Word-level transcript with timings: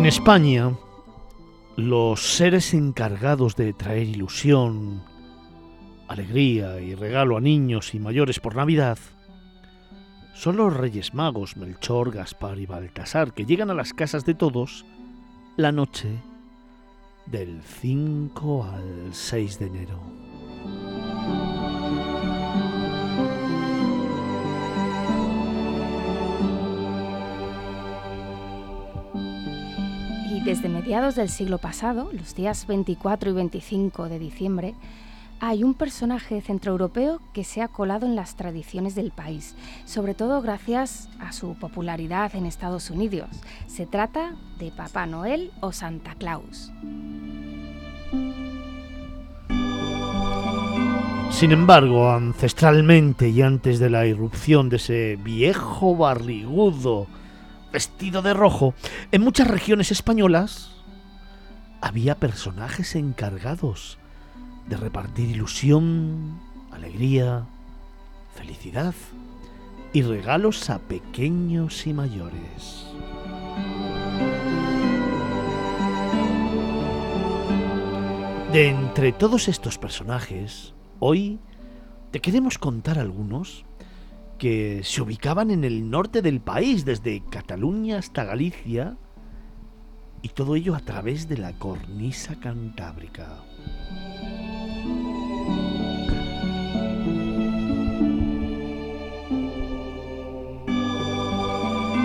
En 0.00 0.06
España, 0.06 0.78
los 1.76 2.22
seres 2.22 2.72
encargados 2.72 3.54
de 3.54 3.74
traer 3.74 4.08
ilusión, 4.08 5.02
alegría 6.08 6.80
y 6.80 6.94
regalo 6.94 7.36
a 7.36 7.42
niños 7.42 7.94
y 7.94 7.98
mayores 7.98 8.40
por 8.40 8.56
Navidad 8.56 8.96
son 10.32 10.56
los 10.56 10.74
Reyes 10.74 11.12
Magos 11.12 11.58
Melchor, 11.58 12.12
Gaspar 12.12 12.58
y 12.58 12.64
Baltasar 12.64 13.34
que 13.34 13.44
llegan 13.44 13.68
a 13.68 13.74
las 13.74 13.92
casas 13.92 14.24
de 14.24 14.32
todos 14.32 14.86
la 15.58 15.70
noche 15.70 16.08
del 17.26 17.60
5 17.62 18.64
al 18.64 19.12
6 19.12 19.58
de 19.58 19.66
enero. 19.66 20.29
Desde 30.44 30.70
mediados 30.70 31.16
del 31.16 31.28
siglo 31.28 31.58
pasado, 31.58 32.10
los 32.14 32.34
días 32.34 32.66
24 32.66 33.30
y 33.30 33.32
25 33.34 34.08
de 34.08 34.18
diciembre, 34.18 34.74
hay 35.38 35.62
un 35.62 35.74
personaje 35.74 36.40
centroeuropeo 36.40 37.20
que 37.34 37.44
se 37.44 37.60
ha 37.60 37.68
colado 37.68 38.06
en 38.06 38.16
las 38.16 38.36
tradiciones 38.36 38.94
del 38.94 39.10
país, 39.10 39.54
sobre 39.84 40.14
todo 40.14 40.40
gracias 40.40 41.10
a 41.18 41.32
su 41.32 41.54
popularidad 41.54 42.34
en 42.34 42.46
Estados 42.46 42.90
Unidos. 42.90 43.28
Se 43.66 43.84
trata 43.84 44.34
de 44.58 44.70
Papá 44.70 45.04
Noel 45.04 45.50
o 45.60 45.72
Santa 45.72 46.14
Claus. 46.14 46.72
Sin 51.30 51.52
embargo, 51.52 52.10
ancestralmente 52.10 53.28
y 53.28 53.42
antes 53.42 53.78
de 53.78 53.90
la 53.90 54.06
irrupción 54.06 54.70
de 54.70 54.76
ese 54.76 55.18
viejo 55.22 55.96
barrigudo 55.96 57.06
vestido 57.72 58.22
de 58.22 58.34
rojo, 58.34 58.74
en 59.12 59.22
muchas 59.22 59.48
regiones 59.48 59.90
españolas 59.90 60.70
había 61.80 62.16
personajes 62.16 62.94
encargados 62.94 63.98
de 64.66 64.76
repartir 64.76 65.28
ilusión, 65.30 66.40
alegría, 66.70 67.46
felicidad 68.34 68.94
y 69.92 70.02
regalos 70.02 70.70
a 70.70 70.78
pequeños 70.78 71.86
y 71.86 71.92
mayores. 71.92 72.86
De 78.52 78.68
entre 78.68 79.12
todos 79.12 79.48
estos 79.48 79.78
personajes, 79.78 80.74
hoy 80.98 81.38
te 82.10 82.20
queremos 82.20 82.58
contar 82.58 82.98
algunos 82.98 83.64
que 84.40 84.80
se 84.84 85.02
ubicaban 85.02 85.50
en 85.50 85.64
el 85.64 85.90
norte 85.90 86.22
del 86.22 86.40
país, 86.40 86.86
desde 86.86 87.22
Cataluña 87.28 87.98
hasta 87.98 88.24
Galicia, 88.24 88.96
y 90.22 90.30
todo 90.30 90.56
ello 90.56 90.74
a 90.74 90.80
través 90.80 91.28
de 91.28 91.36
la 91.36 91.52
cornisa 91.58 92.40
cantábrica. 92.40 93.44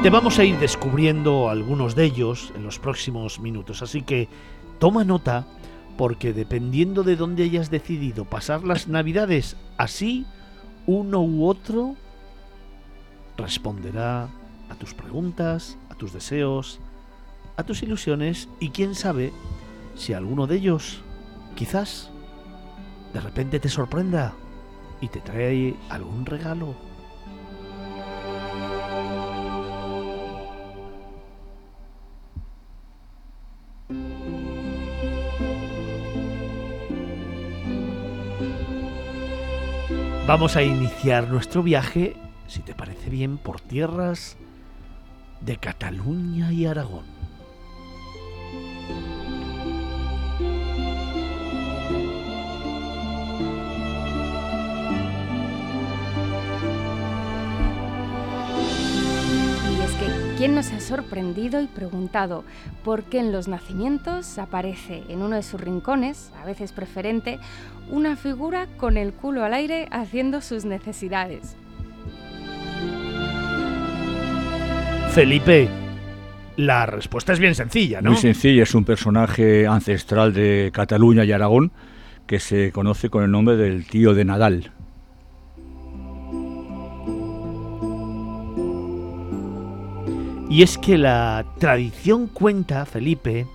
Te 0.04 0.10
vamos 0.10 0.38
a 0.38 0.44
ir 0.44 0.60
descubriendo 0.60 1.50
algunos 1.50 1.96
de 1.96 2.04
ellos 2.04 2.52
en 2.58 2.64
los 2.64 2.80
próximos 2.80 3.40
minutos, 3.40 3.82
así 3.82 4.02
que 4.02 4.28
toma 4.78 5.06
nota 5.06 5.48
porque 5.98 6.34
dependiendo 6.34 7.04
de 7.04 7.16
dónde 7.16 7.44
hayas 7.44 7.72
decidido 7.72 8.26
pasar 8.26 8.66
las 8.66 8.90
navidades, 8.90 9.56
así 9.78 10.26
uno 10.86 11.22
u 11.22 11.48
otro 11.48 11.96
responderá 13.38 14.30
a 14.70 14.76
tus 14.76 14.94
preguntas, 14.94 15.78
a 15.90 15.96
tus 15.96 16.14
deseos, 16.14 16.80
a 17.58 17.64
tus 17.64 17.84
ilusiones 17.84 18.50
y 18.60 18.70
quién 18.70 18.96
sabe 18.96 19.32
si 19.96 20.14
alguno 20.14 20.48
de 20.48 20.58
ellos 20.58 21.02
quizás 21.56 22.10
de 23.14 23.22
repente 23.22 23.60
te 23.60 23.70
sorprenda 23.70 24.34
y 25.02 25.08
te 25.08 25.22
trae 25.22 25.76
algún 25.90 26.26
regalo. 26.26 26.76
Vamos 40.28 40.56
a 40.56 40.64
iniciar 40.64 41.30
nuestro 41.30 41.62
viaje, 41.62 42.16
si 42.48 42.62
te 42.62 42.74
parece 42.74 43.10
bien, 43.10 43.38
por 43.38 43.62
tierras 43.62 44.38
de 45.42 45.58
Cataluña 45.58 46.52
y 46.52 46.66
Aragón. 46.66 47.16
¿quién 60.38 60.54
nos 60.54 60.72
ha 60.74 60.82
sorprendido 60.82 61.62
y 61.62 61.68
preguntado 61.68 62.44
por 62.84 63.06
qué 63.06 63.20
en 63.20 63.32
los 63.32 63.48
nacimientos 63.48 64.38
aparece 64.38 65.04
en 65.08 65.22
uno 65.22 65.38
de 65.38 65.44
sus 65.44 65.62
rincones, 65.62 66.32
a 66.42 66.46
veces 66.46 66.74
preferente, 66.74 67.40
una 67.90 68.16
figura 68.18 68.68
con 68.78 68.98
el 68.98 69.14
culo 69.14 69.44
al 69.44 69.54
aire 69.54 69.88
haciendo 69.92 70.42
sus 70.42 70.66
necesidades? 70.66 71.56
Felipe, 75.16 75.70
la 76.58 76.86
respuesta 76.86 77.32
es 77.32 77.40
bien 77.40 77.56
sencilla, 77.56 78.02
¿no? 78.02 78.12
Muy 78.12 78.20
sencilla, 78.20 78.64
es 78.64 78.76
un 78.76 78.84
personaje 78.84 79.66
ancestral 79.66 80.34
de 80.34 80.72
Cataluña 80.74 81.24
y 81.24 81.32
Aragón 81.32 81.72
que 82.28 82.42
se 82.42 82.74
conoce 82.74 83.10
con 83.10 83.24
el 83.24 83.32
nombre 83.32 83.56
del 83.56 83.86
tío 83.86 84.14
de 84.14 84.26
Nadal. 84.26 84.74
Y 90.50 90.64
es 90.64 90.78
que 90.78 90.98
la 90.98 91.46
tradición 91.60 92.28
cuenta, 92.28 92.86
Felipe, 92.86 93.48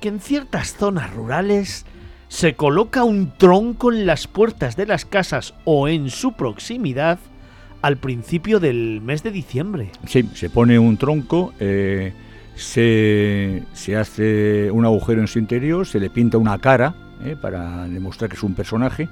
que 0.00 0.06
en 0.06 0.20
ciertas 0.20 0.76
zonas 0.76 1.12
rurales 1.12 1.84
se 2.28 2.54
coloca 2.54 3.02
un 3.02 3.36
tronco 3.36 3.90
en 3.90 4.06
las 4.06 4.28
puertas 4.28 4.76
de 4.76 4.86
las 4.86 5.04
casas 5.04 5.52
o 5.64 5.88
en 5.88 6.10
su 6.10 6.34
proximidad 6.34 7.18
al 7.82 7.96
principio 7.96 8.60
del 8.60 9.00
mes 9.02 9.22
de 9.22 9.32
diciembre. 9.32 9.90
Sí, 10.06 10.28
se 10.34 10.48
pone 10.48 10.78
un 10.78 10.96
tronco, 10.96 11.52
eh, 11.58 12.12
se, 12.54 13.64
se 13.72 13.96
hace 13.96 14.70
un 14.70 14.84
agujero 14.84 15.20
en 15.20 15.26
su 15.26 15.38
interior, 15.40 15.86
se 15.86 15.98
le 15.98 16.08
pinta 16.08 16.38
una 16.38 16.58
cara 16.58 16.94
eh, 17.24 17.36
para 17.40 17.86
demostrar 17.88 18.30
que 18.30 18.36
es 18.36 18.42
un 18.42 18.54
personaje 18.54 19.08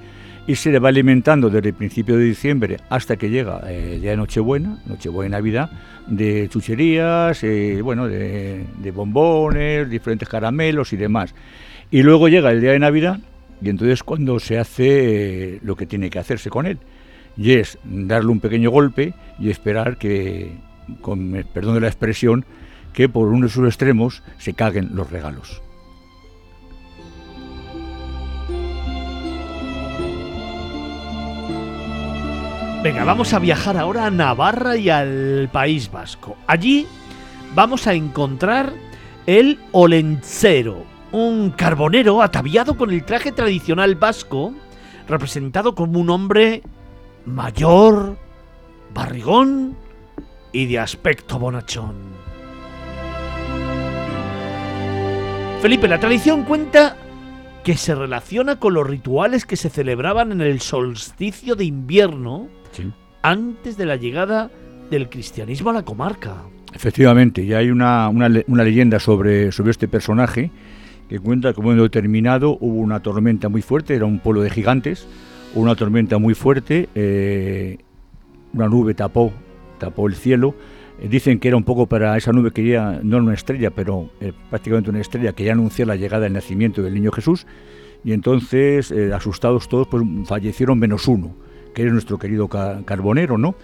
y 0.46 0.54
se 0.54 0.70
le 0.70 0.78
va 0.78 0.88
alimentando 0.88 1.50
desde 1.50 1.68
el 1.70 1.74
principio 1.74 2.16
de 2.16 2.24
diciembre 2.24 2.78
hasta 2.88 3.16
que 3.16 3.28
llega 3.28 3.60
eh, 3.66 3.94
el 3.94 4.00
día 4.02 4.12
de 4.12 4.16
Nochebuena, 4.16 4.78
Nochebuena 4.86 5.36
Navidad, 5.36 5.70
de 6.06 6.48
chucherías, 6.48 7.44
bueno, 7.82 8.06
de, 8.06 8.64
de 8.78 8.90
bombones, 8.92 9.90
diferentes 9.90 10.28
caramelos 10.28 10.92
y 10.92 10.96
demás. 10.96 11.34
Y 11.90 12.02
luego 12.02 12.28
llega 12.28 12.52
el 12.52 12.60
día 12.60 12.72
de 12.72 12.78
Navidad 12.78 13.18
y 13.60 13.68
entonces 13.68 14.02
cuando 14.04 14.38
se 14.38 14.58
hace 14.58 15.58
lo 15.62 15.74
que 15.76 15.86
tiene 15.86 16.08
que 16.08 16.20
hacerse 16.20 16.50
con 16.50 16.66
él, 16.66 16.78
y 17.40 17.54
es 17.54 17.78
darle 17.84 18.30
un 18.30 18.40
pequeño 18.40 18.70
golpe 18.70 19.14
y 19.38 19.48
esperar 19.48 19.96
que, 19.96 20.58
con 21.00 21.42
perdón 21.54 21.74
de 21.76 21.80
la 21.80 21.86
expresión, 21.86 22.44
que 22.92 23.08
por 23.08 23.28
uno 23.28 23.46
de 23.46 23.52
sus 23.52 23.66
extremos 23.66 24.22
se 24.36 24.52
caguen 24.52 24.90
los 24.92 25.10
regalos. 25.10 25.62
Venga, 32.82 33.04
vamos 33.04 33.32
a 33.32 33.38
viajar 33.38 33.78
ahora 33.78 34.04
a 34.06 34.10
Navarra 34.10 34.76
y 34.76 34.90
al 34.90 35.48
País 35.50 35.90
Vasco. 35.90 36.36
Allí 36.46 36.86
vamos 37.54 37.86
a 37.86 37.94
encontrar 37.94 38.70
el 39.24 39.58
olencero, 39.72 40.84
un 41.10 41.52
carbonero 41.52 42.20
ataviado 42.20 42.76
con 42.76 42.90
el 42.90 43.02
traje 43.04 43.32
tradicional 43.32 43.94
vasco, 43.94 44.52
representado 45.08 45.74
como 45.74 46.00
un 46.00 46.10
hombre 46.10 46.62
mayor, 47.26 48.16
barrigón 48.94 49.76
y 50.52 50.66
de 50.66 50.78
aspecto 50.78 51.38
bonachón. 51.38 51.94
Felipe, 55.60 55.88
la 55.88 56.00
tradición 56.00 56.44
cuenta 56.44 56.96
que 57.64 57.76
se 57.76 57.94
relaciona 57.94 58.58
con 58.58 58.72
los 58.72 58.86
rituales 58.86 59.44
que 59.44 59.56
se 59.56 59.68
celebraban 59.68 60.32
en 60.32 60.40
el 60.40 60.60
solsticio 60.60 61.54
de 61.54 61.64
invierno 61.66 62.48
Sí. 62.72 62.90
antes 63.22 63.76
de 63.76 63.84
la 63.84 63.96
llegada 63.96 64.50
del 64.90 65.10
cristianismo 65.10 65.70
a 65.70 65.74
la 65.74 65.82
comarca. 65.84 66.36
Efectivamente, 66.72 67.42
y 67.42 67.52
hay 67.52 67.70
una, 67.70 68.08
una 68.08 68.28
le- 68.28 68.44
una 68.48 68.64
leyenda 68.64 68.98
sobre, 68.98 69.52
sobre 69.52 69.72
este 69.72 69.88
personaje 69.88 70.50
que 71.08 71.18
cuenta 71.18 71.52
que 71.52 71.56
en 71.56 71.60
un 71.60 71.64
momento 71.64 71.82
determinado 71.82 72.56
hubo 72.60 72.78
una 72.80 73.00
tormenta 73.00 73.48
muy 73.48 73.60
fuerte, 73.60 73.94
era 73.94 74.06
un 74.06 74.20
pueblo 74.20 74.40
de 74.42 74.50
gigantes, 74.50 75.06
una 75.54 75.74
tormenta 75.74 76.18
muy 76.18 76.34
fuerte, 76.34 76.88
eh, 76.94 77.78
una 78.52 78.68
nube 78.68 78.94
tapó, 78.94 79.32
tapó 79.78 80.06
el 80.06 80.14
cielo, 80.14 80.54
Eh, 81.00 81.08
dicen 81.08 81.38
que 81.38 81.48
era 81.48 81.56
un 81.56 81.64
poco 81.64 81.86
para 81.86 82.16
esa 82.16 82.30
nube 82.32 82.50
que 82.50 82.62
ya, 82.62 83.00
no 83.02 83.18
una 83.18 83.32
estrella, 83.32 83.70
pero 83.70 84.10
eh, 84.20 84.32
prácticamente 84.50 84.90
una 84.90 85.00
estrella 85.00 85.32
que 85.32 85.44
ya 85.44 85.52
anuncia 85.52 85.86
la 85.86 85.96
llegada 85.96 86.24
del 86.24 86.34
nacimiento 86.34 86.82
del 86.82 86.94
niño 86.94 87.10
Jesús. 87.10 87.46
Y 88.04 88.12
entonces, 88.12 88.92
asustados 89.12 89.68
todos, 89.68 89.86
pues 89.86 90.02
fallecieron 90.24 90.78
menos 90.78 91.06
uno, 91.06 91.34
que 91.74 91.84
es 91.84 91.92
nuestro 91.92 92.18
querido 92.18 92.48
Carbonero, 92.48 93.36
¿no? 93.36 93.54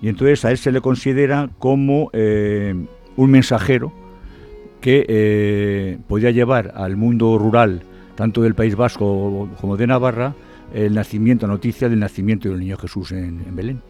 Y 0.00 0.08
entonces 0.08 0.44
a 0.44 0.52
él 0.52 0.58
se 0.58 0.70
le 0.70 0.80
considera 0.80 1.50
como 1.58 2.08
un 2.12 3.30
mensajero 3.30 3.92
que 4.80 5.98
podía 6.06 6.30
llevar 6.30 6.70
al 6.76 6.96
mundo 6.96 7.36
rural, 7.36 7.82
tanto 8.14 8.42
del 8.42 8.54
País 8.54 8.76
Vasco 8.76 9.48
como 9.60 9.76
de 9.76 9.88
Navarra, 9.88 10.34
el 10.72 10.94
nacimiento, 10.94 11.46
noticia 11.46 11.88
del 11.88 12.00
nacimiento 12.00 12.48
del 12.48 12.60
niño 12.60 12.76
Jesús 12.76 13.12
en 13.12 13.54
Belén. 13.54 13.82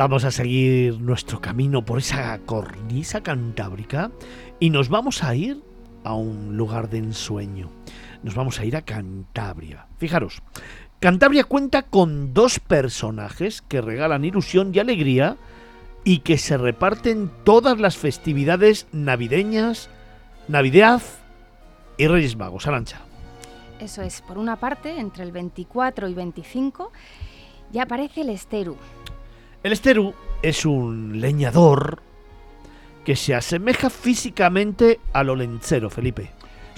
Vamos 0.00 0.24
a 0.24 0.30
seguir 0.30 0.98
nuestro 0.98 1.42
camino 1.42 1.84
por 1.84 1.98
esa 1.98 2.38
cornisa 2.46 3.22
cantábrica 3.22 4.10
y 4.58 4.70
nos 4.70 4.88
vamos 4.88 5.22
a 5.22 5.34
ir 5.34 5.62
a 6.04 6.14
un 6.14 6.56
lugar 6.56 6.88
de 6.88 6.96
ensueño. 6.96 7.70
Nos 8.22 8.34
vamos 8.34 8.58
a 8.58 8.64
ir 8.64 8.76
a 8.76 8.80
Cantabria. 8.80 9.88
Fijaros, 9.98 10.40
Cantabria 11.00 11.44
cuenta 11.44 11.82
con 11.82 12.32
dos 12.32 12.60
personajes 12.60 13.60
que 13.60 13.82
regalan 13.82 14.24
ilusión 14.24 14.70
y 14.74 14.78
alegría 14.78 15.36
y 16.04 16.18
que 16.18 16.38
se 16.38 16.56
reparten 16.56 17.30
todas 17.44 17.78
las 17.78 17.96
festividades 17.96 18.86
navideñas, 18.92 19.90
Navidad 20.48 21.02
y 21.96 22.06
Reyes 22.06 22.36
Magos. 22.36 22.66
Arancha. 22.66 23.00
Eso 23.80 24.02
es, 24.02 24.20
por 24.22 24.38
una 24.38 24.56
parte, 24.56 24.98
entre 24.98 25.24
el 25.24 25.32
24 25.32 26.08
y 26.08 26.14
25 26.14 26.92
ya 27.72 27.84
aparece 27.84 28.22
el 28.22 28.30
Esteru, 28.30 28.76
el 29.62 29.72
esteru 29.72 30.14
es 30.40 30.64
un 30.64 31.20
leñador 31.20 32.02
que 33.04 33.14
se 33.14 33.34
asemeja 33.34 33.90
físicamente 33.90 35.00
al 35.12 35.28
olencero, 35.28 35.90
Felipe. 35.90 36.30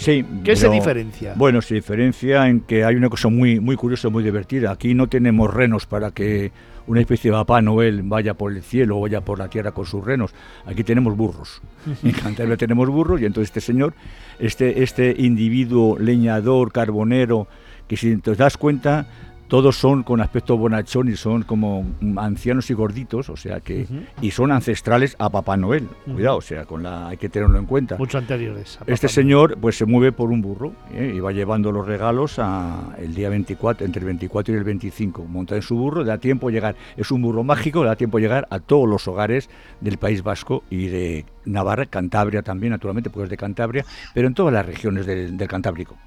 Sí, 0.03 0.25
¿Qué 0.45 0.57
se 0.57 0.69
diferencia? 0.69 1.35
Bueno, 1.37 1.63
se 1.63 1.75
diferencia 1.75 2.49
en 2.49 2.61
que 2.61 2.85
hay 2.85 2.97
una 2.97 3.09
cosa 3.09 3.29
muy, 3.29 3.61
muy 3.61 3.77
curiosa, 3.77 4.09
muy 4.09 4.25
divertida. 4.25 4.73
Aquí 4.73 4.95
no 4.95 5.09
tenemos 5.09 5.53
renos 5.53 5.87
para 5.87 6.11
que 6.11 6.51
una 6.87 7.01
especie 7.01 7.31
de 7.31 7.37
Papá 7.37 7.63
Noel 7.63 8.03
vaya 8.03 8.35
por 8.35 8.53
el 8.53 8.63
cielo 8.63 8.99
o 8.99 9.03
vaya 9.03 9.21
por 9.21 9.39
la 9.39 9.49
tierra 9.49 9.73
con 9.73 9.87
sus 9.87 10.05
renos. 10.05 10.35
Aquí 10.67 10.83
tenemos 10.85 11.17
burros. 11.17 11.63
En 12.03 12.13
Cantabria 12.13 12.57
tenemos 12.57 12.89
burros 12.89 13.21
y 13.21 13.27
entonces 13.27 13.51
este 13.51 13.61
señor, 13.61 13.95
este, 14.39 14.83
este 14.83 15.15
individuo 15.17 15.99
leñador, 15.99 16.73
carbonero, 16.73 17.47
que 17.87 17.97
si 17.97 18.17
te 18.17 18.35
das 18.35 18.57
cuenta, 18.57 19.07
todos 19.53 19.77
son 19.77 20.03
con 20.03 20.23
aspecto 20.23 20.57
bonachón 20.57 21.11
y 21.11 21.17
son 21.17 21.43
como 21.43 21.85
ancianos 22.17 22.71
y 22.71 22.73
gorditos, 22.73 23.29
o 23.29 23.37
sea 23.37 23.61
que 23.61 23.87
y 24.23 24.31
son 24.31 24.51
ancestrales 24.51 25.15
a 25.19 25.29
Papá 25.29 25.59
Noel. 25.59 25.91
Cuidado, 26.11 26.39
o 26.39 26.41
sea, 26.41 26.65
con 26.65 26.83
la 26.83 27.09
hay 27.09 27.19
que 27.19 27.29
tenerlo 27.29 27.59
en 27.59 27.67
cuenta. 27.67 27.99
Mucho 27.99 28.17
anteriores. 28.17 28.79
este 28.87 29.09
señor 29.09 29.59
pues 29.61 29.77
se 29.77 29.85
mueve 29.85 30.11
por 30.11 30.31
un 30.31 30.41
burro 30.41 30.73
¿eh? 30.95 31.13
y 31.15 31.21
va 31.21 31.33
llevando 31.33 31.71
los 31.71 31.87
regalos 31.87 32.39
a 32.39 32.97
el 32.99 33.15
día 33.15 33.29
24, 33.29 33.85
entre 33.85 34.01
el 34.01 34.07
24 34.07 34.55
y 34.55 34.57
el 34.57 34.65
25, 34.65 35.27
monta 35.27 35.55
en 35.55 35.61
su 35.61 35.77
burro, 35.77 36.03
da 36.03 36.17
tiempo 36.17 36.49
llegar, 36.49 36.75
es 36.97 37.11
un 37.11 37.21
burro 37.21 37.45
mágico, 37.45 37.85
da 37.85 37.95
tiempo 37.95 38.19
llegar 38.19 38.49
a 38.49 38.59
todos 38.59 38.89
los 38.89 39.07
hogares 39.07 39.51
del 39.83 39.99
País 39.99 40.23
Vasco 40.23 40.65
y 40.71 40.87
de 40.87 41.27
Navarra, 41.45 41.85
Cantabria 41.85 42.41
también, 42.41 42.71
naturalmente, 42.71 43.11
pues 43.11 43.29
de 43.29 43.37
Cantabria, 43.37 43.85
pero 44.15 44.29
en 44.29 44.33
todas 44.33 44.55
las 44.55 44.65
regiones 44.65 45.05
del 45.05 45.47
Cantábrico. 45.47 45.99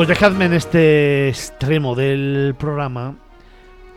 Pues 0.00 0.08
dejadme 0.08 0.46
en 0.46 0.54
este 0.54 1.28
extremo 1.28 1.94
del 1.94 2.54
programa 2.58 3.16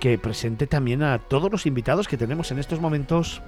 que 0.02 0.18
presente 0.18 0.68
también 0.68 1.02
a 1.02 1.18
todos 1.18 1.50
los 1.50 1.66
invitados 1.66 2.10
que 2.10 2.18
tenemos 2.18 2.52
en 2.52 2.60
estos 2.60 2.82
momentos 2.82 3.42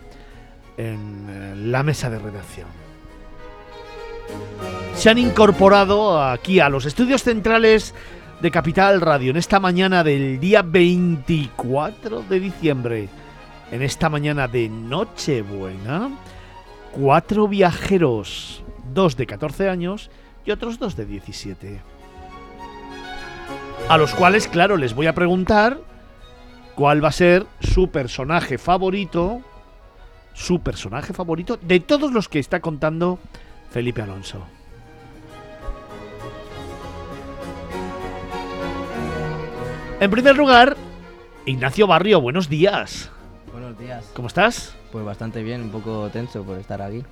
en 0.78 1.28
eh, 1.28 1.54
la 1.57 1.84
mesa 1.84 2.10
de 2.10 2.18
redacción. 2.18 2.69
Se 4.94 5.10
han 5.10 5.18
incorporado 5.18 6.24
aquí 6.24 6.62
a 6.62 6.69
los 6.69 6.86
estudios 6.86 7.24
centrales 7.24 7.94
de 8.40 8.52
Capital 8.52 9.02
Radio 9.02 9.31
en 9.31 9.38
esta 9.38 9.60
mañana 9.60 10.02
del 10.02 10.40
día 10.40 10.62
24 10.62 12.22
de 12.22 12.40
diciembre, 12.40 13.10
en 13.69 13.81
esta 13.81 14.07
mañana 14.07 14.48
de 14.48 14.69
Nochebuena, 14.69 16.10
cuatro 16.94 17.50
viajeros, 17.50 18.63
dos 18.94 19.18
de 19.18 19.28
14 19.28 19.68
años 19.68 20.10
y 20.46 20.52
otros 20.52 20.80
dos 20.80 20.96
de 20.96 21.06
17 21.06 21.94
a 23.89 23.97
los 23.97 24.15
cuales, 24.15 24.47
claro, 24.47 24.77
les 24.77 24.95
voy 24.95 25.07
a 25.07 25.13
preguntar 25.13 25.77
cuál 26.75 27.03
va 27.03 27.09
a 27.09 27.11
ser 27.11 27.45
su 27.59 27.89
personaje 27.89 28.57
favorito, 28.57 29.41
su 30.33 30.59
personaje 30.61 31.13
favorito 31.13 31.57
de 31.61 31.79
todos 31.79 32.11
los 32.11 32.27
que 32.27 32.39
está 32.39 32.59
contando 32.59 33.19
Felipe 33.69 34.01
Alonso. 34.01 34.43
En 39.99 40.11
primer 40.11 40.35
lugar, 40.35 40.75
Ignacio 41.45 41.87
Barrio, 41.87 42.19
buenos 42.19 42.49
días. 42.49 43.11
Buenos 43.51 43.77
días. 43.77 44.11
¿Cómo 44.13 44.27
estás? 44.27 44.75
Pues 44.91 45.05
bastante 45.05 45.41
bien, 45.43 45.61
un 45.61 45.69
poco 45.69 46.09
tenso 46.11 46.43
por 46.43 46.57
estar 46.57 46.81
aquí. 46.81 47.03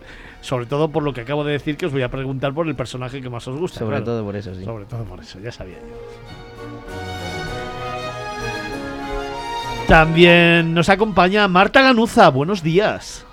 Sobre 0.41 0.65
todo 0.65 0.89
por 0.89 1.03
lo 1.03 1.13
que 1.13 1.21
acabo 1.21 1.43
de 1.43 1.53
decir, 1.53 1.77
que 1.77 1.85
os 1.85 1.91
voy 1.91 2.01
a 2.01 2.09
preguntar 2.09 2.53
por 2.53 2.67
el 2.67 2.75
personaje 2.75 3.21
que 3.21 3.29
más 3.29 3.47
os 3.47 3.57
gusta. 3.57 3.79
Sobre 3.79 4.01
todo 4.01 4.23
por 4.25 4.35
eso, 4.35 4.53
sí. 4.53 4.65
Sobre 4.65 4.85
todo 4.85 5.03
por 5.05 5.21
eso, 5.21 5.39
ya 5.39 5.51
sabía 5.51 5.77
yo. 5.77 6.42
También 9.87 10.73
nos 10.73 10.89
acompaña 10.89 11.47
Marta 11.47 11.81
Ganuza. 11.81 12.29
Buenos 12.29 12.63
días. 12.63 13.25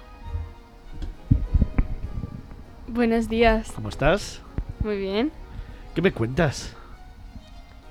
Buenos 2.88 3.28
días. 3.28 3.72
¿Cómo 3.74 3.88
estás? 3.88 4.42
Muy 4.82 4.98
bien. 4.98 5.30
¿Qué 5.94 6.02
me 6.02 6.12
cuentas? 6.12 6.74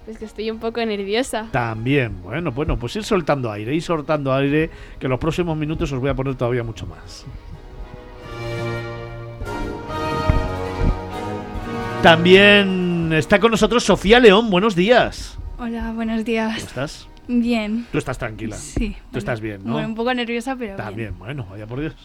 Pues 0.05 0.17
que 0.17 0.25
estoy 0.25 0.51
un 0.51 0.59
poco 0.59 0.83
nerviosa. 0.85 1.47
También, 1.51 2.21
bueno, 2.21 2.51
bueno, 2.51 2.77
pues 2.77 2.95
ir 2.95 3.03
soltando 3.03 3.51
aire, 3.51 3.75
ir 3.75 3.81
soltando 3.81 4.33
aire, 4.33 4.69
que 4.99 5.05
en 5.05 5.11
los 5.11 5.19
próximos 5.19 5.57
minutos 5.57 5.91
os 5.91 5.99
voy 5.99 6.09
a 6.09 6.13
poner 6.15 6.35
todavía 6.35 6.63
mucho 6.63 6.85
más. 6.87 7.25
También 12.01 13.11
está 13.13 13.39
con 13.39 13.51
nosotros 13.51 13.83
Sofía 13.83 14.19
León, 14.19 14.49
buenos 14.49 14.73
días. 14.75 15.37
Hola, 15.57 15.91
buenos 15.91 16.23
días. 16.23 16.55
¿Cómo 16.55 16.67
estás? 16.67 17.08
Bien. 17.31 17.85
Tú 17.91 17.99
estás 17.99 18.17
tranquila. 18.17 18.55
Sí. 18.55 18.97
Tú 19.11 19.19
estás 19.19 19.39
bien, 19.39 19.61
¿no? 19.63 19.73
Bueno, 19.73 19.89
un 19.89 19.93
poco 19.93 20.11
nerviosa, 20.15 20.55
pero. 20.55 20.75
También, 20.75 21.17
bueno, 21.19 21.45
vaya 21.47 21.67
por 21.67 21.79
Dios. 21.79 21.95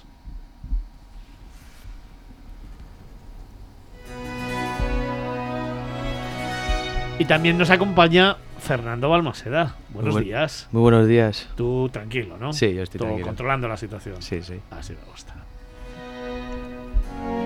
Y 7.19 7.25
también 7.25 7.57
nos 7.57 7.71
acompaña 7.71 8.37
Fernando 8.59 9.09
Balmaseda. 9.09 9.77
Buenos 9.91 10.21
días. 10.21 10.69
Muy 10.73 10.83
buenos 10.83 11.07
días. 11.07 11.49
Tú 11.57 11.89
tranquilo, 11.91 12.37
¿no? 12.39 12.53
Sí, 12.53 12.75
yo 12.75 12.83
estoy 12.83 12.99
Todo 12.99 13.09
tranquilo. 13.09 13.27
controlando 13.27 13.67
la 13.69 13.77
situación. 13.79 14.21
Sí, 14.21 14.43
sí. 14.43 14.61
Así 14.71 14.93
me 14.93 15.11
gusta. 15.11 15.35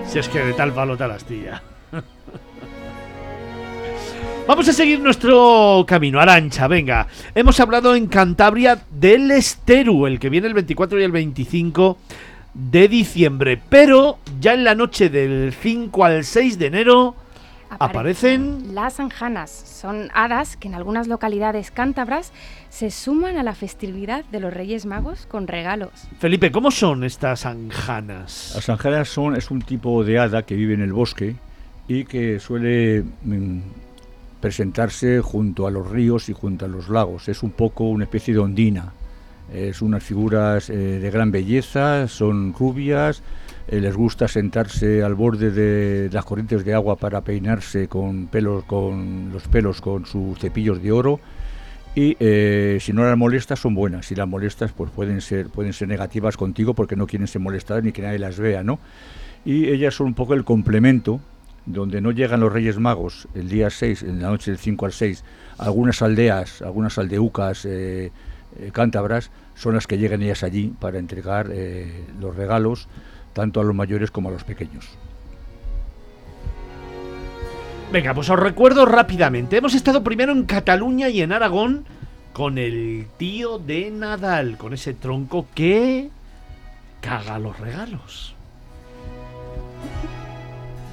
Si 0.05 0.19
es 0.19 0.27
que 0.27 0.39
de 0.39 0.53
tal 0.53 0.73
palo 0.73 0.97
tal 0.97 1.11
astilla. 1.11 1.61
Vamos 4.49 4.67
a 4.67 4.73
seguir 4.73 4.99
nuestro 4.99 5.85
camino, 5.87 6.19
Arancha, 6.19 6.67
venga. 6.67 7.05
Hemos 7.35 7.59
hablado 7.59 7.93
en 7.93 8.07
Cantabria 8.07 8.79
del 8.89 9.29
Esteru, 9.29 10.07
el 10.07 10.19
que 10.19 10.29
viene 10.29 10.47
el 10.47 10.55
24 10.55 10.99
y 10.99 11.03
el 11.03 11.11
25 11.11 11.99
de 12.55 12.87
diciembre, 12.87 13.61
pero 13.69 14.17
ya 14.39 14.55
en 14.55 14.63
la 14.63 14.73
noche 14.73 15.11
del 15.11 15.53
5 15.53 16.03
al 16.03 16.23
6 16.23 16.57
de 16.57 16.65
enero 16.65 17.15
aparecen, 17.69 18.73
las 18.73 18.99
anjanas. 18.99 19.51
Son 19.51 20.09
hadas 20.15 20.57
que 20.57 20.67
en 20.67 20.73
algunas 20.73 21.07
localidades 21.07 21.69
cántabras 21.69 22.31
se 22.69 22.89
suman 22.89 23.37
a 23.37 23.43
la 23.43 23.53
festividad 23.53 24.25
de 24.31 24.39
los 24.39 24.51
Reyes 24.51 24.87
Magos 24.87 25.27
con 25.27 25.45
regalos. 25.45 25.91
Felipe, 26.17 26.51
¿cómo 26.51 26.71
son 26.71 27.03
estas 27.03 27.45
anjanas? 27.45 28.53
Las 28.55 28.67
anjanas 28.67 29.09
son 29.09 29.35
es 29.35 29.51
un 29.51 29.61
tipo 29.61 30.03
de 30.03 30.17
hada 30.17 30.41
que 30.41 30.55
vive 30.55 30.73
en 30.73 30.81
el 30.81 30.91
bosque 30.91 31.35
y 31.87 32.05
que 32.05 32.39
suele 32.39 33.03
mm, 33.23 33.59
presentarse 34.39 35.21
junto 35.21 35.67
a 35.67 35.71
los 35.71 35.89
ríos 35.89 36.29
y 36.29 36.33
junto 36.33 36.65
a 36.65 36.67
los 36.67 36.89
lagos. 36.89 37.29
Es 37.29 37.43
un 37.43 37.51
poco 37.51 37.85
una 37.85 38.05
especie 38.05 38.33
de 38.33 38.39
ondina. 38.39 38.93
Es 39.53 39.81
unas 39.81 40.03
figuras 40.03 40.69
eh, 40.69 40.75
de 40.75 41.11
gran 41.11 41.31
belleza, 41.31 42.07
son 42.07 42.53
rubias, 42.53 43.23
eh, 43.67 43.79
les 43.79 43.95
gusta 43.95 44.27
sentarse 44.27 45.03
al 45.03 45.15
borde 45.15 45.49
de 45.49 46.09
las 46.11 46.23
corrientes 46.23 46.63
de 46.63 46.75
agua 46.75 46.97
para 46.97 47.21
peinarse 47.21 47.87
con 47.87 48.27
pelos, 48.27 48.63
con 48.65 49.31
los 49.33 49.47
pelos 49.47 49.81
con 49.81 50.05
sus 50.05 50.37
cepillos 50.37 50.83
de 50.83 50.91
oro 50.91 51.19
y 51.95 52.15
eh, 52.19 52.77
si 52.79 52.93
no 52.93 53.03
las 53.03 53.17
molestas 53.17 53.59
son 53.59 53.73
buenas, 53.73 54.05
si 54.05 54.15
las 54.15 54.27
molestas 54.27 54.71
pues 54.71 54.91
pueden 54.91 55.21
ser, 55.21 55.49
pueden 55.49 55.73
ser 55.73 55.87
negativas 55.87 56.37
contigo 56.37 56.73
porque 56.73 56.95
no 56.95 57.07
quieren 57.07 57.27
ser 57.27 57.41
molestadas 57.41 57.83
ni 57.83 57.91
que 57.91 58.01
nadie 58.01 58.19
las 58.19 58.39
vea, 58.39 58.63
¿no? 58.63 58.79
Y 59.45 59.69
ellas 59.69 59.95
son 59.95 60.07
un 60.07 60.13
poco 60.13 60.33
el 60.33 60.43
complemento 60.43 61.19
donde 61.65 62.01
no 62.01 62.11
llegan 62.11 62.39
los 62.39 62.51
Reyes 62.51 62.77
Magos 62.79 63.27
el 63.35 63.49
día 63.49 63.69
6, 63.69 64.03
en 64.03 64.21
la 64.21 64.29
noche 64.29 64.51
del 64.51 64.59
5 64.59 64.85
al 64.85 64.93
6, 64.93 65.23
algunas 65.57 66.01
aldeas, 66.01 66.61
algunas 66.61 66.97
aldeucas 66.97 67.65
eh, 67.65 68.11
eh, 68.59 68.69
cántabras 68.71 69.31
son 69.55 69.75
las 69.75 69.87
que 69.87 69.97
llegan 69.97 70.21
ellas 70.21 70.43
allí 70.43 70.73
para 70.79 70.99
entregar 70.99 71.49
eh, 71.51 72.05
los 72.19 72.35
regalos 72.35 72.87
tanto 73.33 73.59
a 73.59 73.63
los 73.63 73.75
mayores 73.75 74.09
como 74.09 74.29
a 74.29 74.31
los 74.31 74.43
pequeños. 74.43 74.87
Venga, 77.91 78.13
pues 78.13 78.29
os 78.29 78.39
recuerdo 78.39 78.85
rápidamente. 78.85 79.57
Hemos 79.57 79.73
estado 79.73 80.03
primero 80.03 80.31
en 80.31 80.45
Cataluña 80.45 81.09
y 81.09 81.21
en 81.21 81.31
Aragón 81.31 81.85
con 82.33 82.57
el 82.57 83.07
tío 83.17 83.57
de 83.57 83.89
Nadal, 83.91 84.57
con 84.57 84.73
ese 84.73 84.93
tronco 84.93 85.47
que 85.55 86.09
caga 87.01 87.39
los 87.39 87.59
regalos. 87.59 88.35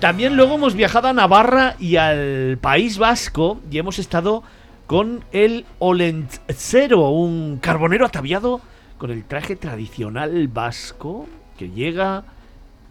También 0.01 0.37
luego 0.37 0.57
hemos 0.57 0.75
viajado 0.75 1.09
a 1.09 1.15
Navarra 1.15 1.75
y 1.79 1.97
al 1.97 2.59
País 2.61 2.99
Vasco 2.99 3.61
y 3.71 3.79
hemos 3.79 3.99
estado 3.99 4.43
con 4.87 5.25
el 5.33 5.65
Olentzero, 5.79 7.09
un 7.09 7.59
carbonero 7.63 8.05
ataviado 8.05 8.61
con 8.99 9.11
el 9.11 9.25
traje 9.25 9.57
tradicional 9.57 10.49
vasco 10.49 11.27
que 11.59 11.71
llega 11.71 12.25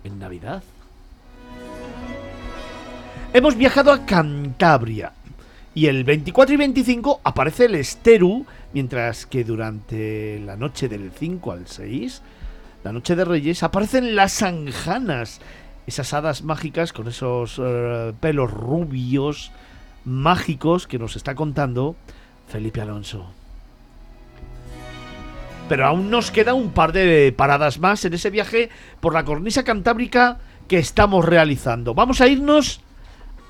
en 0.03 0.17
Navidad. 0.17 0.63
Hemos 3.33 3.55
viajado 3.55 3.91
a 3.91 4.05
Cantabria 4.05 5.13
y 5.75 5.85
el 5.85 6.05
24 6.05 6.55
y 6.55 6.57
25 6.57 7.21
aparece 7.23 7.65
el 7.65 7.75
Esteru, 7.75 8.47
mientras 8.73 9.27
que 9.27 9.43
durante 9.43 10.39
la 10.39 10.55
noche 10.55 10.87
del 10.87 11.11
5 11.11 11.51
al 11.51 11.67
6, 11.67 12.21
la 12.83 12.91
noche 12.91 13.15
de 13.15 13.25
Reyes, 13.25 13.61
aparecen 13.61 14.15
las 14.15 14.41
anjanas, 14.41 15.41
esas 15.87 16.13
hadas 16.13 16.43
mágicas 16.43 16.93
con 16.93 17.07
esos 17.07 17.59
eh, 17.63 18.13
pelos 18.19 18.51
rubios 18.51 19.51
mágicos 20.03 20.87
que 20.87 20.99
nos 20.99 21.15
está 21.15 21.35
contando 21.35 21.95
Felipe 22.47 22.81
Alonso. 22.81 23.25
Pero 25.67 25.87
aún 25.87 26.11
nos 26.11 26.29
queda 26.29 26.53
un 26.53 26.71
par 26.71 26.91
de 26.91 27.33
paradas 27.35 27.79
más 27.79 28.05
en 28.05 28.13
ese 28.13 28.29
viaje 28.29 28.69
por 28.99 29.13
la 29.13 29.25
cornisa 29.25 29.63
cantábrica 29.63 30.37
que 30.67 30.77
estamos 30.77 31.25
realizando. 31.25 31.93
Vamos 31.95 32.21
a 32.21 32.27
irnos 32.27 32.81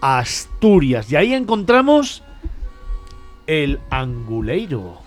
a 0.01 0.19
Asturias 0.19 1.11
y 1.11 1.17
ahí 1.17 1.33
encontramos 1.33 2.23
el 3.47 3.79
anguleiro. 3.89 5.01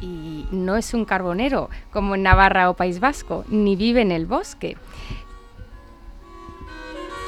Y 0.00 0.46
no 0.50 0.76
es 0.76 0.94
un 0.94 1.04
carbonero, 1.04 1.70
como 1.92 2.14
en 2.14 2.22
Navarra 2.22 2.70
o 2.70 2.74
País 2.74 3.00
Vasco, 3.00 3.44
ni 3.48 3.74
vive 3.74 4.02
en 4.02 4.12
el 4.12 4.26
bosque. 4.26 4.76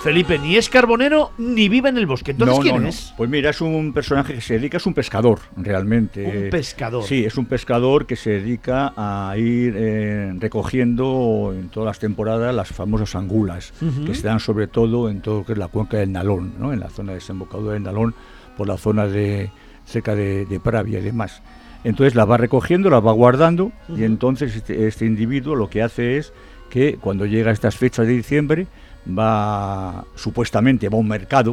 Felipe 0.07 0.39
ni 0.39 0.57
es 0.57 0.69
carbonero 0.69 1.33
ni 1.37 1.69
vive 1.69 1.89
en 1.89 1.99
el 1.99 2.07
bosque. 2.07 2.31
Entonces, 2.31 2.57
No, 2.57 2.63
¿quién 2.63 2.75
no, 2.77 2.81
no. 2.83 2.89
es? 2.89 3.13
Pues 3.17 3.29
mira, 3.29 3.51
es 3.51 3.61
un 3.61 3.93
personaje 3.93 4.35
que 4.35 4.41
se 4.41 4.55
dedica, 4.55 4.77
es 4.77 4.87
un 4.87 4.95
pescador, 4.95 5.41
realmente. 5.57 6.45
Un 6.45 6.51
pescador. 6.51 7.03
Sí, 7.03 7.25
es 7.25 7.37
un 7.37 7.47
pescador 7.47 8.07
que 8.07 8.15
se 8.15 8.31
dedica 8.31 8.93
a 8.97 9.37
ir 9.37 9.75
eh, 9.77 10.33
recogiendo 10.39 11.53
en 11.59 11.69
todas 11.71 11.87
las 11.89 11.99
temporadas 11.99 12.55
las 12.55 12.69
famosas 12.69 13.17
angulas, 13.17 13.73
que 14.07 14.15
se 14.15 14.27
dan 14.27 14.39
sobre 14.39 14.69
todo 14.69 15.11
en 15.11 15.21
todo 15.21 15.39
lo 15.41 15.45
que 15.45 15.53
es 15.55 15.59
la 15.59 15.69
cuenca 15.69 15.97
del 15.97 16.13
Nalón, 16.13 16.55
¿no? 16.59 16.73
en 16.73 16.79
la 16.81 16.89
zona 16.89 17.13
de 17.13 17.19
desembocadura 17.19 17.75
del 17.75 17.83
Nalón, 17.83 18.15
por 18.57 18.69
la 18.69 18.77
zona 18.77 19.07
de 19.07 19.51
cerca 19.85 20.15
de, 20.15 20.47
de 20.47 20.61
Pravia 20.61 21.01
y 21.01 21.03
demás. 21.03 21.43
Entonces 21.85 22.15
las 22.15 22.29
va 22.31 22.37
recogiendo, 22.37 22.91
las 22.91 23.05
va 23.05 23.13
guardando 23.13 23.73
y 23.89 24.05
entonces 24.05 24.55
este, 24.57 24.87
este 24.87 25.05
individuo 25.05 25.55
lo 25.57 25.69
que 25.69 25.83
hace 25.83 26.17
es 26.17 26.33
que 26.71 26.97
cuando 27.01 27.27
llega 27.27 27.51
a 27.51 27.53
estas 27.53 27.77
fechas 27.77 28.07
de 28.07 28.13
diciembre 28.15 28.67
va 29.07 30.05
supuestamente 30.15 30.89
va 30.89 30.97
a 30.97 31.01
un 31.01 31.09
mercado, 31.09 31.53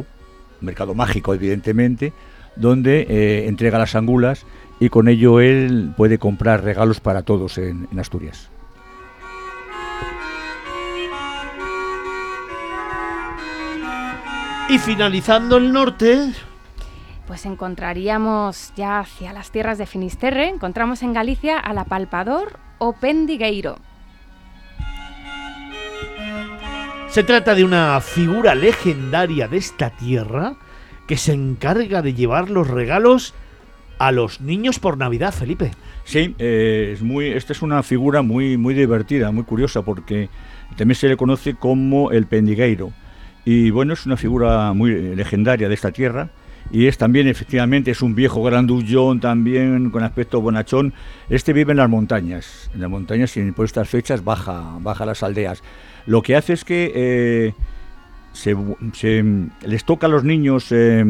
un 0.60 0.66
mercado 0.66 0.94
mágico 0.94 1.34
evidentemente, 1.34 2.12
donde 2.56 3.06
eh, 3.08 3.46
entrega 3.48 3.78
las 3.78 3.94
angulas 3.94 4.46
y 4.80 4.88
con 4.88 5.08
ello 5.08 5.40
él 5.40 5.92
puede 5.96 6.18
comprar 6.18 6.64
regalos 6.64 7.00
para 7.00 7.22
todos 7.22 7.58
en, 7.58 7.88
en 7.90 7.98
Asturias. 7.98 8.50
Y 14.68 14.78
finalizando 14.78 15.58
el 15.58 15.72
norte, 15.72 16.32
Pues 17.26 17.44
encontraríamos 17.46 18.72
ya 18.76 19.00
hacia 19.00 19.32
las 19.32 19.50
tierras 19.50 19.78
de 19.78 19.86
Finisterre, 19.86 20.48
encontramos 20.48 21.02
en 21.02 21.12
Galicia 21.12 21.58
al 21.58 21.78
apalpador 21.78 22.58
o 22.78 22.94
pendigueiro. 22.94 23.76
Se 27.14 27.22
trata 27.22 27.54
de 27.54 27.62
una 27.62 28.00
figura 28.00 28.56
legendaria 28.56 29.46
de 29.46 29.56
esta 29.56 29.90
tierra 29.90 30.56
que 31.06 31.16
se 31.16 31.32
encarga 31.32 32.02
de 32.02 32.12
llevar 32.12 32.50
los 32.50 32.66
regalos 32.66 33.34
a 34.00 34.10
los 34.10 34.40
niños 34.40 34.80
por 34.80 34.98
Navidad, 34.98 35.32
Felipe. 35.32 35.70
Sí, 36.02 36.34
eh, 36.40 36.90
es 36.92 37.02
muy, 37.02 37.28
esta 37.28 37.52
es 37.52 37.62
una 37.62 37.84
figura 37.84 38.22
muy, 38.22 38.56
muy 38.56 38.74
divertida, 38.74 39.30
muy 39.30 39.44
curiosa, 39.44 39.82
porque 39.82 40.28
también 40.76 40.96
se 40.96 41.06
le 41.06 41.16
conoce 41.16 41.54
como 41.54 42.10
el 42.10 42.26
pendigueiro. 42.26 42.92
Y 43.44 43.70
bueno, 43.70 43.92
es 43.92 44.06
una 44.06 44.16
figura 44.16 44.72
muy 44.72 44.90
eh, 44.90 45.14
legendaria 45.14 45.68
de 45.68 45.74
esta 45.74 45.92
tierra. 45.92 46.30
Y 46.72 46.88
es 46.88 46.98
también, 46.98 47.28
efectivamente, 47.28 47.92
es 47.92 48.02
un 48.02 48.16
viejo 48.16 48.42
grandullón 48.42 49.20
también, 49.20 49.90
con 49.90 50.02
aspecto 50.02 50.40
bonachón. 50.40 50.94
Este 51.30 51.52
vive 51.52 51.70
en 51.70 51.76
las 51.76 51.88
montañas. 51.88 52.70
En 52.74 52.80
las 52.80 52.90
montañas 52.90 53.36
y 53.36 53.52
por 53.52 53.66
estas 53.66 53.88
fechas 53.88 54.24
baja, 54.24 54.78
baja 54.80 55.04
a 55.04 55.06
las 55.06 55.22
aldeas. 55.22 55.62
Lo 56.06 56.22
que 56.22 56.36
hace 56.36 56.52
es 56.52 56.64
que 56.64 56.92
eh, 56.94 57.54
se, 58.32 58.54
les 59.62 59.84
toca 59.84 60.06
a 60.06 60.10
los 60.10 60.24
niños 60.24 60.66
eh, 60.70 61.04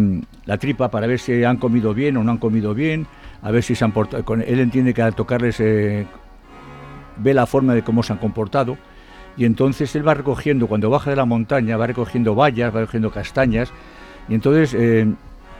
la 0.47 0.59
tripa 0.59 0.91
para 0.91 1.07
ver 1.07 1.19
si 1.19 1.43
han 1.45 1.57
comido 1.57 1.95
bien 1.95 2.17
o 2.17 2.25
no 2.25 2.31
han 2.31 2.39
comido 2.39 2.75
bien, 2.75 3.07
a 3.43 3.51
ver 3.51 3.63
si 3.63 3.75
se 3.75 3.85
han 3.85 3.93
portado. 3.93 4.25
Él 4.35 4.61
entiende 4.61 4.95
que 4.95 5.03
al 5.03 5.15
tocarles 5.15 5.59
eh, 5.61 6.07
ve 7.17 7.35
la 7.35 7.47
forma 7.47 7.75
de 7.75 7.83
cómo 7.83 8.03
se 8.03 8.13
han 8.13 8.19
comportado 8.19 8.77
y 9.37 9.45
entonces 9.45 9.95
él 9.97 10.07
va 10.07 10.15
recogiendo, 10.15 10.69
cuando 10.69 10.91
baja 10.91 11.11
de 11.11 11.17
la 11.17 11.25
montaña, 11.25 11.77
va 11.77 11.89
recogiendo 11.89 12.37
bayas, 12.37 12.75
va 12.75 12.81
recogiendo 12.81 13.11
castañas 13.11 13.73
y 14.29 14.35
entonces 14.35 14.77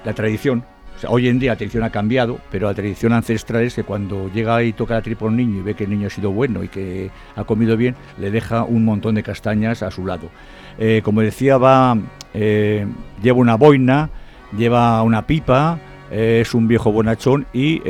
la 0.05 0.12
tradición, 0.14 0.64
hoy 1.08 1.28
en 1.28 1.38
día 1.38 1.52
la 1.52 1.56
tradición 1.56 1.82
ha 1.82 1.90
cambiado, 1.90 2.38
pero 2.50 2.68
la 2.68 2.74
tradición 2.74 3.12
ancestral 3.12 3.62
es 3.62 3.74
que 3.74 3.84
cuando 3.84 4.30
llega 4.32 4.62
y 4.62 4.72
toca 4.72 4.94
la 4.94 5.02
tripa 5.02 5.24
a 5.24 5.28
un 5.28 5.36
niño 5.36 5.58
y 5.58 5.62
ve 5.62 5.74
que 5.74 5.84
el 5.84 5.90
niño 5.90 6.06
ha 6.06 6.10
sido 6.10 6.30
bueno 6.30 6.62
y 6.62 6.68
que 6.68 7.10
ha 7.36 7.44
comido 7.44 7.76
bien, 7.76 7.94
le 8.18 8.30
deja 8.30 8.64
un 8.64 8.84
montón 8.84 9.14
de 9.14 9.22
castañas 9.22 9.82
a 9.82 9.90
su 9.90 10.06
lado. 10.06 10.30
Eh, 10.78 11.02
como 11.04 11.20
decía, 11.20 11.58
va, 11.58 11.96
eh, 12.32 12.86
lleva 13.22 13.38
una 13.38 13.56
boina, 13.56 14.10
lleva 14.56 15.02
una 15.02 15.26
pipa, 15.26 15.78
eh, 16.10 16.40
es 16.42 16.54
un 16.54 16.68
viejo 16.68 16.92
bonachón 16.92 17.46
y 17.52 17.80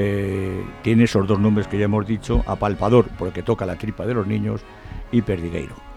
tiene 0.83 1.05
esos 1.05 1.27
dos 1.27 1.39
nombres 1.39 1.67
que 1.67 1.79
ya 1.79 1.85
hemos 1.85 2.07
dicho, 2.07 2.43
apalpador, 2.47 3.09
porque 3.19 3.43
toca 3.43 3.67
la 3.67 3.77
tripa 3.77 4.07
de 4.07 4.15
los 4.15 4.27
niños, 4.27 4.63
y 5.13 5.23
perdigueiro. 5.23 5.94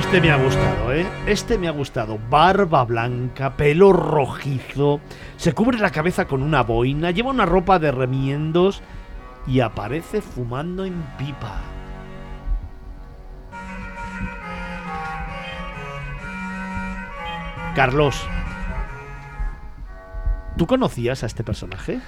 Este 0.00 0.18
me 0.22 0.30
ha 0.30 0.36
gustado, 0.36 0.94
¿eh? 0.94 1.06
Este 1.26 1.58
me 1.58 1.68
ha 1.68 1.72
gustado. 1.72 2.18
Barba 2.30 2.84
blanca, 2.84 3.54
pelo 3.54 3.92
rojizo, 3.92 4.98
se 5.36 5.52
cubre 5.52 5.78
la 5.78 5.90
cabeza 5.90 6.24
con 6.26 6.42
una 6.42 6.62
boina, 6.62 7.10
lleva 7.10 7.28
una 7.28 7.44
ropa 7.44 7.78
de 7.78 7.92
remiendos 7.92 8.80
y 9.46 9.60
aparece 9.60 10.22
fumando 10.22 10.86
en 10.86 10.94
pipa. 11.18 11.60
Carlos, 17.76 18.26
¿tú 20.56 20.66
conocías 20.66 21.22
a 21.22 21.26
este 21.26 21.44
personaje? 21.44 22.00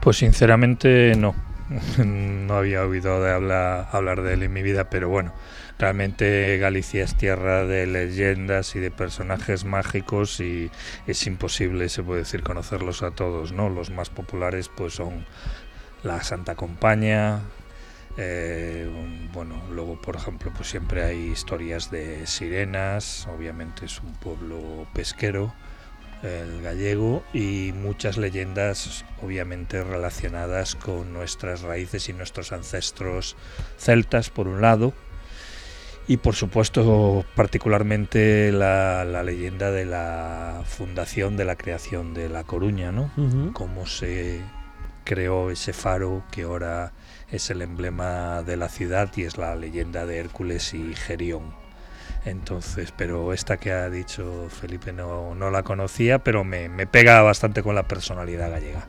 Pues 0.00 0.16
sinceramente 0.16 1.16
no. 1.16 1.34
No 1.98 2.54
había 2.54 2.84
oído 2.84 3.20
de 3.20 3.32
hablar, 3.32 3.88
hablar 3.90 4.22
de 4.22 4.34
él 4.34 4.44
en 4.44 4.52
mi 4.52 4.62
vida, 4.62 4.90
pero 4.90 5.08
bueno, 5.08 5.32
realmente 5.82 6.58
Galicia 6.58 7.02
es 7.02 7.16
tierra 7.16 7.64
de 7.66 7.88
leyendas 7.88 8.76
y 8.76 8.78
de 8.78 8.92
personajes 8.92 9.64
mágicos 9.64 10.38
y 10.38 10.70
es 11.08 11.26
imposible, 11.26 11.88
se 11.88 12.04
puede 12.04 12.20
decir, 12.20 12.44
conocerlos 12.44 13.02
a 13.02 13.10
todos, 13.10 13.50
¿no? 13.50 13.68
Los 13.68 13.90
más 13.90 14.08
populares 14.08 14.68
pues 14.68 14.94
son 14.94 15.26
la 16.04 16.22
Santa 16.22 16.54
Compañía, 16.54 17.40
eh, 18.16 18.88
bueno, 19.32 19.60
luego 19.72 20.00
por 20.00 20.14
ejemplo 20.14 20.52
pues 20.56 20.68
siempre 20.68 21.02
hay 21.02 21.18
historias 21.18 21.90
de 21.90 22.28
sirenas, 22.28 23.26
obviamente 23.26 23.86
es 23.86 24.00
un 24.02 24.14
pueblo 24.14 24.86
pesquero, 24.94 25.52
el 26.22 26.62
gallego 26.62 27.24
y 27.32 27.72
muchas 27.74 28.18
leyendas 28.18 29.04
obviamente 29.20 29.82
relacionadas 29.82 30.76
con 30.76 31.12
nuestras 31.12 31.62
raíces 31.62 32.08
y 32.08 32.12
nuestros 32.12 32.52
ancestros 32.52 33.34
celtas 33.78 34.30
por 34.30 34.46
un 34.46 34.60
lado 34.60 34.94
Y 36.08 36.16
por 36.16 36.34
supuesto, 36.34 37.24
particularmente 37.36 38.50
la, 38.50 39.04
la 39.04 39.22
leyenda 39.22 39.70
de 39.70 39.84
la 39.84 40.62
fundación, 40.66 41.36
de 41.36 41.44
la 41.44 41.56
creación 41.56 42.12
de 42.12 42.28
La 42.28 42.44
Coruña, 42.44 42.90
¿no? 42.90 43.10
Cómo 43.52 43.86
se 43.86 44.40
creó 45.04 45.50
ese 45.50 45.72
faro 45.72 46.24
que 46.30 46.42
ahora 46.42 46.92
es 47.30 47.50
el 47.50 47.62
emblema 47.62 48.42
de 48.42 48.56
la 48.56 48.68
ciudad 48.68 49.10
y 49.16 49.22
es 49.22 49.38
la 49.38 49.54
leyenda 49.54 50.04
de 50.04 50.18
Hércules 50.18 50.74
y 50.74 50.94
Gerión. 50.94 51.54
Entonces, 52.24 52.92
pero 52.96 53.32
esta 53.32 53.56
que 53.56 53.72
ha 53.72 53.88
dicho 53.90 54.48
Felipe 54.48 54.92
no, 54.92 55.34
no 55.34 55.50
la 55.50 55.62
conocía, 55.62 56.18
pero 56.20 56.44
me, 56.44 56.68
me 56.68 56.86
pega 56.86 57.22
bastante 57.22 57.62
con 57.62 57.74
la 57.74 57.88
personalidad 57.88 58.50
gallega. 58.50 58.86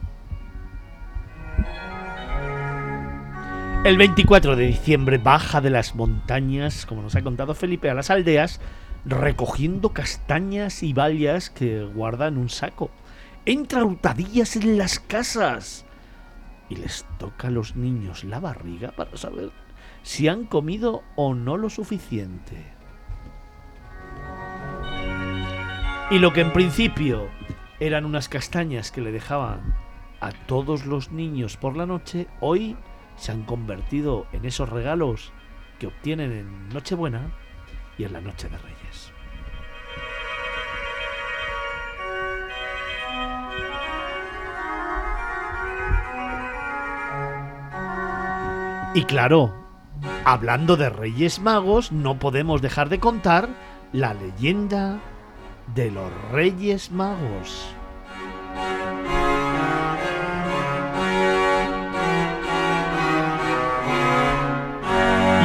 El 3.83 3.97
24 3.97 4.55
de 4.55 4.67
diciembre 4.67 5.17
baja 5.17 5.59
de 5.59 5.69
las 5.69 5.93
montañas, 5.93 6.85
como 6.85 7.01
nos 7.01 7.17
ha 7.17 7.21
contado 7.21 7.53
Felipe, 7.53 7.89
a 7.89 7.93
las 7.93 8.09
aldeas, 8.09 8.61
recogiendo 9.03 9.89
castañas 9.89 10.83
y 10.83 10.93
bayas 10.93 11.49
que 11.49 11.83
guarda 11.83 12.29
en 12.29 12.37
un 12.37 12.47
saco. 12.47 12.91
Entra 13.45 13.83
hurtadillas 13.83 14.55
en 14.55 14.77
las 14.77 15.01
casas 15.01 15.85
y 16.69 16.77
les 16.77 17.05
toca 17.19 17.49
a 17.49 17.51
los 17.51 17.75
niños 17.75 18.23
la 18.23 18.39
barriga 18.39 18.93
para 18.93 19.17
saber 19.17 19.51
si 20.01 20.29
han 20.29 20.45
comido 20.45 21.03
o 21.17 21.33
no 21.33 21.57
lo 21.57 21.69
suficiente. 21.69 22.63
Y 26.09 26.19
lo 26.19 26.31
que 26.31 26.39
en 26.39 26.53
principio 26.53 27.27
eran 27.81 28.05
unas 28.05 28.29
castañas 28.29 28.91
que 28.91 29.01
le 29.01 29.11
dejaban 29.11 29.75
a 30.21 30.31
todos 30.31 30.85
los 30.85 31.11
niños 31.11 31.57
por 31.57 31.75
la 31.75 31.85
noche, 31.85 32.27
hoy 32.39 32.77
se 33.15 33.31
han 33.31 33.43
convertido 33.43 34.27
en 34.31 34.45
esos 34.45 34.69
regalos 34.69 35.31
que 35.79 35.87
obtienen 35.87 36.31
en 36.31 36.69
Nochebuena 36.69 37.31
y 37.97 38.03
en 38.03 38.13
la 38.13 38.21
Noche 38.21 38.49
de 38.49 38.57
Reyes. 38.57 39.13
Y 48.95 49.05
claro, 49.05 49.51
hablando 50.23 50.77
de 50.77 50.89
Reyes 50.89 51.39
Magos, 51.39 51.91
no 51.91 52.19
podemos 52.19 52.61
dejar 52.61 52.89
de 52.89 52.99
contar 52.99 53.49
la 53.91 54.13
leyenda 54.13 54.99
de 55.73 55.89
los 55.89 56.11
Reyes 56.31 56.91
Magos. 56.91 57.73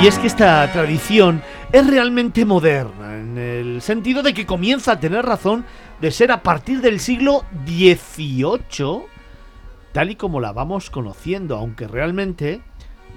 Y 0.00 0.06
es 0.06 0.16
que 0.20 0.28
esta 0.28 0.70
tradición 0.72 1.42
es 1.72 1.84
realmente 1.84 2.44
moderna, 2.44 3.16
en 3.16 3.36
el 3.36 3.82
sentido 3.82 4.22
de 4.22 4.32
que 4.32 4.46
comienza 4.46 4.92
a 4.92 5.00
tener 5.00 5.26
razón 5.26 5.64
de 6.00 6.12
ser 6.12 6.30
a 6.30 6.44
partir 6.44 6.80
del 6.80 7.00
siglo 7.00 7.44
XVIII, 7.66 9.06
tal 9.90 10.10
y 10.10 10.14
como 10.14 10.38
la 10.40 10.52
vamos 10.52 10.88
conociendo, 10.90 11.56
aunque 11.56 11.88
realmente 11.88 12.62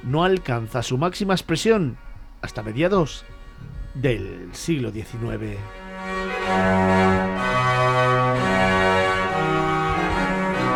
no 0.01 0.23
alcanza 0.23 0.81
su 0.81 0.97
máxima 0.97 1.35
expresión 1.35 1.97
hasta 2.41 2.63
mediados 2.63 3.25
del 3.93 4.49
siglo 4.51 4.91
XIX. 4.91 5.59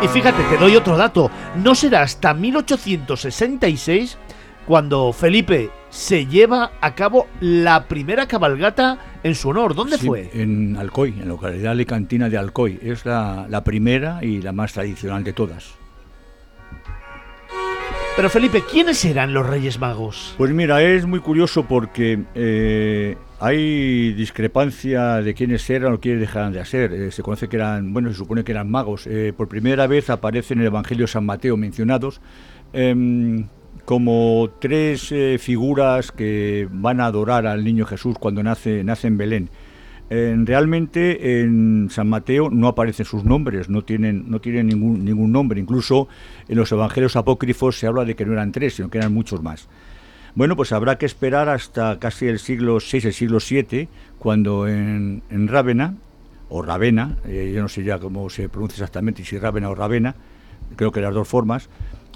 Y 0.02 0.08
fíjate, 0.08 0.44
te 0.44 0.56
doy 0.56 0.76
otro 0.76 0.96
dato, 0.96 1.32
no 1.56 1.74
será 1.74 2.02
hasta 2.02 2.32
1866 2.32 4.18
cuando 4.66 5.12
Felipe 5.12 5.70
se 5.96 6.26
lleva 6.26 6.72
a 6.82 6.94
cabo 6.94 7.26
la 7.40 7.88
primera 7.88 8.26
cabalgata 8.28 8.98
en 9.22 9.34
su 9.34 9.48
honor. 9.48 9.74
¿Dónde 9.74 9.96
Sí, 9.96 10.06
fue? 10.06 10.30
En 10.34 10.76
Alcoy, 10.76 11.10
en 11.10 11.20
la 11.20 11.24
localidad 11.24 11.72
alicantina 11.72 12.28
de 12.28 12.36
Alcoy. 12.36 12.78
Es 12.82 13.06
la, 13.06 13.46
la 13.48 13.64
primera 13.64 14.22
y 14.22 14.42
la 14.42 14.52
más 14.52 14.74
tradicional 14.74 15.24
de 15.24 15.32
todas. 15.32 15.74
Pero 18.14 18.30
Felipe, 18.30 18.62
¿quiénes 18.70 19.04
eran 19.04 19.32
los 19.34 19.46
Reyes 19.46 19.78
Magos? 19.78 20.34
Pues 20.38 20.50
mira, 20.52 20.82
es 20.82 21.06
muy 21.06 21.20
curioso 21.20 21.64
porque 21.66 22.22
eh, 22.34 23.16
hay 23.40 24.12
discrepancia 24.14 25.16
de 25.16 25.34
quiénes 25.34 25.68
eran 25.68 25.92
o 25.94 26.00
quiénes 26.00 26.20
dejaron 26.20 26.52
de 26.52 26.64
ser. 26.64 26.92
Eh, 26.94 27.10
se 27.10 27.22
conoce 27.22 27.48
que 27.48 27.56
eran, 27.56 27.92
bueno, 27.92 28.08
se 28.10 28.16
supone 28.16 28.42
que 28.44 28.52
eran 28.52 28.70
magos. 28.70 29.06
Eh, 29.06 29.32
por 29.36 29.48
primera 29.48 29.86
vez 29.86 30.08
aparecen 30.10 30.58
en 30.58 30.62
el 30.62 30.66
Evangelio 30.68 31.04
de 31.04 31.12
San 31.12 31.26
Mateo 31.26 31.56
mencionados 31.58 32.22
em, 32.72 33.48
como 33.86 34.50
tres 34.60 35.10
eh, 35.12 35.38
figuras 35.40 36.12
que 36.12 36.68
van 36.70 37.00
a 37.00 37.06
adorar 37.06 37.46
al 37.46 37.64
niño 37.64 37.86
Jesús 37.86 38.16
cuando 38.18 38.42
nace, 38.42 38.84
nace 38.84 39.06
en 39.06 39.16
Belén. 39.16 39.48
En- 40.10 40.44
realmente 40.46 41.40
en 41.40 41.88
San 41.90 42.08
Mateo 42.08 42.50
no 42.50 42.68
aparecen 42.68 43.06
sus 43.06 43.24
nombres, 43.24 43.68
no 43.68 43.82
tienen, 43.82 44.24
no 44.28 44.40
tienen 44.40 44.66
ningún, 44.66 45.04
ningún 45.04 45.32
nombre. 45.32 45.60
Incluso 45.60 46.08
en 46.48 46.58
los 46.58 46.70
evangelios 46.72 47.16
apócrifos 47.16 47.78
se 47.78 47.86
habla 47.86 48.04
de 48.04 48.14
que 48.16 48.26
no 48.26 48.32
eran 48.32 48.52
tres, 48.52 48.74
sino 48.74 48.90
que 48.90 48.98
eran 48.98 49.14
muchos 49.14 49.42
más. 49.42 49.68
Bueno, 50.34 50.54
pues 50.56 50.72
habrá 50.72 50.98
que 50.98 51.06
esperar 51.06 51.48
hasta 51.48 51.98
casi 51.98 52.26
el 52.26 52.38
siglo 52.40 52.76
VI, 52.78 53.06
el 53.06 53.12
siglo 53.14 53.38
VII, 53.38 53.88
cuando 54.18 54.68
en, 54.68 55.22
en 55.30 55.48
Rávena, 55.48 55.94
o 56.48 56.60
Ravena, 56.60 57.16
eh, 57.26 57.52
yo 57.54 57.62
no 57.62 57.68
sé 57.68 57.82
ya 57.84 57.98
cómo 57.98 58.28
se 58.30 58.48
pronuncia 58.48 58.74
exactamente, 58.82 59.24
si 59.24 59.38
Rávena 59.38 59.70
o 59.70 59.74
Ravena, 59.74 60.14
creo 60.76 60.92
que 60.92 61.00
las 61.00 61.14
dos 61.14 61.26
formas, 61.26 61.68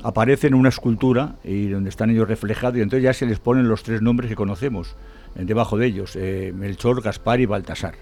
aparecen 0.03 0.55
una 0.55 0.69
escultura 0.69 1.37
y 1.45 1.69
donde 1.69 1.91
están 1.91 2.11
ellos 2.11 2.29
reflejados 2.29 2.79
y 2.79 2.81
entonces 2.81 3.05
ya 3.05 3.13
se 3.13 3.27
les 3.27 3.39
ponen 3.39 3.69
los 3.69 3.83
tres 3.83 4.03
nombres 4.03 4.29
que 4.29 4.37
conocemos 4.37 4.97
debajo 5.35 5.77
de 5.79 5.87
ellos, 5.87 6.17
eh, 6.17 6.53
Melchor, 6.55 7.03
Gaspar 7.03 7.41
y 7.41 7.47
Baltasar. 7.47 7.95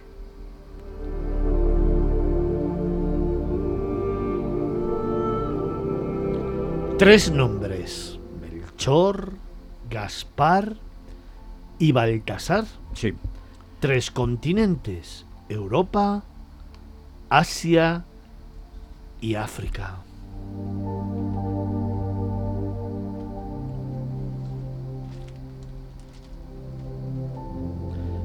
Tres 6.98 7.31
nombres. 7.31 8.18
Melchor, 8.40 9.35
Gaspar 9.88 10.74
y 11.79 11.92
Baltasar. 11.92 12.64
Sí, 12.94 13.14
Tres 13.81 14.11
continentes. 14.11 15.24
Europa, 15.48 16.24
Asia 17.31 18.05
y 19.20 19.37
África. 19.37 19.98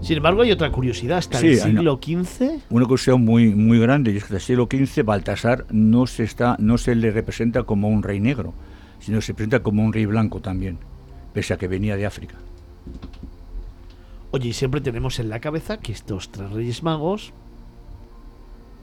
Sin 0.03 0.17
embargo, 0.17 0.41
hay 0.41 0.51
otra 0.51 0.71
curiosidad. 0.71 1.17
Hasta 1.17 1.39
el 1.39 1.55
Sí, 1.55 1.61
siglo 1.61 1.99
XV, 2.03 2.61
una 2.69 2.85
cuestión 2.85 3.23
muy, 3.23 3.49
muy 3.55 3.79
grande, 3.79 4.11
y 4.11 4.17
es 4.17 4.23
que 4.23 4.25
hasta 4.25 4.35
el 4.35 4.41
siglo 4.41 4.67
XV 4.69 5.03
Baltasar 5.03 5.65
no 5.71 6.07
se, 6.07 6.23
está, 6.23 6.55
no 6.59 6.77
se 6.77 6.95
le 6.95 7.11
representa 7.11 7.63
como 7.63 7.87
un 7.89 8.03
rey 8.03 8.19
negro, 8.19 8.53
sino 8.99 9.21
se 9.21 9.33
presenta 9.33 9.61
como 9.61 9.83
un 9.83 9.93
rey 9.93 10.05
blanco 10.05 10.41
también, 10.41 10.77
pese 11.33 11.53
a 11.53 11.57
que 11.57 11.67
venía 11.67 11.95
de 11.95 12.05
África. 12.05 12.35
Oye, 14.31 14.49
y 14.49 14.53
siempre 14.53 14.81
tenemos 14.81 15.19
en 15.19 15.29
la 15.29 15.39
cabeza 15.39 15.77
que 15.77 15.91
estos 15.91 16.31
tres 16.31 16.49
reyes 16.51 16.83
magos 16.83 17.33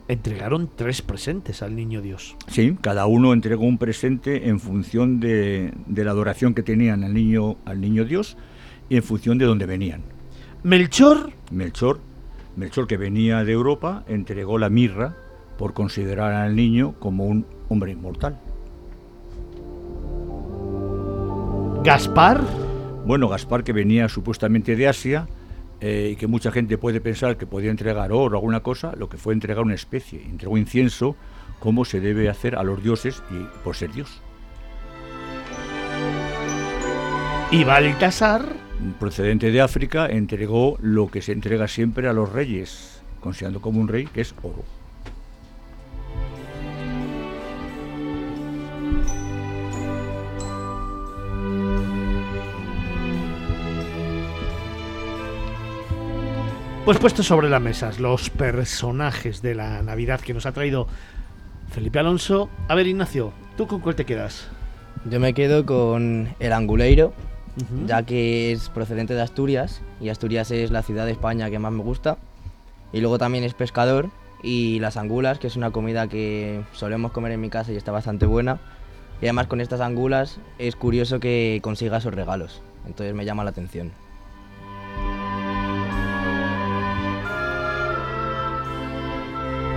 entregaron 0.07 0.69
tres 0.75 1.01
presentes 1.01 1.61
al 1.61 1.75
niño 1.75 2.01
Dios. 2.01 2.35
Sí, 2.47 2.75
cada 2.81 3.05
uno 3.05 3.33
entregó 3.33 3.63
un 3.65 3.77
presente 3.77 4.49
en 4.49 4.59
función 4.59 5.19
de, 5.19 5.73
de 5.87 6.03
la 6.03 6.11
adoración 6.11 6.53
que 6.53 6.63
tenían 6.63 7.03
al 7.03 7.13
niño, 7.13 7.57
al 7.65 7.79
niño 7.79 8.05
Dios 8.05 8.37
y 8.89 8.97
en 8.97 9.03
función 9.03 9.37
de 9.37 9.45
dónde 9.45 9.65
venían. 9.65 10.01
Melchor, 10.63 11.31
Melchor, 11.51 11.99
Melchor 12.55 12.87
que 12.87 12.97
venía 12.97 13.43
de 13.43 13.51
Europa, 13.51 14.03
entregó 14.07 14.57
la 14.57 14.69
mirra 14.69 15.15
por 15.57 15.73
considerar 15.73 16.33
al 16.33 16.55
niño 16.55 16.95
como 16.99 17.25
un 17.25 17.45
hombre 17.69 17.91
inmortal. 17.91 18.39
Gaspar, 21.83 22.41
Bueno, 23.05 23.27
Gaspar 23.27 23.63
que 23.63 23.73
venía 23.73 24.07
supuestamente 24.07 24.75
de 24.75 24.87
Asia 24.87 25.27
eh, 25.79 26.11
y 26.13 26.15
que 26.15 26.27
mucha 26.27 26.51
gente 26.51 26.77
puede 26.77 27.01
pensar 27.01 27.37
que 27.37 27.47
podía 27.47 27.71
entregar 27.71 28.11
oro 28.11 28.35
o 28.35 28.39
alguna 28.39 28.61
cosa, 28.61 28.93
lo 28.95 29.09
que 29.09 29.17
fue 29.17 29.33
entregar 29.33 29.63
una 29.63 29.73
especie, 29.73 30.21
entregó 30.23 30.57
incienso 30.57 31.15
como 31.59 31.85
se 31.85 31.99
debe 31.99 32.29
hacer 32.29 32.55
a 32.55 32.63
los 32.63 32.83
dioses 32.83 33.23
y 33.31 33.63
por 33.63 33.75
ser 33.75 33.91
Dios. 33.91 34.21
y 37.51 37.65
Baltasar, 37.65 38.45
procedente 38.99 39.51
de 39.51 39.61
África, 39.61 40.07
entregó 40.07 40.77
lo 40.81 41.09
que 41.09 41.21
se 41.21 41.31
entrega 41.31 41.67
siempre 41.67 42.07
a 42.07 42.13
los 42.13 42.31
reyes, 42.31 43.01
considerando 43.19 43.61
como 43.61 43.79
un 43.79 43.87
rey, 43.87 44.05
que 44.05 44.21
es 44.21 44.33
oro. 44.41 44.63
Pues 56.83 56.97
puestos 56.97 57.27
sobre 57.27 57.47
la 57.47 57.59
mesa 57.59 57.91
los 57.99 58.31
personajes 58.31 59.43
de 59.43 59.53
la 59.53 59.83
Navidad 59.83 60.19
que 60.19 60.33
nos 60.33 60.47
ha 60.47 60.51
traído 60.51 60.87
Felipe 61.71 61.99
Alonso. 61.99 62.49
A 62.67 62.75
ver, 62.75 62.87
Ignacio, 62.87 63.33
¿tú 63.55 63.67
con 63.67 63.81
cuál 63.81 63.95
te 63.95 64.03
quedas? 64.03 64.49
Yo 65.05 65.19
me 65.19 65.33
quedo 65.35 65.65
con 65.65 66.35
el 66.39 66.51
anguleiro, 66.51 67.13
Ya 67.85 68.03
que 68.03 68.51
es 68.51 68.69
procedente 68.69 69.13
de 69.13 69.21
Asturias 69.21 69.81
y 69.99 70.09
Asturias 70.09 70.51
es 70.51 70.71
la 70.71 70.83
ciudad 70.83 71.05
de 71.05 71.11
España 71.11 71.49
que 71.49 71.59
más 71.59 71.71
me 71.71 71.83
gusta. 71.83 72.17
Y 72.93 73.01
luego 73.01 73.17
también 73.17 73.43
es 73.43 73.53
pescador 73.53 74.09
y 74.43 74.79
las 74.79 74.97
angulas, 74.97 75.39
que 75.39 75.47
es 75.47 75.55
una 75.55 75.71
comida 75.71 76.07
que 76.07 76.61
solemos 76.73 77.11
comer 77.11 77.33
en 77.33 77.41
mi 77.41 77.49
casa 77.49 77.71
y 77.71 77.75
está 77.75 77.91
bastante 77.91 78.25
buena. 78.25 78.59
Y 79.21 79.25
además 79.25 79.47
con 79.47 79.61
estas 79.61 79.81
angulas 79.81 80.39
es 80.57 80.75
curioso 80.75 81.19
que 81.19 81.59
consiga 81.61 81.97
esos 81.97 82.13
regalos, 82.13 82.61
entonces 82.87 83.13
me 83.13 83.23
llama 83.23 83.43
la 83.43 83.51
atención. 83.51 83.91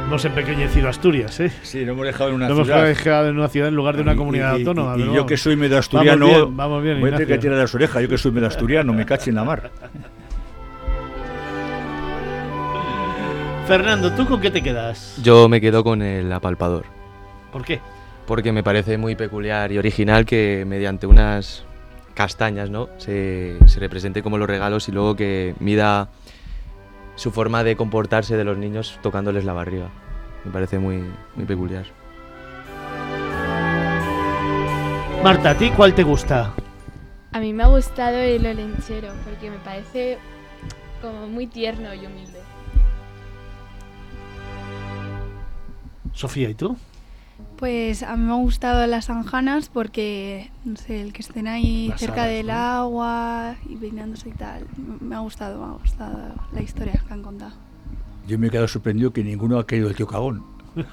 Hemos 0.06 0.24
empequeñecido 0.26 0.88
Asturias, 0.88 1.40
¿eh? 1.40 1.50
Sí, 1.62 1.84
lo 1.84 1.92
hemos 1.92 2.06
dejado 2.06 2.28
en 2.30 2.36
una 2.36 2.48
Lo 2.48 2.54
hemos 2.54 2.66
ciudad. 2.66 2.84
dejado 2.84 3.28
en 3.28 3.38
una 3.38 3.48
ciudad 3.48 3.68
en 3.68 3.74
lugar 3.74 3.96
de 3.96 4.02
una 4.02 4.12
Y- 4.12 4.16
comunidad 4.16 4.52
y- 4.52 4.56
y- 4.58 4.60
autónoma. 4.60 4.96
Y, 4.96 5.00
yo 5.00 5.10
vamos. 5.12 5.26
que 5.26 5.36
soy 5.36 5.56
medio 5.56 5.78
asturiano, 5.78 6.26
Vamos 6.26 6.44
bien, 6.44 6.56
vamos 6.56 6.82
bien, 6.82 7.00
voy 7.00 7.08
a 7.08 7.12
tener 7.14 7.28
que 7.28 7.38
tirar 7.38 7.58
las 7.58 7.74
orejas. 7.74 8.02
Yo 8.02 8.08
que 8.08 8.18
soy 8.18 8.30
medio 8.30 8.46
asturiano, 8.48 8.92
me 8.92 9.06
cacho 9.06 9.30
en 9.30 9.36
la 9.36 9.44
mar. 9.44 9.70
Fernando, 13.66 14.12
¿tú 14.12 14.26
con 14.26 14.40
qué 14.40 14.50
te 14.50 14.62
quedas? 14.62 15.18
Yo 15.22 15.48
me 15.48 15.60
quedo 15.60 15.82
con 15.82 16.02
el 16.02 16.30
apalpador, 16.32 16.84
¿Por 17.50 17.64
qué? 17.64 17.80
porque 18.26 18.52
me 18.52 18.62
parece 18.62 18.98
muy 18.98 19.16
peculiar 19.16 19.72
y 19.72 19.78
original 19.78 20.26
que 20.26 20.64
mediante 20.66 21.06
unas 21.06 21.64
castañas 22.14 22.68
¿no? 22.68 22.90
se, 22.98 23.56
se 23.66 23.80
represente 23.80 24.22
como 24.22 24.36
los 24.36 24.48
regalos 24.48 24.86
y 24.88 24.92
luego 24.92 25.16
que 25.16 25.54
mida 25.60 26.08
su 27.16 27.30
forma 27.30 27.64
de 27.64 27.76
comportarse 27.76 28.36
de 28.36 28.44
los 28.44 28.58
niños 28.58 28.98
tocándoles 29.02 29.44
la 29.44 29.52
barriga. 29.52 29.88
Me 30.44 30.50
parece 30.50 30.78
muy, 30.78 31.04
muy 31.36 31.46
peculiar. 31.46 31.86
Marta, 35.22 35.50
¿a 35.50 35.54
ti 35.56 35.70
cuál 35.70 35.94
te 35.94 36.02
gusta? 36.02 36.52
A 37.32 37.40
mí 37.40 37.52
me 37.52 37.62
ha 37.62 37.68
gustado 37.68 38.18
el 38.18 38.46
olenchero 38.46 39.08
porque 39.24 39.50
me 39.50 39.58
parece 39.58 40.18
como 41.00 41.26
muy 41.26 41.46
tierno 41.46 41.94
y 41.94 42.06
humilde. 42.06 42.40
Sofía, 46.12 46.50
¿y 46.50 46.54
tú? 46.54 46.76
Pues 47.56 48.02
a 48.02 48.16
mí 48.16 48.24
me 48.24 48.32
han 48.32 48.42
gustado 48.42 48.86
las 48.86 49.10
anjanas 49.10 49.68
porque, 49.68 50.50
no 50.64 50.76
sé, 50.76 51.00
el 51.00 51.12
que 51.12 51.22
estén 51.22 51.46
ahí 51.46 51.88
Las 51.88 52.00
cerca 52.00 52.24
hadas, 52.24 52.34
del 52.34 52.46
¿no? 52.48 52.52
agua 52.52 53.54
y 53.68 53.76
peinándose 53.76 54.28
y 54.28 54.32
tal. 54.32 54.66
Me 55.00 55.14
ha 55.14 55.20
gustado, 55.20 55.58
me 55.58 55.74
ha 55.74 55.78
gustado 55.78 56.34
la 56.52 56.62
historia 56.62 57.00
que 57.06 57.12
han 57.12 57.22
contado. 57.22 57.52
Yo 58.26 58.38
me 58.38 58.48
he 58.48 58.50
quedado 58.50 58.68
sorprendido 58.68 59.12
que 59.12 59.22
ninguno 59.22 59.58
ha 59.58 59.66
caído 59.66 59.88
el 59.88 59.94
tío 59.94 60.06
cagón. 60.06 60.44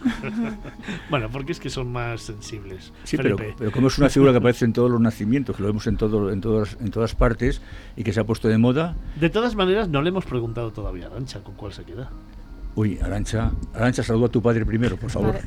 Bueno, 1.09 1.29
porque 1.31 1.51
es 1.51 1.59
que 1.59 1.69
son 1.69 1.91
más 1.91 2.21
sensibles. 2.21 2.93
Sí, 3.03 3.17
pero, 3.17 3.35
pero 3.57 3.71
como 3.71 3.87
es 3.87 3.97
una 3.97 4.09
figura 4.09 4.31
que 4.31 4.37
aparece 4.37 4.65
en 4.65 4.73
todos 4.73 4.89
los 4.89 5.01
nacimientos, 5.01 5.55
que 5.55 5.61
lo 5.63 5.67
vemos 5.67 5.87
en, 5.87 5.97
todo, 5.97 6.31
en, 6.31 6.39
todas, 6.39 6.77
en 6.79 6.91
todas 6.91 7.15
partes 7.15 7.61
y 7.97 8.03
que 8.03 8.13
se 8.13 8.19
ha 8.19 8.23
puesto 8.23 8.47
de 8.47 8.57
moda, 8.57 8.95
De 9.19 9.29
todas 9.29 9.55
maneras, 9.55 9.89
no 9.89 10.01
le 10.01 10.09
hemos 10.09 10.25
preguntado 10.25 10.71
todavía 10.71 11.07
a 11.07 11.11
Arancha 11.11 11.43
con 11.43 11.55
cuál 11.55 11.73
se 11.73 11.83
queda. 11.83 12.09
Uy, 12.75 12.99
Arancha, 13.01 13.51
Arancha, 13.73 14.03
saluda 14.03 14.27
a 14.27 14.29
tu 14.29 14.41
padre 14.41 14.65
primero, 14.65 14.97
por 14.97 15.09
favor. 15.09 15.35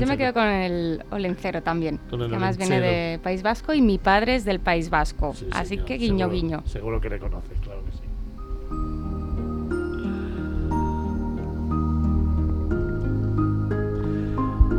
Yo 0.00 0.06
me 0.06 0.16
quedo 0.18 0.32
con 0.32 0.46
el 0.46 1.04
olencero 1.10 1.62
también, 1.62 1.98
Con 2.10 2.22
el 2.22 2.28
que 2.28 2.34
además 2.36 2.56
viene 2.56 2.76
olencero. 2.78 3.10
de 3.12 3.18
País 3.22 3.42
Vasco 3.42 3.74
y 3.74 3.82
mi 3.82 3.98
padre 3.98 4.36
es 4.36 4.44
del 4.44 4.60
País 4.60 4.90
Vasco. 4.90 5.34
Sí, 5.34 5.46
así 5.52 5.68
señor, 5.70 5.84
que 5.86 5.94
guiño, 5.98 6.18
seguro- 6.26 6.30
guiño. 6.34 6.62
Seguro 6.66 7.00
que 7.00 7.10
le 7.10 7.18
conoces, 7.18 7.58
claro 7.60 7.84
que 7.84 7.92
sí. 7.92 7.98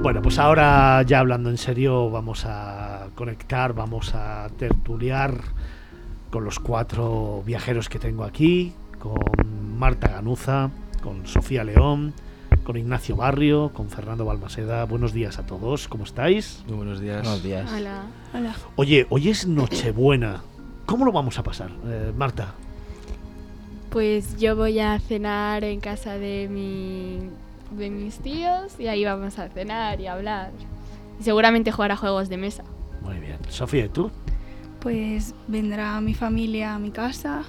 Bueno, 0.01 0.21
pues 0.21 0.39
ahora 0.39 1.01
ya 1.03 1.19
hablando 1.19 1.49
en 1.49 1.57
serio, 1.57 2.09
vamos 2.09 2.45
a 2.45 3.07
conectar, 3.15 3.73
vamos 3.73 4.13
a 4.15 4.47
tertuliar 4.57 5.33
con 6.29 6.45
los 6.45 6.59
cuatro 6.59 7.43
viajeros 7.45 7.89
que 7.89 7.99
tengo 7.99 8.23
aquí, 8.23 8.73
con 8.99 9.77
Marta 9.77 10.07
Ganuza, 10.07 10.69
con 11.01 11.25
Sofía 11.27 11.63
León, 11.63 12.13
con 12.63 12.77
Ignacio 12.77 13.15
Barrio, 13.15 13.71
con 13.73 13.89
Fernando 13.89 14.25
Balmaseda. 14.25 14.85
Buenos 14.85 15.13
días 15.13 15.39
a 15.39 15.45
todos, 15.45 15.87
¿cómo 15.87 16.03
estáis? 16.03 16.63
Muy 16.67 16.77
buenos 16.77 16.99
días. 16.99 17.21
Buenos 17.21 17.43
días. 17.43 17.71
Hola. 17.71 18.03
Hola. 18.33 18.55
Oye, 18.75 19.07
hoy 19.09 19.29
es 19.29 19.47
Nochebuena. 19.47 20.41
¿Cómo 20.85 21.05
lo 21.05 21.11
vamos 21.11 21.37
a 21.39 21.43
pasar, 21.43 21.71
eh, 21.85 22.11
Marta? 22.15 22.53
Pues 23.89 24.37
yo 24.37 24.55
voy 24.55 24.79
a 24.79 24.99
cenar 24.99 25.63
en 25.63 25.79
casa 25.79 26.17
de, 26.17 26.47
mi, 26.49 27.29
de 27.77 27.89
mis 27.89 28.17
tíos 28.19 28.79
y 28.79 28.87
ahí 28.87 29.05
vamos 29.05 29.39
a 29.39 29.49
cenar 29.49 29.99
y 30.01 30.07
a 30.07 30.13
hablar. 30.13 30.51
Y 31.19 31.23
seguramente 31.23 31.71
jugar 31.71 31.91
a 31.91 31.95
juegos 31.95 32.29
de 32.29 32.37
mesa. 32.37 32.63
Muy 33.01 33.19
bien. 33.19 33.37
Sofía, 33.49 33.85
¿y 33.85 33.89
tú? 33.89 34.11
Pues 34.87 35.35
vendrá 35.49 35.99
mi 35.99 36.13
familia 36.13 36.73
a 36.75 36.79
mi 36.79 36.91
casa 36.91 37.43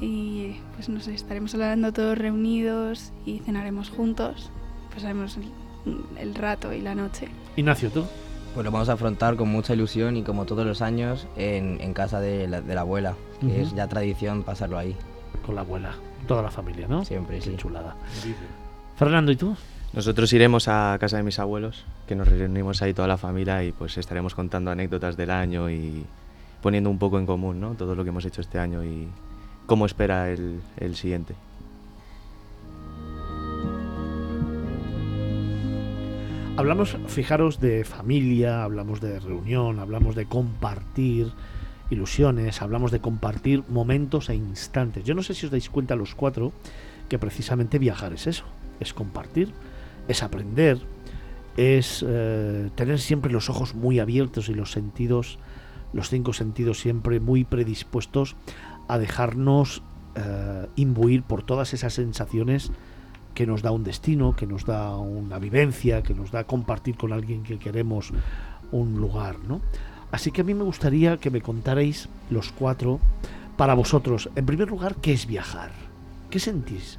y 0.00 0.56
pues 0.74 0.88
no 0.88 1.00
sé, 1.00 1.12
estaremos 1.12 1.52
hablando 1.52 1.92
todos 1.92 2.16
reunidos 2.16 3.12
y 3.26 3.40
cenaremos 3.40 3.90
juntos. 3.90 4.50
Pasaremos 4.94 5.36
el, 5.36 6.00
el 6.18 6.34
rato 6.34 6.72
y 6.72 6.80
la 6.80 6.94
noche. 6.94 7.28
Ignacio, 7.56 7.90
¿tú? 7.90 8.04
Pues 8.54 8.64
lo 8.64 8.70
vamos 8.72 8.88
a 8.88 8.94
afrontar 8.94 9.36
con 9.36 9.50
mucha 9.50 9.74
ilusión 9.74 10.16
y 10.16 10.22
como 10.22 10.46
todos 10.46 10.64
los 10.64 10.80
años 10.80 11.26
en, 11.36 11.78
en 11.82 11.92
casa 11.92 12.20
de 12.20 12.48
la, 12.48 12.62
de 12.62 12.74
la 12.74 12.80
abuela, 12.80 13.16
que 13.40 13.46
Ujú. 13.48 13.56
es 13.60 13.74
ya 13.74 13.86
tradición 13.86 14.42
pasarlo 14.42 14.78
ahí, 14.78 14.96
Con 15.44 15.56
la 15.56 15.60
abuela. 15.60 15.92
Toda 16.26 16.40
la 16.42 16.50
familia, 16.50 16.88
¿no? 16.88 17.04
siempre, 17.04 17.38
Qué 17.40 17.50
sí. 17.50 17.56
chulada. 17.58 17.96
Fernando, 18.96 19.30
¿y 19.30 19.36
tú? 19.36 19.54
Nosotros 19.92 20.32
iremos 20.32 20.68
a 20.68 20.96
casa 20.98 21.18
de 21.18 21.22
mis 21.22 21.38
abuelos, 21.38 21.84
que 22.06 22.16
nos 22.16 22.28
reunimos 22.28 22.80
ahí 22.80 22.94
toda 22.94 23.08
la 23.08 23.18
familia 23.18 23.62
y 23.62 23.72
pues 23.72 23.98
estaremos 23.98 24.34
contando 24.34 24.70
anécdotas 24.70 25.18
del 25.18 25.30
año 25.30 25.68
y 25.68 26.06
poniendo 26.62 26.90
un 26.90 26.98
poco 26.98 27.18
en 27.18 27.26
común 27.26 27.60
¿no? 27.60 27.74
todo 27.74 27.94
lo 27.94 28.04
que 28.04 28.10
hemos 28.10 28.24
hecho 28.24 28.40
este 28.40 28.58
año 28.58 28.84
y 28.84 29.08
cómo 29.66 29.86
espera 29.86 30.30
el, 30.30 30.60
el 30.78 30.96
siguiente. 30.96 31.34
Hablamos, 36.56 36.96
fijaros, 37.06 37.60
de 37.60 37.84
familia, 37.84 38.64
hablamos 38.64 39.00
de 39.00 39.20
reunión, 39.20 39.78
hablamos 39.78 40.16
de 40.16 40.26
compartir 40.26 41.30
ilusiones, 41.88 42.60
hablamos 42.62 42.90
de 42.90 43.00
compartir 43.00 43.62
momentos 43.68 44.28
e 44.28 44.34
instantes. 44.34 45.04
Yo 45.04 45.14
no 45.14 45.22
sé 45.22 45.34
si 45.34 45.46
os 45.46 45.52
dais 45.52 45.70
cuenta 45.70 45.94
los 45.94 46.14
cuatro 46.14 46.52
que 47.08 47.18
precisamente 47.18 47.78
viajar 47.78 48.12
es 48.12 48.26
eso, 48.26 48.44
es 48.80 48.92
compartir, 48.92 49.52
es 50.08 50.22
aprender, 50.22 50.78
es 51.56 52.04
eh, 52.06 52.70
tener 52.74 52.98
siempre 52.98 53.32
los 53.32 53.48
ojos 53.48 53.74
muy 53.74 54.00
abiertos 54.00 54.48
y 54.48 54.54
los 54.54 54.72
sentidos, 54.72 55.38
los 55.92 56.08
cinco 56.08 56.32
sentidos 56.32 56.80
siempre 56.80 57.20
muy 57.20 57.44
predispuestos 57.44 58.36
a 58.88 58.98
dejarnos 58.98 59.82
eh, 60.14 60.66
imbuir 60.76 61.22
por 61.22 61.42
todas 61.42 61.74
esas 61.74 61.94
sensaciones 61.94 62.70
que 63.34 63.46
nos 63.46 63.62
da 63.62 63.70
un 63.70 63.84
destino, 63.84 64.34
que 64.34 64.46
nos 64.46 64.64
da 64.64 64.96
una 64.96 65.38
vivencia, 65.38 66.02
que 66.02 66.14
nos 66.14 66.32
da 66.32 66.44
compartir 66.44 66.96
con 66.96 67.12
alguien 67.12 67.42
que 67.42 67.58
queremos 67.58 68.12
un 68.72 68.98
lugar, 69.00 69.36
¿no? 69.46 69.60
Así 70.10 70.32
que 70.32 70.40
a 70.40 70.44
mí 70.44 70.54
me 70.54 70.64
gustaría 70.64 71.18
que 71.18 71.30
me 71.30 71.40
contarais 71.40 72.08
los 72.30 72.50
cuatro, 72.50 72.98
para 73.56 73.74
vosotros, 73.74 74.30
en 74.36 74.46
primer 74.46 74.68
lugar, 74.68 74.96
¿qué 74.96 75.12
es 75.12 75.26
viajar? 75.26 75.70
¿Qué 76.30 76.38
sentís? 76.38 76.98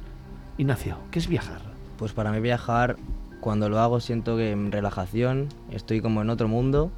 Ignacio, 0.58 0.98
¿qué 1.10 1.18
es 1.18 1.26
viajar? 1.26 1.60
Pues 1.98 2.12
para 2.12 2.32
mí 2.32 2.40
viajar, 2.40 2.96
cuando 3.40 3.68
lo 3.68 3.78
hago 3.78 4.00
siento 4.00 4.36
que 4.36 4.52
en 4.52 4.70
relajación, 4.70 5.48
estoy 5.70 6.00
como 6.00 6.22
en 6.22 6.30
otro 6.30 6.48
mundo 6.48 6.90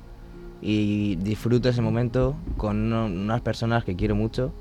y 0.63 1.17
disfruto 1.17 1.69
ese 1.69 1.83
momento 1.83 2.37
con 2.57 2.93
unas 2.93 3.41
personas 3.41 3.85
que 3.85 3.97
quiero 3.97 4.15
mucho 4.15 4.53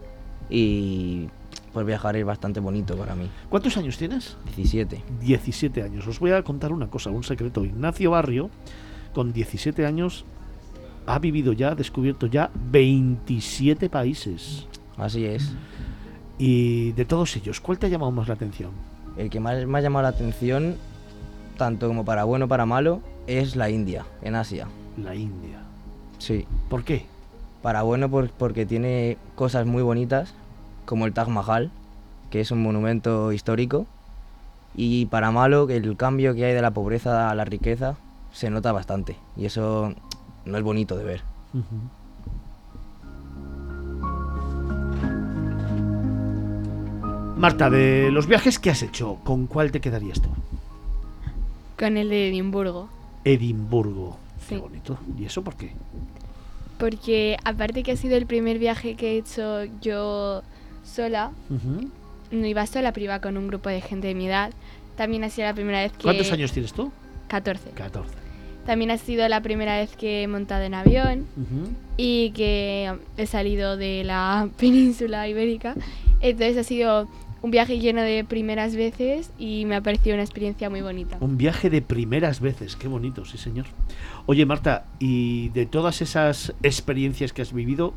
y 0.49 1.27
pues 1.71 1.85
viajar 1.85 2.17
es 2.17 2.25
bastante 2.25 2.59
bonito 2.59 2.97
para 2.97 3.15
mí. 3.15 3.29
¿Cuántos 3.49 3.77
años 3.77 3.97
tienes? 3.97 4.35
17. 4.55 5.01
17 5.21 5.83
años. 5.83 6.05
Os 6.07 6.19
voy 6.19 6.31
a 6.31 6.43
contar 6.43 6.73
una 6.73 6.87
cosa, 6.87 7.11
un 7.11 7.23
secreto. 7.23 7.63
Ignacio 7.63 8.11
Barrio, 8.11 8.49
con 9.13 9.31
17 9.31 9.85
años, 9.85 10.25
ha 11.05 11.19
vivido 11.19 11.53
ya, 11.53 11.69
ha 11.69 11.75
descubierto 11.75 12.27
ya 12.27 12.51
27 12.71 13.89
países. 13.89 14.67
Así 14.97 15.25
es. 15.25 15.53
Y 16.37 16.91
de 16.93 17.05
todos 17.05 17.35
ellos, 17.37 17.61
¿cuál 17.61 17.77
te 17.77 17.85
ha 17.85 17.89
llamado 17.89 18.11
más 18.11 18.27
la 18.27 18.33
atención? 18.33 18.71
El 19.15 19.29
que 19.29 19.39
más 19.39 19.65
me 19.65 19.77
ha 19.77 19.81
llamado 19.81 20.03
la 20.03 20.09
atención, 20.09 20.75
tanto 21.57 21.87
como 21.87 22.03
para 22.03 22.23
bueno 22.23 22.47
para 22.47 22.65
malo, 22.65 23.01
es 23.27 23.55
la 23.55 23.69
India, 23.69 24.05
en 24.21 24.35
Asia. 24.35 24.67
La 24.97 25.15
India. 25.15 25.60
Sí. 26.21 26.45
¿Por 26.69 26.83
qué? 26.83 27.05
Para 27.63 27.81
bueno 27.81 28.07
por- 28.09 28.29
porque 28.29 28.65
tiene 28.67 29.17
cosas 29.33 29.65
muy 29.65 29.81
bonitas, 29.81 30.35
como 30.85 31.07
el 31.07 31.13
Taj 31.13 31.27
Mahal, 31.29 31.71
que 32.29 32.41
es 32.41 32.51
un 32.51 32.61
monumento 32.61 33.31
histórico. 33.31 33.87
Y 34.75 35.07
para 35.07 35.31
malo, 35.31 35.65
que 35.65 35.77
el 35.77 35.97
cambio 35.97 36.35
que 36.35 36.45
hay 36.45 36.53
de 36.53 36.61
la 36.61 36.69
pobreza 36.71 37.31
a 37.31 37.35
la 37.35 37.43
riqueza 37.43 37.95
se 38.31 38.51
nota 38.51 38.71
bastante. 38.71 39.15
Y 39.35 39.45
eso 39.45 39.93
no 40.45 40.57
es 40.57 40.63
bonito 40.63 40.95
de 40.95 41.03
ver. 41.03 41.21
Marta, 47.37 47.69
de 47.69 48.11
los 48.11 48.27
viajes 48.27 48.59
que 48.59 48.69
has 48.69 48.83
hecho, 48.83 49.17
¿con 49.23 49.47
cuál 49.47 49.71
te 49.71 49.81
quedarías 49.81 50.21
tú? 50.21 50.29
Con 51.79 51.97
el 51.97 52.09
de 52.09 52.29
Edimburgo. 52.29 52.87
Edimburgo. 53.23 54.17
Qué 54.47 54.55
Sí. 54.55 54.61
bonito. 54.61 54.97
¿Y 55.17 55.25
eso 55.25 55.43
por 55.43 55.55
qué? 55.55 55.71
porque 56.77 57.37
aparte 57.43 57.83
que 57.83 57.91
ha 57.91 57.95
sido 57.95 58.17
el 58.17 58.25
primer 58.25 58.57
viaje 58.57 58.95
que 58.95 59.11
he 59.11 59.17
hecho 59.19 59.65
yo 59.83 60.41
sola, 60.83 61.31
no 62.31 62.47
iba 62.47 62.65
sola, 62.65 62.91
pero 62.91 63.03
iba 63.03 63.21
con 63.21 63.37
un 63.37 63.47
grupo 63.47 63.69
de 63.69 63.81
gente 63.81 64.07
de 64.07 64.15
mi 64.15 64.25
edad. 64.27 64.51
También 64.97 65.23
ha 65.23 65.29
sido 65.29 65.47
la 65.47 65.53
primera 65.53 65.79
vez 65.81 65.91
que... 65.91 66.01
¿Cuántos 66.03 66.31
años 66.31 66.51
tienes 66.51 66.73
tú? 66.73 66.91
14. 67.27 67.69
14. 67.75 68.09
También 68.65 68.89
ha 68.89 68.97
sido 68.97 69.27
la 69.29 69.41
primera 69.41 69.77
vez 69.77 69.95
que 69.95 70.23
he 70.23 70.27
montado 70.27 70.63
en 70.63 70.73
avión 70.73 71.27
y 71.97 72.31
que 72.31 72.91
he 73.15 73.27
salido 73.27 73.77
de 73.77 74.03
la 74.03 74.49
península 74.57 75.27
ibérica. 75.27 75.75
Entonces 76.19 76.57
ha 76.57 76.63
sido 76.63 77.07
un 77.41 77.51
viaje 77.51 77.79
lleno 77.79 78.01
de 78.01 78.23
primeras 78.23 78.75
veces 78.75 79.31
y 79.39 79.65
me 79.65 79.75
ha 79.75 79.81
parecido 79.81 80.13
una 80.15 80.23
experiencia 80.23 80.69
muy 80.69 80.81
bonita. 80.81 81.17
Un 81.19 81.37
viaje 81.37 81.69
de 81.69 81.81
primeras 81.81 82.39
veces, 82.39 82.75
qué 82.75 82.87
bonito, 82.87 83.25
sí 83.25 83.37
señor. 83.37 83.65
Oye 84.27 84.45
Marta, 84.45 84.85
y 84.99 85.49
de 85.49 85.65
todas 85.65 86.01
esas 86.01 86.53
experiencias 86.61 87.33
que 87.33 87.41
has 87.41 87.53
vivido, 87.53 87.93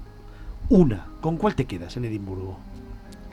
una, 0.70 1.06
¿con 1.20 1.36
cuál 1.36 1.54
te 1.54 1.66
quedas 1.66 1.96
en 1.96 2.06
Edimburgo? 2.06 2.58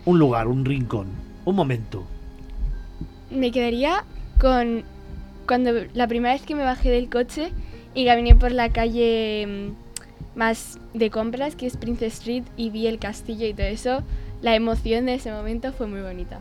Un 0.06 0.20
lugar, 0.20 0.48
un 0.48 0.66
rincón, 0.66 1.08
un 1.46 1.56
momento. 1.56 2.04
Me 3.30 3.52
quedaría 3.52 4.04
con 4.40 4.84
cuando 5.48 5.72
la 5.94 6.08
primera 6.08 6.34
vez 6.34 6.44
que 6.44 6.56
me 6.56 6.64
bajé 6.64 6.90
del 6.90 7.10
coche 7.10 7.52
y 7.94 8.06
caminé 8.06 8.36
por 8.36 8.52
la 8.52 8.70
calle 8.70 9.48
mm, 9.48 10.38
más 10.38 10.80
de 10.94 11.10
compras, 11.10 11.56
que 11.56 11.68
es 11.68 11.78
Prince 11.78 12.06
Street, 12.08 12.44
y 12.58 12.70
vi 12.70 12.88
el 12.88 13.00
castillo 13.00 13.48
y 13.48 13.54
todo 13.54 13.68
eso, 13.68 14.04
la 14.42 14.56
emoción 14.56 15.06
de 15.06 15.16
ese 15.16 15.32
momento 15.32 15.72
fue 15.74 15.88
muy 15.88 16.02
bonita. 16.02 16.40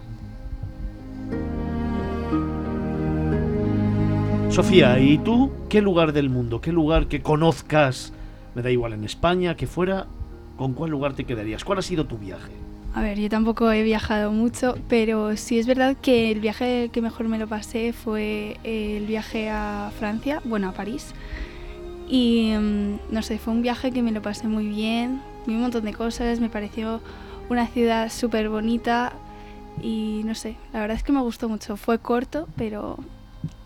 Sofía, 4.50 4.98
¿y 4.98 5.18
tú 5.18 5.52
qué 5.68 5.80
lugar 5.80 6.12
del 6.12 6.28
mundo, 6.28 6.60
qué 6.60 6.72
lugar 6.72 7.06
que 7.06 7.22
conozcas, 7.22 8.12
me 8.54 8.62
da 8.62 8.70
igual 8.70 8.92
en 8.94 9.04
España, 9.04 9.56
que 9.56 9.66
fuera, 9.66 10.06
con 10.56 10.74
cuál 10.74 10.90
lugar 10.90 11.14
te 11.14 11.24
quedarías? 11.24 11.64
¿Cuál 11.64 11.78
ha 11.78 11.82
sido 11.82 12.06
tu 12.06 12.18
viaje? 12.18 12.50
A 12.92 13.02
ver, 13.02 13.20
yo 13.20 13.28
tampoco 13.28 13.70
he 13.70 13.84
viajado 13.84 14.32
mucho, 14.32 14.74
pero 14.88 15.36
sí 15.36 15.60
es 15.60 15.66
verdad 15.68 15.96
que 16.02 16.32
el 16.32 16.40
viaje 16.40 16.90
que 16.92 17.00
mejor 17.00 17.28
me 17.28 17.38
lo 17.38 17.46
pasé 17.46 17.92
fue 17.92 18.56
el 18.64 19.06
viaje 19.06 19.48
a 19.48 19.92
Francia, 19.96 20.42
bueno, 20.44 20.70
a 20.70 20.72
París. 20.72 21.14
Y 22.08 22.52
mm, 22.58 23.12
no 23.12 23.22
sé, 23.22 23.38
fue 23.38 23.52
un 23.52 23.62
viaje 23.62 23.92
que 23.92 24.02
me 24.02 24.10
lo 24.10 24.20
pasé 24.20 24.48
muy 24.48 24.66
bien, 24.66 25.22
vi 25.46 25.54
un 25.54 25.60
montón 25.60 25.84
de 25.84 25.92
cosas, 25.92 26.40
me 26.40 26.48
pareció 26.48 27.00
una 27.50 27.66
ciudad 27.66 28.10
súper 28.10 28.48
bonita 28.48 29.12
y 29.82 30.22
no 30.24 30.34
sé, 30.34 30.56
la 30.72 30.80
verdad 30.80 30.96
es 30.96 31.02
que 31.02 31.12
me 31.12 31.20
gustó 31.20 31.48
mucho. 31.48 31.76
Fue 31.76 31.98
corto, 31.98 32.48
pero 32.56 32.96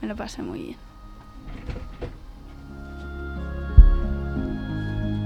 me 0.00 0.08
lo 0.08 0.16
pasé 0.16 0.42
muy 0.42 0.62
bien. 0.62 0.76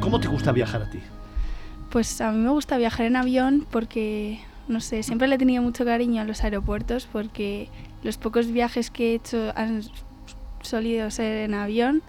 ¿Cómo 0.01 0.21
te 0.21 0.29
gusta 0.29 0.53
viajar 0.53 0.83
a 0.83 0.91
ti? 0.91 0.99
Pues 1.91 2.21
a 2.21 2.33
mí 2.33 2.39
me 2.39 2.51
gusta 2.51 2.77
viajar 2.79 3.07
en 3.07 3.17
avión 3.17 3.67
porque, 3.71 4.41
no 4.67 4.81
sé, 4.81 5.03
siempre 5.03 5.29
le 5.29 5.37
he 5.37 5.39
tenido 5.39 5.63
mucho 5.63 5.85
cariño 5.85 6.21
a 6.23 6.25
los 6.25 6.43
aeropuertos 6.43 7.09
porque 7.11 7.69
los 8.03 8.19
pocos 8.19 8.49
viajes 8.49 8.91
que 8.91 9.13
he 9.13 9.15
hecho 9.15 9.53
han 9.55 9.83
solido 10.63 11.11
ser 11.11 11.45
en 11.45 11.55
avión 11.55 12.03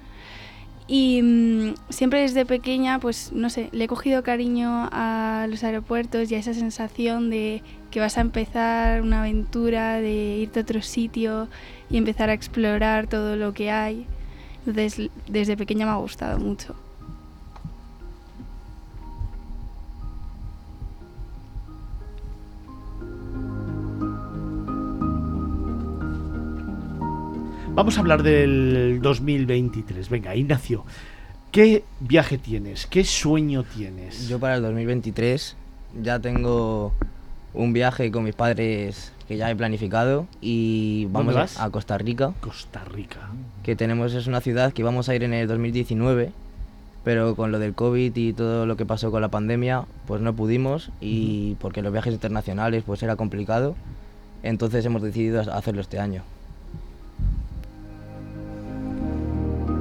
y 0.91 1.21
mm, 1.21 1.75
siempre 1.89 2.21
desde 2.21 2.47
pequeña, 2.47 2.99
pues 2.99 3.31
no 3.31 3.51
sé, 3.51 3.69
le 3.71 3.83
he 3.83 3.87
cogido 3.87 4.23
cariño 4.23 4.89
a 4.91 5.45
los 5.47 5.63
aeropuertos 5.63 6.31
y 6.31 6.35
a 6.35 6.39
esa 6.39 6.55
sensación 6.55 7.29
de 7.29 7.61
que 7.91 7.99
vas 7.99 8.17
a 8.17 8.21
empezar 8.21 9.03
una 9.03 9.19
aventura, 9.19 9.99
de 9.99 10.37
irte 10.37 10.59
a 10.59 10.63
otro 10.63 10.81
sitio 10.81 11.47
y 11.91 11.97
empezar 11.97 12.31
a 12.31 12.33
explorar 12.33 13.05
todo 13.05 13.35
lo 13.35 13.53
que 13.53 13.69
hay. 13.69 14.07
Entonces, 14.65 15.11
desde 15.27 15.55
pequeña 15.55 15.85
me 15.85 15.91
ha 15.91 15.97
gustado 15.97 16.39
mucho. 16.39 16.75
Vamos 27.79 27.95
a 27.95 28.01
hablar 28.01 28.23
del 28.23 28.99
2023. 29.01 30.09
Venga, 30.09 30.35
Ignacio, 30.35 30.83
¿qué 31.49 31.85
viaje 32.01 32.37
tienes? 32.37 32.85
¿Qué 32.85 33.05
sueño 33.05 33.63
tienes? 33.63 34.27
Yo 34.27 34.37
para 34.37 34.55
el 34.55 34.61
2023 34.63 35.55
ya 36.03 36.19
tengo 36.19 36.91
un 37.53 37.71
viaje 37.71 38.11
con 38.11 38.25
mis 38.25 38.35
padres 38.35 39.13
que 39.29 39.37
ya 39.37 39.49
he 39.49 39.55
planificado 39.55 40.27
y 40.41 41.07
vamos 41.11 41.37
a- 41.37 41.39
vas? 41.39 41.57
a 41.57 41.69
Costa 41.69 41.97
Rica, 41.97 42.33
Costa 42.41 42.83
Rica. 42.83 43.29
que 43.63 43.77
tenemos 43.77 44.13
es 44.13 44.27
una 44.27 44.41
ciudad 44.41 44.73
que 44.73 44.83
vamos 44.83 45.07
a 45.07 45.15
ir 45.15 45.23
en 45.23 45.33
el 45.33 45.47
2019, 45.47 46.33
pero 47.05 47.37
con 47.37 47.53
lo 47.53 47.59
del 47.59 47.75
COVID 47.75 48.13
y 48.13 48.33
todo 48.33 48.65
lo 48.65 48.75
que 48.75 48.85
pasó 48.85 49.09
con 49.09 49.21
la 49.21 49.29
pandemia, 49.29 49.85
pues 50.05 50.19
no 50.19 50.35
pudimos 50.35 50.91
y 50.99 51.55
porque 51.61 51.81
los 51.81 51.93
viajes 51.93 52.13
internacionales 52.13 52.83
pues 52.85 53.01
era 53.03 53.15
complicado, 53.15 53.77
entonces 54.43 54.83
hemos 54.85 55.01
decidido 55.01 55.39
hacerlo 55.53 55.79
este 55.79 55.97
año. 55.97 56.23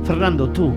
Fernando, 0.09 0.49
tú, 0.49 0.73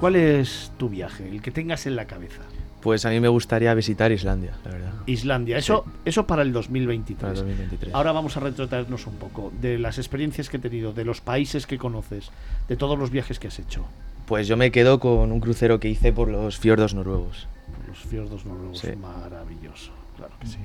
¿cuál 0.00 0.16
es 0.16 0.72
tu 0.76 0.88
viaje? 0.88 1.28
El 1.28 1.40
que 1.40 1.52
tengas 1.52 1.86
en 1.86 1.94
la 1.94 2.06
cabeza. 2.06 2.42
Pues 2.80 3.06
a 3.06 3.10
mí 3.10 3.20
me 3.20 3.28
gustaría 3.28 3.72
visitar 3.72 4.10
Islandia, 4.10 4.50
la 4.64 4.70
verdad, 4.72 4.92
Islandia, 5.06 5.56
eso, 5.56 5.84
eso 6.04 6.26
para 6.26 6.42
el 6.42 6.52
2023. 6.52 7.20
para 7.20 7.30
el 7.32 7.38
2023. 7.38 7.94
Ahora 7.94 8.10
vamos 8.10 8.36
a 8.36 8.40
retrotraernos 8.40 9.06
un 9.06 9.14
poco 9.14 9.52
de 9.60 9.78
las 9.78 9.98
experiencias 9.98 10.50
que 10.50 10.56
he 10.56 10.60
tenido, 10.60 10.92
de 10.92 11.04
los 11.04 11.20
países 11.20 11.68
que 11.68 11.78
conoces, 11.78 12.30
de 12.68 12.76
todos 12.76 12.98
los 12.98 13.10
viajes 13.10 13.38
que 13.38 13.46
has 13.46 13.60
hecho. 13.60 13.84
Pues 14.26 14.48
yo 14.48 14.56
me 14.56 14.72
quedo 14.72 14.98
con 14.98 15.30
un 15.30 15.38
crucero 15.38 15.78
que 15.78 15.88
hice 15.88 16.12
por 16.12 16.28
los 16.28 16.58
fiordos 16.58 16.94
noruegos. 16.94 17.46
Los 17.86 17.98
fiordos 17.98 18.44
noruegos, 18.44 18.80
Sí. 18.80 18.88
maravilloso, 18.96 19.92
claro 20.16 20.34
que 20.40 20.46
sí. 20.48 20.58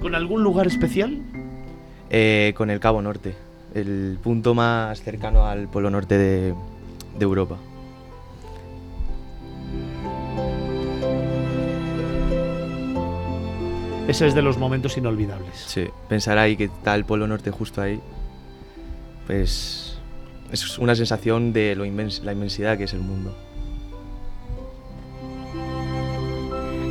¿Con 0.00 0.14
algún 0.14 0.42
lugar 0.42 0.66
especial? 0.66 1.18
Eh, 2.08 2.54
con 2.56 2.70
el 2.70 2.80
Cabo 2.80 3.02
Norte, 3.02 3.34
el 3.80 4.18
punto 4.22 4.54
más 4.54 5.00
cercano 5.02 5.44
al 5.46 5.68
polo 5.68 5.90
norte 5.90 6.16
de, 6.16 6.54
de 7.18 7.22
Europa. 7.24 7.56
Ese 14.08 14.26
es 14.28 14.34
de 14.34 14.42
los 14.42 14.56
momentos 14.56 14.96
inolvidables. 14.96 15.56
Sí, 15.66 15.86
pensar 16.08 16.38
ahí 16.38 16.56
que 16.56 16.64
está 16.64 16.94
el 16.94 17.04
polo 17.04 17.26
norte 17.26 17.50
justo 17.50 17.82
ahí, 17.82 17.98
pues 19.26 19.98
es 20.52 20.78
una 20.78 20.94
sensación 20.94 21.52
de 21.52 21.74
lo 21.74 21.84
inmens- 21.84 22.22
la 22.22 22.32
inmensidad 22.32 22.78
que 22.78 22.84
es 22.84 22.92
el 22.92 23.00
mundo. 23.00 23.36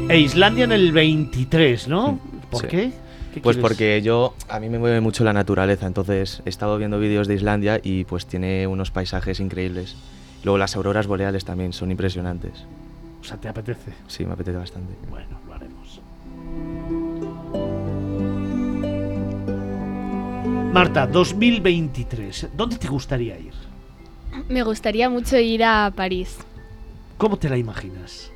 E 0.09 0.19
Islandia 0.19 0.65
en 0.65 0.73
el 0.73 0.91
23, 0.91 1.87
¿no? 1.87 2.11
Mm, 2.13 2.19
¿Por 2.51 2.61
sí. 2.61 2.67
qué? 2.67 2.91
¿Qué 3.35 3.41
Pues 3.41 3.57
quieres? 3.57 3.69
porque 3.69 4.01
yo, 4.01 4.33
a 4.47 4.59
mí 4.61 4.69
me 4.69 4.79
mueve 4.79 5.01
mucho 5.01 5.23
la 5.25 5.33
naturaleza, 5.33 5.85
entonces 5.87 6.41
he 6.45 6.49
estado 6.49 6.77
viendo 6.77 6.97
vídeos 6.99 7.27
de 7.27 7.35
Islandia 7.35 7.81
y 7.83 8.05
pues 8.05 8.25
tiene 8.25 8.65
unos 8.65 8.91
paisajes 8.91 9.39
increíbles. 9.41 9.95
Luego 10.45 10.57
las 10.57 10.75
auroras 10.77 11.05
boreales 11.05 11.43
también 11.43 11.73
son 11.73 11.91
impresionantes. 11.91 12.63
O 13.19 13.23
sea, 13.25 13.35
¿te 13.37 13.49
apetece? 13.49 13.91
Sí, 14.07 14.25
me 14.25 14.33
apetece 14.33 14.57
bastante. 14.57 14.93
Bueno, 15.09 15.37
lo 15.47 15.53
haremos. 15.53 15.99
Marta, 20.71 21.07
2023. 21.07 22.49
¿Dónde 22.55 22.77
te 22.77 22.87
gustaría 22.87 23.37
ir? 23.39 23.53
Me 24.49 24.63
gustaría 24.63 25.09
mucho 25.09 25.37
ir 25.37 25.63
a 25.63 25.91
París. 25.95 26.37
¿Cómo 27.17 27.37
te 27.37 27.49
la 27.49 27.57
imaginas? 27.57 28.31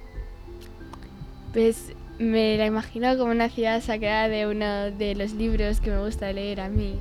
Pues 1.53 1.93
me 2.19 2.57
la 2.57 2.65
imagino 2.65 3.17
como 3.17 3.31
una 3.31 3.49
ciudad 3.49 3.81
sacada 3.81 4.27
de 4.27 4.45
uno 4.45 4.91
de 4.91 5.15
los 5.15 5.33
libros 5.33 5.79
que 5.79 5.89
me 5.89 6.03
gusta 6.03 6.31
leer 6.33 6.61
a 6.61 6.69
mí. 6.69 6.99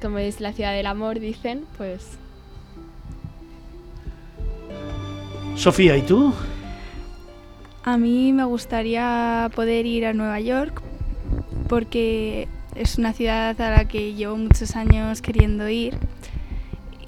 Como 0.00 0.18
es 0.18 0.40
la 0.40 0.52
ciudad 0.52 0.72
del 0.72 0.86
amor, 0.86 1.20
dicen, 1.20 1.64
pues 1.76 2.18
Sofía, 5.54 5.96
¿y 5.96 6.02
tú? 6.02 6.32
A 7.82 7.96
mí 7.98 8.32
me 8.32 8.44
gustaría 8.44 9.50
poder 9.54 9.86
ir 9.86 10.06
a 10.06 10.12
Nueva 10.12 10.38
York 10.40 10.80
porque 11.68 12.48
es 12.76 12.96
una 12.96 13.12
ciudad 13.12 13.60
a 13.60 13.70
la 13.70 13.88
que 13.88 14.14
llevo 14.14 14.36
muchos 14.36 14.76
años 14.76 15.20
queriendo 15.20 15.68
ir 15.68 15.98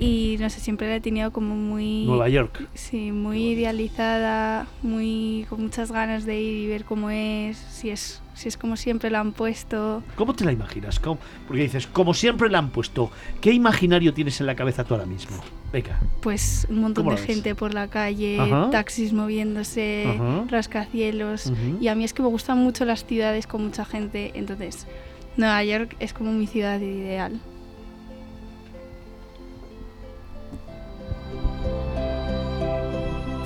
y 0.01 0.37
no 0.41 0.49
sé, 0.49 0.61
siempre 0.61 0.89
la 0.89 0.97
he 0.97 1.01
tenido 1.01 1.31
como 1.31 1.55
muy 1.55 2.05
Nueva 2.07 2.29
York. 2.31 2.67
sí, 2.75 3.13
muy 3.13 3.49
idealizada, 3.49 4.67
muy 4.83 5.47
con 5.51 5.63
muchas 5.63 5.93
ganas 5.93 6.25
de 6.25 6.41
ir 6.41 6.57
y 6.65 6.67
ver 6.69 6.85
cómo 6.85 7.11
es, 7.11 7.59
si 7.59 7.91
es 7.91 8.23
si 8.35 8.49
es 8.49 8.57
como 8.57 8.79
siempre 8.79 9.11
la 9.11 9.21
han 9.21 9.33
puesto. 9.33 10.03
¿Cómo 10.17 10.33
te 10.35 10.47
la 10.47 10.53
imaginas? 10.53 10.99
¿Cómo? 10.99 11.19
Porque 11.47 11.63
dices, 11.65 11.87
como 11.87 12.15
siempre 12.15 12.49
la 12.49 12.57
han 12.57 12.71
puesto, 12.71 13.11
¿qué 13.43 13.53
imaginario 13.53 14.15
tienes 14.15 14.41
en 14.41 14.47
la 14.47 14.55
cabeza 14.57 14.83
tú 14.85 14.95
ahora 14.95 15.05
mismo? 15.05 15.37
Venga. 15.71 16.01
Pues 16.23 16.67
un 16.71 16.81
montón 16.81 17.05
¿Cómo 17.05 17.17
de 17.19 17.23
gente 17.23 17.55
por 17.55 17.75
la 17.75 17.89
calle, 17.89 18.41
Ajá. 18.41 18.71
taxis 18.71 19.13
moviéndose, 19.13 20.07
Ajá. 20.19 20.45
rascacielos. 20.49 21.53
Y 21.83 21.89
a 21.89 21.95
mí 21.95 22.05
es 22.05 22.15
que 22.15 22.23
me 22.23 22.29
gustan 22.29 22.57
mucho 22.57 22.87
las 22.87 23.05
ciudades 23.05 23.47
con 23.47 23.63
mucha 23.63 23.85
gente, 23.85 24.31
entonces 24.35 24.87
Nueva 25.37 25.63
York 25.63 25.95
es 26.01 26.15
como 26.15 26.33
mi 26.33 26.47
ciudad 26.47 26.81
ideal. 26.81 27.39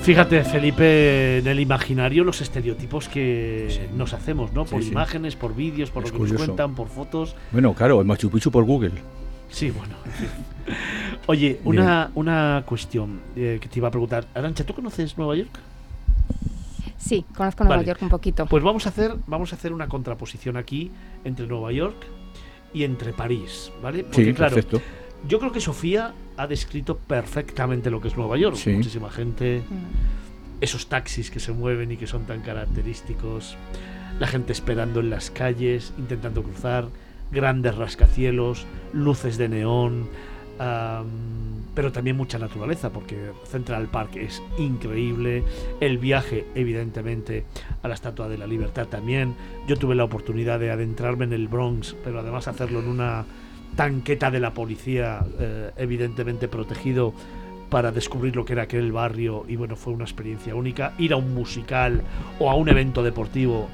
Fíjate, 0.05 0.43
Felipe, 0.43 1.39
en 1.39 1.47
el 1.47 1.59
imaginario 1.59 2.23
los 2.23 2.39
estereotipos 2.39 3.09
que 3.09 3.65
Sí. 3.69 3.79
nos 3.95 4.13
hacemos, 4.13 4.53
¿no? 4.53 4.63
Por 4.65 4.81
Sí, 4.81 4.87
sí. 4.87 4.91
imágenes, 4.91 5.35
por 5.35 5.55
vídeos, 5.55 5.89
por 5.89 6.03
Es 6.03 6.11
lo 6.13 6.19
que 6.23 6.31
nos 6.31 6.37
cuentan, 6.43 6.75
por 6.75 6.89
fotos. 6.89 7.35
Bueno, 7.51 7.73
claro, 7.73 7.99
el 8.01 8.05
Machu 8.05 8.29
Picchu 8.29 8.51
por 8.51 8.63
Google. 8.65 8.91
Sí, 9.49 9.71
bueno. 9.71 9.95
Oye, 11.27 11.59
una, 11.63 12.11
una 12.13 12.61
cuestión 12.67 13.19
eh, 13.35 13.57
que 13.59 13.67
te 13.67 13.79
iba 13.79 13.87
a 13.87 13.91
preguntar. 13.91 14.27
Arancha, 14.35 14.63
¿tú 14.63 14.75
conoces 14.75 15.17
Nueva 15.17 15.35
York? 15.37 15.57
Sí, 16.97 17.25
conozco 17.35 17.63
Nueva 17.63 17.77
Vale. 17.77 17.87
York 17.87 18.01
un 18.03 18.09
poquito. 18.09 18.45
Pues 18.45 18.63
vamos 18.63 18.85
a 18.85 18.89
hacer, 18.89 19.15
vamos 19.25 19.53
a 19.53 19.55
hacer 19.55 19.73
una 19.73 19.87
contraposición 19.87 20.55
aquí 20.55 20.91
entre 21.23 21.47
Nueva 21.47 21.71
York 21.71 21.95
y 22.75 22.83
entre 22.83 23.11
París, 23.11 23.71
¿vale? 23.81 24.03
Porque 24.03 24.25
Sí, 24.25 24.33
claro, 24.35 24.53
perfecto. 24.53 24.81
Yo 25.27 25.39
creo 25.39 25.51
que 25.51 25.59
Sofía 25.61 26.13
ha 26.37 26.47
descrito 26.47 26.97
perfectamente 26.97 27.89
lo 27.89 28.01
que 28.01 28.07
es 28.09 28.17
Nueva 28.17 28.37
York. 28.37 28.55
Sí. 28.57 28.71
Muchísima 28.71 29.09
gente, 29.09 29.63
Mm. 29.69 30.61
esos 30.61 30.87
taxis 30.87 31.31
que 31.31 31.39
se 31.39 31.51
mueven 31.51 31.91
y 31.91 31.97
que 31.97 32.07
son 32.07 32.25
tan 32.25 32.41
característicos, 32.41 33.57
la 34.19 34.27
gente 34.27 34.53
esperando 34.53 34.99
en 35.01 35.09
las 35.09 35.29
calles, 35.31 35.93
intentando 35.97 36.43
cruzar, 36.43 36.87
grandes 37.31 37.75
rascacielos, 37.75 38.65
luces 38.93 39.37
de 39.37 39.49
neón, 39.49 40.07
am, 40.59 41.05
pero 41.73 41.91
también 41.91 42.15
mucha 42.15 42.39
naturaleza, 42.39 42.91
porque 42.91 43.31
Central 43.45 43.87
Park 43.89 44.15
es 44.15 44.41
increíble, 44.57 45.43
el 45.81 45.97
viaje 45.97 46.45
evidentemente 46.55 47.43
a 47.83 47.89
la 47.89 47.95
Estatua 47.95 48.29
de 48.29 48.37
la 48.37 48.47
Libertad 48.47 48.87
también, 48.87 49.35
yo 49.67 49.75
tuve 49.75 49.95
la 49.95 50.05
oportunidad 50.05 50.59
de 50.59 50.71
adentrarme 50.71 51.25
en 51.25 51.33
el 51.33 51.49
Bronx, 51.49 51.95
pero 52.03 52.19
además 52.21 52.47
hacerlo 52.47 52.79
en 52.79 52.87
una 52.87 53.25
tanqueta 53.75 54.31
de 54.31 54.39
la 54.39 54.53
policía, 54.53 55.23
eh, 55.39 55.71
evidentemente 55.77 56.47
protegido 56.47 57.13
para 57.69 57.91
descubrir 57.91 58.35
lo 58.35 58.45
que 58.45 58.53
era 58.53 58.63
aquel 58.63 58.91
barrio 58.91 59.43
y 59.47 59.55
bueno, 59.55 59.75
fue 59.75 59.91
una 59.93 60.03
experiencia 60.03 60.55
única. 60.55 60.93
Ir 60.97 61.13
a 61.13 61.17
un 61.17 61.33
musical 61.33 62.01
o 62.39 62.49
a 62.49 62.55
un 62.55 62.69
evento 62.69 63.03
deportivo. 63.03 63.67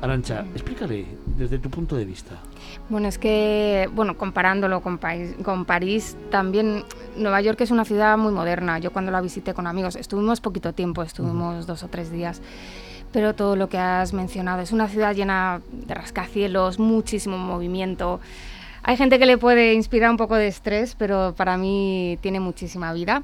Arancha, 0.00 0.44
explícale 0.54 1.06
desde 1.36 1.58
tu 1.58 1.70
punto 1.70 1.96
de 1.96 2.04
vista. 2.04 2.36
Bueno, 2.88 3.08
es 3.08 3.18
que, 3.18 3.88
bueno, 3.94 4.16
comparándolo 4.16 4.80
con, 4.80 4.98
País- 4.98 5.34
con 5.42 5.64
París, 5.64 6.16
también 6.30 6.84
Nueva 7.16 7.40
York 7.40 7.60
es 7.62 7.72
una 7.72 7.84
ciudad 7.84 8.16
muy 8.16 8.32
moderna. 8.32 8.78
Yo 8.78 8.92
cuando 8.92 9.10
la 9.10 9.20
visité 9.20 9.54
con 9.54 9.66
amigos, 9.66 9.96
estuvimos 9.96 10.40
poquito 10.40 10.72
tiempo, 10.72 11.02
estuvimos 11.02 11.66
dos 11.66 11.82
o 11.82 11.88
tres 11.88 12.12
días, 12.12 12.40
pero 13.12 13.34
todo 13.34 13.56
lo 13.56 13.68
que 13.68 13.78
has 13.78 14.12
mencionado 14.12 14.62
es 14.62 14.70
una 14.70 14.86
ciudad 14.86 15.16
llena 15.16 15.62
de 15.72 15.94
rascacielos, 15.94 16.78
muchísimo 16.78 17.36
movimiento. 17.36 18.20
Hay 18.82 18.96
gente 18.96 19.18
que 19.18 19.26
le 19.26 19.38
puede 19.38 19.74
inspirar 19.74 20.10
un 20.10 20.16
poco 20.16 20.34
de 20.36 20.48
estrés, 20.48 20.94
pero 20.98 21.34
para 21.36 21.56
mí 21.56 22.18
tiene 22.20 22.40
muchísima 22.40 22.92
vida. 22.92 23.22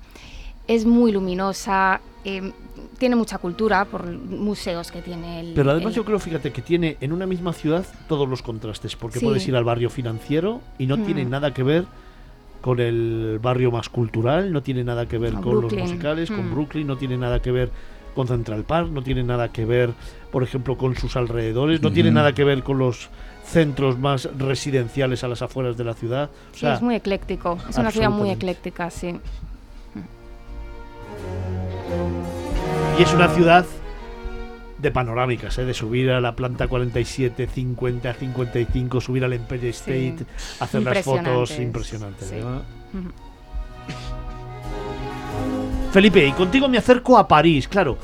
Es 0.66 0.84
muy 0.86 1.12
luminosa, 1.12 2.00
eh, 2.24 2.52
tiene 2.98 3.16
mucha 3.16 3.38
cultura 3.38 3.84
por 3.84 4.06
museos 4.10 4.90
que 4.90 5.02
tiene 5.02 5.40
el... 5.40 5.52
Pero 5.54 5.70
además 5.70 5.90
el- 5.92 5.96
yo 5.96 6.04
creo, 6.04 6.18
fíjate, 6.18 6.52
que 6.52 6.62
tiene 6.62 6.96
en 7.00 7.12
una 7.12 7.26
misma 7.26 7.52
ciudad 7.52 7.84
todos 8.08 8.28
los 8.28 8.42
contrastes, 8.42 8.96
porque 8.96 9.18
Sí. 9.18 9.24
puedes 9.26 9.46
ir 9.46 9.56
al 9.56 9.64
barrio 9.64 9.90
financiero 9.90 10.60
y 10.78 10.86
no 10.86 10.98
tiene 10.98 11.24
Mm. 11.24 11.30
nada 11.30 11.52
que 11.54 11.62
ver 11.62 11.84
con 12.62 12.80
el 12.80 13.38
barrio 13.42 13.70
más 13.70 13.90
cultural, 13.90 14.50
no 14.52 14.62
tiene 14.62 14.84
nada 14.84 15.06
que 15.06 15.18
ver 15.18 15.34
Con 15.34 15.42
con 15.42 15.52
Brooklyn. 15.58 15.80
los 15.80 15.90
musicales, 15.90 16.30
con 16.30 16.48
Mm. 16.50 16.54
Brooklyn, 16.54 16.86
no 16.86 16.96
tiene 16.96 17.18
nada 17.18 17.42
que 17.42 17.50
ver 17.52 17.70
con 18.14 18.26
Central 18.26 18.62
Park, 18.64 18.88
no 18.90 19.02
tiene 19.02 19.22
nada 19.22 19.48
que 19.52 19.64
ver, 19.66 19.92
por 20.30 20.42
ejemplo, 20.42 20.78
con 20.78 20.96
sus 20.96 21.14
alrededores, 21.16 21.82
no 21.82 21.92
tiene 21.92 22.08
Ujú. 22.10 22.14
nada 22.14 22.32
que 22.32 22.44
ver 22.44 22.62
con 22.62 22.78
los 22.78 23.10
centros 23.44 23.98
más 23.98 24.28
residenciales 24.38 25.22
a 25.24 25.28
las 25.28 25.42
afueras 25.42 25.76
de 25.76 25.85
la 25.85 25.94
ciudad. 25.94 26.30
O 26.52 26.57
Sí, 26.57 26.66
es 26.66 26.83
muy 26.83 26.94
ecléctico, 26.94 27.59
es 27.68 27.76
una 27.76 27.90
ciudad 27.90 28.11
muy 28.11 28.30
ecléctica, 28.30 28.90
sí. 28.90 29.18
Y 32.98 33.02
es 33.02 33.12
una 33.12 33.28
ciudad 33.28 33.66
de 34.78 34.90
panorámicas, 34.90 35.57
¿eh? 35.59 35.64
de 35.64 35.74
subir 35.74 36.11
a 36.11 36.20
la 36.20 36.37
planta 36.37 36.68
47, 36.68 37.48
50, 37.52 38.12
55, 38.14 39.00
subir 39.00 39.24
al 39.24 39.33
Empire 39.33 39.72
Sí. 39.72 40.09
State, 40.12 40.26
hacer 40.61 40.83
las 40.83 41.02
fotos 41.02 41.59
Impresionantes. 41.59 42.33
Felipe, 45.92 46.26
y 46.26 46.33
contigo 46.33 46.68
me 46.68 46.78
acerco 46.78 47.16
a 47.16 47.26
París, 47.26 47.68
claro. 47.68 47.98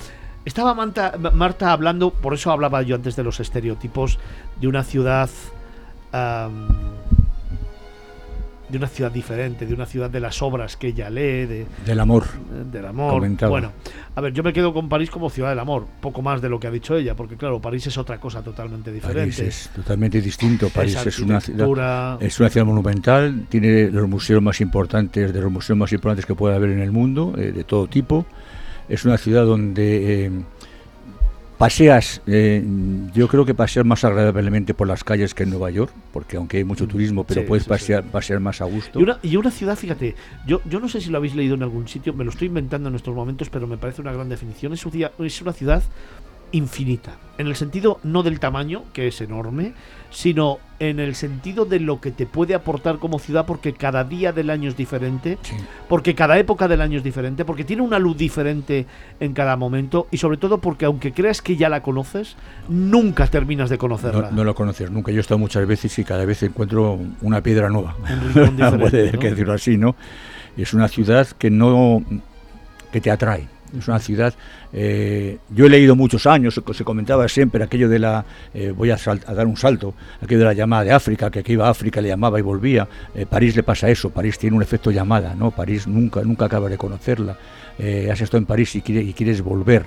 Estaba 0.44 0.74
Manta- 0.74 1.16
Ma- 1.18 1.30
Marta 1.30 1.72
hablando, 1.72 2.10
por 2.10 2.34
eso 2.34 2.50
hablaba 2.50 2.82
yo 2.82 2.96
antes 2.96 3.14
de 3.16 3.22
los 3.24 3.40
estereotipos, 3.40 4.18
de 4.60 4.68
una 4.68 4.82
ciudad. 4.84 5.28
de 8.68 8.78
una 8.78 8.86
ciudad 8.86 9.10
diferente, 9.10 9.66
de 9.66 9.74
una 9.74 9.84
ciudad 9.84 10.08
de 10.08 10.20
las 10.20 10.40
obras 10.42 10.76
que 10.76 10.88
ella 10.88 11.10
lee, 11.10 11.44
de, 11.46 11.66
Del 11.84 11.98
amor. 11.98 12.22
del 12.70 12.86
amor. 12.86 13.20
Bueno, 13.48 13.72
a 14.14 14.20
ver, 14.20 14.32
yo 14.32 14.44
me 14.44 14.52
quedo 14.52 14.72
con 14.72 14.88
París 14.88 15.10
como 15.10 15.28
ciudad 15.28 15.48
del 15.50 15.58
amor, 15.58 15.86
poco 16.00 16.22
más 16.22 16.40
de 16.40 16.48
lo 16.48 16.60
que 16.60 16.68
ha 16.68 16.70
dicho 16.70 16.94
ella, 16.96 17.16
porque 17.16 17.36
claro, 17.36 17.60
París 17.60 17.88
es 17.88 17.98
otra 17.98 18.20
cosa 18.20 18.42
totalmente 18.42 18.92
diferente. 18.92 19.20
París 19.22 19.38
es 19.40 19.70
totalmente 19.74 20.20
distinto. 20.20 20.68
París 20.68 20.94
es 21.04 21.18
una 21.18 21.40
ciudad. 21.40 22.22
Es 22.22 22.38
una 22.38 22.48
ciudad 22.48 22.64
monumental, 22.66 23.46
tiene 23.48 23.90
los 23.90 24.08
museos 24.08 24.40
más 24.40 24.60
importantes, 24.60 25.32
de 25.32 25.40
los 25.40 25.50
museos 25.50 25.76
más 25.76 25.92
importantes 25.92 26.24
que 26.24 26.36
puede 26.36 26.54
haber 26.54 26.70
en 26.70 26.80
el 26.80 26.92
mundo, 26.92 27.34
eh, 27.36 27.50
de 27.50 27.64
todo 27.64 27.88
tipo. 27.88 28.24
Es 28.90 29.04
una 29.04 29.16
ciudad 29.16 29.46
donde 29.46 30.26
eh, 30.26 30.30
paseas, 31.56 32.20
eh, 32.26 32.64
yo 33.14 33.28
creo 33.28 33.44
que 33.44 33.54
paseas 33.54 33.86
más 33.86 34.02
agradablemente 34.04 34.74
por 34.74 34.88
las 34.88 35.04
calles 35.04 35.32
que 35.32 35.44
en 35.44 35.50
Nueva 35.50 35.70
York, 35.70 35.92
porque 36.12 36.36
aunque 36.36 36.56
hay 36.56 36.64
mucho 36.64 36.84
Mm, 36.84 36.88
turismo, 36.88 37.24
pero 37.24 37.42
sí, 37.42 37.46
puedes 37.46 37.64
sí, 37.64 37.68
pasear, 37.68 38.04
pasear 38.04 38.40
más 38.40 38.60
a 38.60 38.64
gusto. 38.64 38.98
Y 38.98 39.02
una, 39.02 39.18
y 39.22 39.36
una 39.36 39.50
ciudad, 39.50 39.76
fíjate, 39.76 40.16
yo, 40.46 40.60
yo 40.68 40.80
no 40.80 40.88
sé 40.88 41.00
si 41.00 41.10
lo 41.10 41.18
habéis 41.18 41.34
leído 41.34 41.54
en 41.54 41.62
algún 41.62 41.86
sitio, 41.86 42.12
me 42.12 42.24
lo 42.24 42.30
estoy 42.30 42.48
inventando 42.48 42.88
en 42.88 42.96
estos 42.96 43.14
momentos, 43.14 43.48
pero 43.48 43.66
me 43.66 43.78
parece 43.78 44.00
una 44.02 44.12
gran 44.12 44.28
definición. 44.28 44.72
Es, 44.72 44.84
un 44.84 44.92
es 45.18 45.42
una 45.42 45.52
ciudad 45.52 45.82
infinita, 46.52 47.12
en 47.38 47.46
el 47.46 47.56
sentido 47.56 48.00
no 48.02 48.22
del 48.22 48.40
tamaño, 48.40 48.84
que 48.92 49.06
es 49.08 49.20
enorme, 49.20 49.72
sino 50.10 50.58
en 50.80 50.98
el 50.98 51.14
sentido 51.14 51.64
de 51.66 51.78
lo 51.78 52.00
que 52.00 52.10
te 52.10 52.26
puede 52.26 52.54
aportar 52.54 52.98
como 52.98 53.18
ciudad, 53.18 53.46
porque 53.46 53.72
cada 53.74 54.02
día 54.02 54.32
del 54.32 54.50
año 54.50 54.68
es 54.68 54.76
diferente, 54.76 55.38
Sí. 55.42 55.54
porque 55.88 56.14
cada 56.14 56.38
época 56.38 56.66
del 56.68 56.80
año 56.80 56.98
es 56.98 57.04
diferente, 57.04 57.44
porque 57.44 57.64
tiene 57.64 57.82
una 57.82 57.98
luz 57.98 58.16
diferente 58.16 58.86
en 59.20 59.32
cada 59.34 59.56
momento, 59.56 60.08
y 60.10 60.16
sobre 60.16 60.36
todo 60.38 60.58
porque 60.58 60.86
aunque 60.86 61.12
creas 61.12 61.40
que 61.42 61.56
ya 61.56 61.68
la 61.68 61.82
conoces, 61.82 62.36
nunca 62.68 63.26
terminas 63.28 63.70
de 63.70 63.78
conocerla. 63.78 64.30
No, 64.30 64.36
no 64.38 64.44
lo 64.44 64.54
conoces 64.54 64.90
nunca. 64.90 65.12
Yo 65.12 65.18
he 65.18 65.20
estado 65.20 65.38
muchas 65.38 65.66
veces 65.66 65.96
y 65.98 66.04
cada 66.04 66.24
vez 66.24 66.42
encuentro 66.42 66.98
una 67.22 67.42
piedra 67.42 67.68
nueva. 67.68 67.94
Un 68.34 68.56
Puede 68.80 69.12
¿no? 69.12 69.18
que 69.18 69.30
decirlo 69.30 69.52
así, 69.52 69.76
¿no? 69.76 69.94
Es 70.56 70.74
una 70.74 70.88
ciudad 70.88 71.28
que 71.38 71.50
no 71.50 72.02
que 72.90 73.00
te 73.00 73.10
atrae. 73.10 73.46
Es 73.78 73.86
una 73.88 73.98
ciudad. 74.00 74.34
eh, 74.72 75.38
yo 75.50 75.66
he 75.66 75.68
leído 75.68 75.94
muchos 75.96 76.26
años, 76.26 76.60
se, 76.72 76.84
comentaba 76.84 77.28
siempre 77.28 77.62
aquello 77.62 77.88
de 77.88 77.98
la. 77.98 78.24
eh, 78.54 78.72
voy 78.76 78.90
a, 78.90 78.96
dar 78.96 79.46
un 79.46 79.56
salto, 79.56 79.94
aquello 80.20 80.40
de 80.40 80.44
la 80.46 80.52
llamada 80.54 80.84
de 80.84 80.92
África, 80.92 81.30
que 81.30 81.40
aquí 81.40 81.52
iba 81.52 81.66
a 81.66 81.70
África, 81.70 82.00
le 82.00 82.08
llamaba 82.08 82.38
y 82.38 82.42
volvía. 82.42 82.88
Eh, 83.14 83.26
París 83.26 83.54
le 83.56 83.62
pasa 83.62 83.88
eso, 83.88 84.10
París 84.10 84.38
tiene 84.38 84.56
un 84.56 84.62
efecto 84.62 84.90
llamada, 84.90 85.34
¿no? 85.34 85.50
París 85.50 85.86
nunca, 85.86 86.22
nunca 86.22 86.46
acaba 86.46 86.68
de 86.68 86.76
conocerla. 86.78 87.36
Eh, 87.78 88.08
has 88.12 88.20
estado 88.20 88.38
en 88.38 88.46
París 88.46 88.74
y, 88.76 88.82
quiere- 88.82 89.02
y 89.02 89.12
quieres 89.12 89.40
volver. 89.42 89.86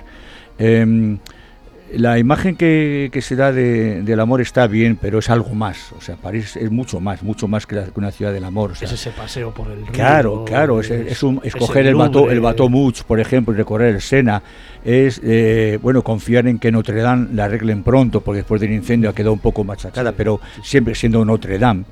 La 1.96 2.18
imagen 2.18 2.56
que, 2.56 3.08
que 3.12 3.20
se 3.22 3.36
da 3.36 3.52
de- 3.52 4.02
del 4.02 4.20
amor 4.20 4.40
está 4.40 4.66
bien, 4.66 4.96
pero 5.00 5.18
es 5.18 5.30
algo 5.30 5.54
más. 5.54 5.92
O 5.92 6.00
sea, 6.00 6.16
París 6.16 6.56
es 6.56 6.70
mucho 6.70 7.00
más, 7.00 7.22
mucho 7.22 7.48
más 7.48 7.66
que, 7.66 7.76
la- 7.76 7.84
que 7.84 7.92
una 7.98 8.10
ciudad 8.10 8.32
del 8.32 8.44
amor. 8.44 8.72
O 8.72 8.74
sea, 8.74 8.86
Es 8.88 8.94
ese 8.94 9.10
paseo 9.10 9.52
por 9.52 9.70
el 9.70 9.82
río. 9.82 9.92
Claro, 9.92 10.44
claro, 10.44 10.80
es, 10.80 10.90
es 10.90 11.22
un- 11.22 11.40
es 11.42 11.54
escoger 11.54 11.86
el, 11.86 11.94
bateau, 11.94 12.28
el 12.30 12.40
Bateau 12.40 12.68
Mouche, 12.68 13.02
por 13.06 13.20
ejemplo, 13.20 13.54
y 13.54 13.56
recorrer 13.56 13.94
el 13.94 14.00
Sena, 14.00 14.42
es 14.84 15.20
eh, 15.24 15.78
bueno 15.80 16.02
confiar 16.02 16.46
en 16.46 16.58
que 16.58 16.70
Notre 16.72 17.00
Dame 17.00 17.28
la 17.32 17.44
arreglen 17.44 17.82
pronto, 17.82 18.20
porque 18.20 18.38
después 18.38 18.60
del 18.60 18.72
incendio 18.72 19.10
ha 19.10 19.14
quedado 19.14 19.32
un 19.32 19.38
poco 19.38 19.64
machacada, 19.64 20.10
Sí, 20.10 20.14
pero 20.18 20.40
siempre 20.62 20.94
siendo 20.94 21.24
Notre 21.24 21.58
Dame. 21.58 21.84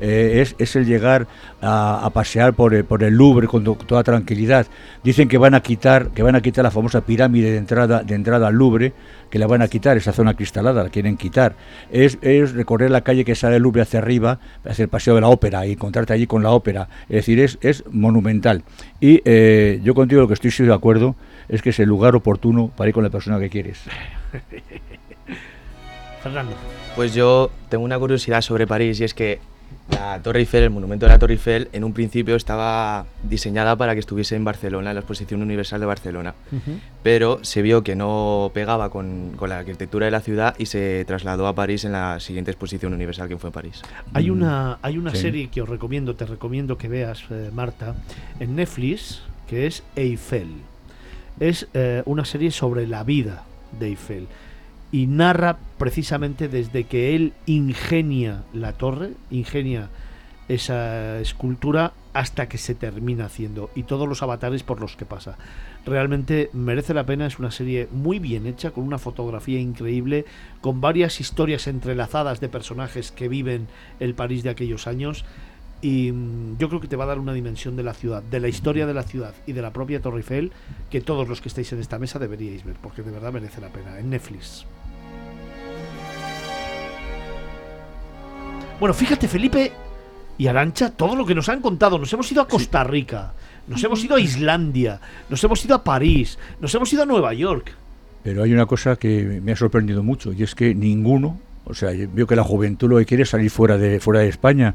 Eh, 0.00 0.40
es, 0.42 0.54
es 0.58 0.76
el 0.76 0.86
llegar 0.86 1.26
a, 1.60 2.04
a 2.04 2.10
pasear 2.10 2.54
por 2.54 2.74
el, 2.74 2.84
por 2.84 3.02
el 3.02 3.14
Louvre 3.14 3.46
con 3.48 3.64
to- 3.64 3.74
toda 3.86 4.02
tranquilidad. 4.04 4.66
Dicen 5.02 5.28
que 5.28 5.38
van 5.38 5.54
a 5.54 5.60
quitar, 5.60 6.08
que 6.10 6.22
van 6.22 6.34
a 6.36 6.40
quitar 6.40 6.64
la 6.64 6.70
famosa 6.70 7.00
pirámide 7.02 7.50
de 7.50 7.58
entrada, 7.58 8.02
de 8.02 8.14
entrada 8.14 8.48
al 8.48 8.54
Louvre, 8.54 8.92
que 9.30 9.38
la 9.38 9.46
van 9.46 9.60
a 9.62 9.68
quitar, 9.68 9.96
esa 9.96 10.12
zona 10.12 10.34
cristalada, 10.34 10.82
la 10.84 10.88
quieren 10.88 11.16
quitar. 11.16 11.54
Es, 11.90 12.18
es 12.22 12.52
recorrer 12.52 12.90
la 12.90 13.02
calle 13.02 13.24
que 13.24 13.34
sale 13.34 13.54
del 13.54 13.62
Louvre 13.62 13.82
hacia 13.82 13.98
arriba, 13.98 14.38
hacia 14.64 14.84
el 14.84 14.88
paseo 14.88 15.14
de 15.16 15.20
la 15.20 15.28
ópera 15.28 15.66
y 15.66 15.72
encontrarte 15.72 16.12
allí 16.12 16.26
con 16.26 16.42
la 16.42 16.50
ópera. 16.50 16.88
Es 17.08 17.16
decir, 17.16 17.40
es, 17.40 17.58
es 17.60 17.84
monumental. 17.90 18.62
Y 19.00 19.20
eh, 19.24 19.80
yo 19.82 19.94
contigo 19.94 20.20
lo 20.22 20.28
que 20.28 20.34
estoy 20.34 20.50
de 20.66 20.72
acuerdo 20.74 21.16
es 21.48 21.60
que 21.62 21.70
es 21.70 21.78
el 21.80 21.88
lugar 21.88 22.14
oportuno 22.14 22.68
para 22.76 22.88
ir 22.88 22.94
con 22.94 23.04
la 23.04 23.10
persona 23.10 23.38
que 23.38 23.48
quieres. 23.50 23.80
Fernando. 26.22 26.54
Pues 26.96 27.14
yo 27.14 27.50
tengo 27.68 27.84
una 27.84 27.98
curiosidad 27.98 28.40
sobre 28.40 28.66
París 28.66 29.00
y 29.00 29.04
es 29.04 29.14
que 29.14 29.38
la 29.90 30.20
Torre 30.22 30.40
Eiffel, 30.40 30.64
el 30.64 30.70
monumento 30.70 31.06
de 31.06 31.12
la 31.12 31.18
Torre 31.18 31.32
Eiffel, 31.34 31.68
en 31.72 31.82
un 31.82 31.92
principio 31.94 32.36
estaba 32.36 33.06
diseñada 33.22 33.74
para 33.76 33.94
que 33.94 34.00
estuviese 34.00 34.36
en 34.36 34.44
Barcelona, 34.44 34.90
en 34.90 34.94
la 34.96 35.00
Exposición 35.00 35.40
Universal 35.42 35.80
de 35.80 35.86
Barcelona. 35.86 36.34
Pero 37.02 37.38
se 37.42 37.62
vio 37.62 37.82
que 37.82 37.96
no 37.96 38.50
pegaba 38.52 38.90
con, 38.90 39.32
con 39.36 39.48
la 39.48 39.58
arquitectura 39.60 40.04
de 40.06 40.10
la 40.12 40.20
ciudad 40.20 40.54
y 40.58 40.66
se 40.66 41.04
trasladó 41.06 41.46
a 41.46 41.54
París 41.54 41.84
en 41.84 41.92
la 41.92 42.20
siguiente 42.20 42.50
Exposición 42.50 42.92
Universal 42.92 43.28
que 43.28 43.38
fue 43.38 43.48
en 43.48 43.54
París. 43.54 43.82
Hay 44.12 44.28
Mm, 44.30 44.32
una, 44.32 44.78
hay 44.82 44.98
una 44.98 45.10
sí. 45.12 45.18
serie 45.22 45.48
que 45.48 45.62
os 45.62 45.68
recomiendo, 45.68 46.14
te 46.14 46.26
recomiendo 46.26 46.76
que 46.76 46.88
veas, 46.88 47.24
eh, 47.30 47.50
Marta, 47.52 47.94
en 48.40 48.56
Netflix, 48.56 49.22
que 49.48 49.66
es 49.66 49.82
Eiffel. 49.96 50.48
es 51.40 51.66
eh, 51.72 52.02
una 52.04 52.24
serie 52.24 52.50
sobre 52.50 52.86
la 52.86 53.04
vida 53.04 53.44
de 53.78 53.86
Eiffel 53.86 54.26
y 54.90 55.06
narra 55.06 55.58
precisamente 55.78 56.48
desde 56.48 56.84
que 56.84 57.14
él 57.14 57.32
ingenia 57.46 58.44
la 58.52 58.72
torre, 58.72 59.12
ingenia 59.30 59.90
esa 60.48 61.20
escultura 61.20 61.92
hasta 62.14 62.48
que 62.48 62.58
se 62.58 62.74
termina 62.74 63.26
haciendo 63.26 63.70
y 63.74 63.82
todos 63.82 64.08
los 64.08 64.22
avatares 64.22 64.62
por 64.62 64.80
los 64.80 64.96
que 64.96 65.04
pasa. 65.04 65.36
Realmente 65.84 66.50
merece 66.52 66.94
la 66.94 67.04
pena, 67.04 67.26
es 67.26 67.38
una 67.38 67.50
serie 67.50 67.86
muy 67.92 68.18
bien 68.18 68.46
hecha, 68.46 68.70
con 68.70 68.84
una 68.84 68.98
fotografía 68.98 69.60
increíble, 69.60 70.24
con 70.60 70.80
varias 70.80 71.20
historias 71.20 71.66
entrelazadas 71.66 72.40
de 72.40 72.48
personajes 72.48 73.12
que 73.12 73.28
viven 73.28 73.68
el 74.00 74.14
París 74.14 74.42
de 74.42 74.50
aquellos 74.50 74.86
años 74.86 75.24
y 75.80 76.10
mm, 76.12 76.58
yo 76.58 76.68
creo 76.68 76.80
que 76.80 76.88
te 76.88 76.96
va 76.96 77.04
a 77.04 77.08
dar 77.08 77.18
una 77.18 77.34
dimensión 77.34 77.76
de 77.76 77.82
la 77.82 77.94
ciudad, 77.94 78.22
de 78.22 78.40
la 78.40 78.48
historia 78.48 78.86
de 78.86 78.94
la 78.94 79.02
ciudad 79.02 79.34
y 79.46 79.52
de 79.52 79.62
la 79.62 79.72
propia 79.72 80.00
Torre 80.00 80.18
Eiffel 80.18 80.50
que 80.90 81.00
todos 81.00 81.28
los 81.28 81.40
que 81.40 81.48
estáis 81.48 81.72
en 81.72 81.78
esta 81.78 81.98
mesa 81.98 82.18
deberíais 82.18 82.64
ver, 82.64 82.76
porque 82.82 83.02
de 83.02 83.10
verdad 83.10 83.32
merece 83.32 83.60
la 83.60 83.68
pena, 83.68 83.98
en 83.98 84.10
Netflix. 84.10 84.66
Bueno, 88.80 88.94
fíjate 88.94 89.26
Felipe 89.26 89.72
y 90.38 90.46
Arancha, 90.46 90.90
todo 90.90 91.16
lo 91.16 91.26
que 91.26 91.34
nos 91.34 91.48
han 91.48 91.60
contado, 91.60 91.98
nos 91.98 92.12
hemos 92.12 92.30
ido 92.30 92.42
a 92.42 92.46
Costa 92.46 92.84
Rica, 92.84 93.32
nos 93.66 93.82
hemos 93.82 94.04
ido 94.04 94.14
a 94.14 94.20
Islandia, 94.20 95.00
nos 95.28 95.42
hemos 95.42 95.64
ido 95.64 95.74
a 95.74 95.82
París, 95.82 96.38
nos 96.60 96.72
hemos 96.76 96.92
ido 96.92 97.02
a 97.02 97.06
Nueva 97.06 97.34
York. 97.34 97.72
Pero 98.22 98.44
hay 98.44 98.52
una 98.52 98.66
cosa 98.66 98.94
que 98.94 99.40
me 99.42 99.50
ha 99.50 99.56
sorprendido 99.56 100.04
mucho 100.04 100.32
y 100.32 100.44
es 100.44 100.54
que 100.54 100.76
ninguno, 100.76 101.40
o 101.68 101.74
sea, 101.74 101.92
yo 101.92 102.06
veo 102.12 102.26
que 102.26 102.36
la 102.36 102.44
juventud 102.44 102.88
lo 102.88 102.98
que 102.98 103.04
quiere 103.06 103.22
es 103.22 103.30
salir 103.30 103.50
fuera 103.50 103.76
de 103.78 104.00
fuera 104.00 104.20
de 104.20 104.28
España 104.28 104.74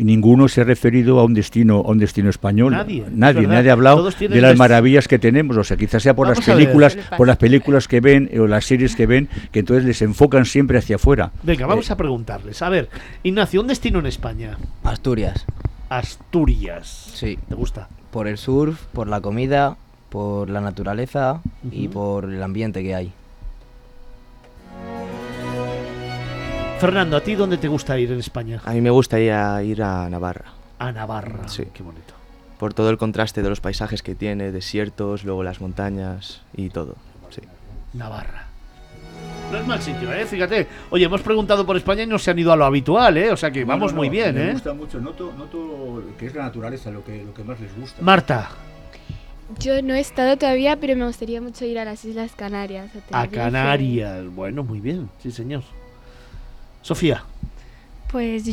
y 0.00 0.04
ninguno 0.04 0.46
se 0.46 0.60
ha 0.60 0.64
referido 0.64 1.18
a 1.18 1.24
un 1.24 1.34
destino 1.34 1.78
a 1.78 1.90
un 1.90 1.98
destino 1.98 2.30
español. 2.30 2.72
Nadie, 2.72 3.04
nadie, 3.10 3.68
ha 3.68 3.72
hablado 3.72 4.08
de 4.10 4.40
las 4.40 4.56
maravillas 4.56 5.08
que 5.08 5.18
tenemos, 5.18 5.56
o 5.56 5.64
sea, 5.64 5.76
quizás 5.76 6.02
sea 6.02 6.14
por 6.14 6.28
Vamos 6.28 6.46
las 6.46 6.56
películas, 6.56 6.94
¿Qué 6.94 7.02
le 7.02 7.16
por 7.16 7.26
las 7.26 7.36
películas 7.36 7.88
que 7.88 8.00
ven 8.00 8.28
eh, 8.32 8.38
o 8.38 8.46
las 8.46 8.64
series 8.64 8.94
que 8.94 9.06
ven, 9.06 9.28
que 9.50 9.58
entonces 9.60 9.84
les 9.84 10.00
enfocan 10.02 10.44
siempre 10.44 10.78
hacia 10.78 10.96
afuera. 10.96 11.32
Venga, 11.42 11.66
vamos 11.66 11.90
Eh, 11.90 11.92
a 11.92 11.96
preguntarles. 11.96 12.62
A 12.62 12.68
ver, 12.68 12.88
Ignacio, 13.24 13.60
un 13.60 13.66
destino 13.66 13.98
en 13.98 14.06
España. 14.06 14.56
Asturias, 14.84 15.44
Asturias. 15.88 17.10
sí. 17.14 17.38
¿Te 17.48 17.54
gusta? 17.54 17.88
Por 18.12 18.28
el 18.28 18.38
surf, 18.38 18.80
por 18.92 19.08
la 19.08 19.20
comida, 19.20 19.76
por 20.10 20.48
la 20.48 20.60
naturaleza 20.60 21.42
y 21.70 21.88
por 21.88 22.24
el 22.26 22.42
ambiente 22.42 22.82
que 22.82 22.94
hay. 22.94 23.12
Fernando, 26.80 27.16
¿a 27.16 27.20
ti 27.20 27.34
dónde 27.34 27.56
te 27.58 27.66
gusta 27.68 27.98
ir 27.98 28.12
en 28.12 28.20
España? 28.20 28.60
A 28.64 28.72
mí 28.72 28.80
me 28.80 28.90
gustaría 28.90 29.60
ir 29.62 29.82
a 29.82 30.08
Navarra, 30.08 30.52
A 30.78 30.92
Navarra. 30.92 31.48
Sí. 31.48 31.64
Qué 31.72 31.82
bonito. 31.82 32.14
por 32.58 32.72
todo 32.74 32.90
el 32.90 32.98
contraste 32.98 33.42
de 33.42 33.48
los 33.48 33.60
paisajes 33.60 34.02
que 34.02 34.14
tiene, 34.14 34.52
desiertos, 34.52 35.24
luego 35.24 35.42
las 35.42 35.60
montañas 35.60 36.42
y 36.56 36.68
todo. 36.70 36.96
Sí. 37.30 37.40
Navarra. 37.94 38.46
No 39.50 39.58
es 39.58 39.66
mal 39.66 39.80
sitio, 39.80 40.12
¿eh? 40.12 40.26
Fíjate. 40.26 40.66
Oye, 40.90 41.04
hemos 41.06 41.22
preguntado 41.22 41.64
por 41.66 41.76
España 41.76 42.02
y 42.02 42.06
no 42.06 42.18
se 42.18 42.30
han 42.30 42.38
ido 42.38 42.52
a 42.52 42.56
lo 42.56 42.64
habitual, 42.64 43.16
¿eh? 43.16 43.30
O 43.32 43.36
sea 43.36 43.50
que 43.50 43.64
vamos 43.64 43.92
muy 43.94 44.08
bien, 44.08 44.34
me 44.34 44.50
¿eh? 44.50 44.52
gusta 44.52 44.72
mucho, 44.74 45.00
noto, 45.00 45.32
noto 45.36 46.02
que 46.18 46.26
es 46.26 46.34
la 46.34 46.44
naturaleza 46.44 46.90
lo 46.90 47.02
que, 47.04 47.24
lo 47.24 47.32
que 47.34 47.42
más 47.44 47.58
les 47.58 47.74
gusta. 47.76 48.00
Marta, 48.02 48.50
Yo 49.58 49.80
no 49.82 49.94
he 49.94 50.00
estado 50.00 50.36
todavía, 50.36 50.76
pero 50.76 50.94
me 50.96 51.06
gustaría 51.06 51.40
mucho 51.40 51.64
ir 51.64 51.78
a 51.78 51.84
las 51.84 52.04
Islas 52.04 52.32
Canarias. 52.36 52.90
a 52.94 53.00
Tenerife. 53.00 53.36
Canarias. 53.36 54.26
Bueno, 54.34 54.62
muy 54.62 54.80
bien. 54.80 55.08
Sí, 55.22 55.30
señor. 55.32 55.62
Sofía, 56.82 57.24
Pues 58.10 58.44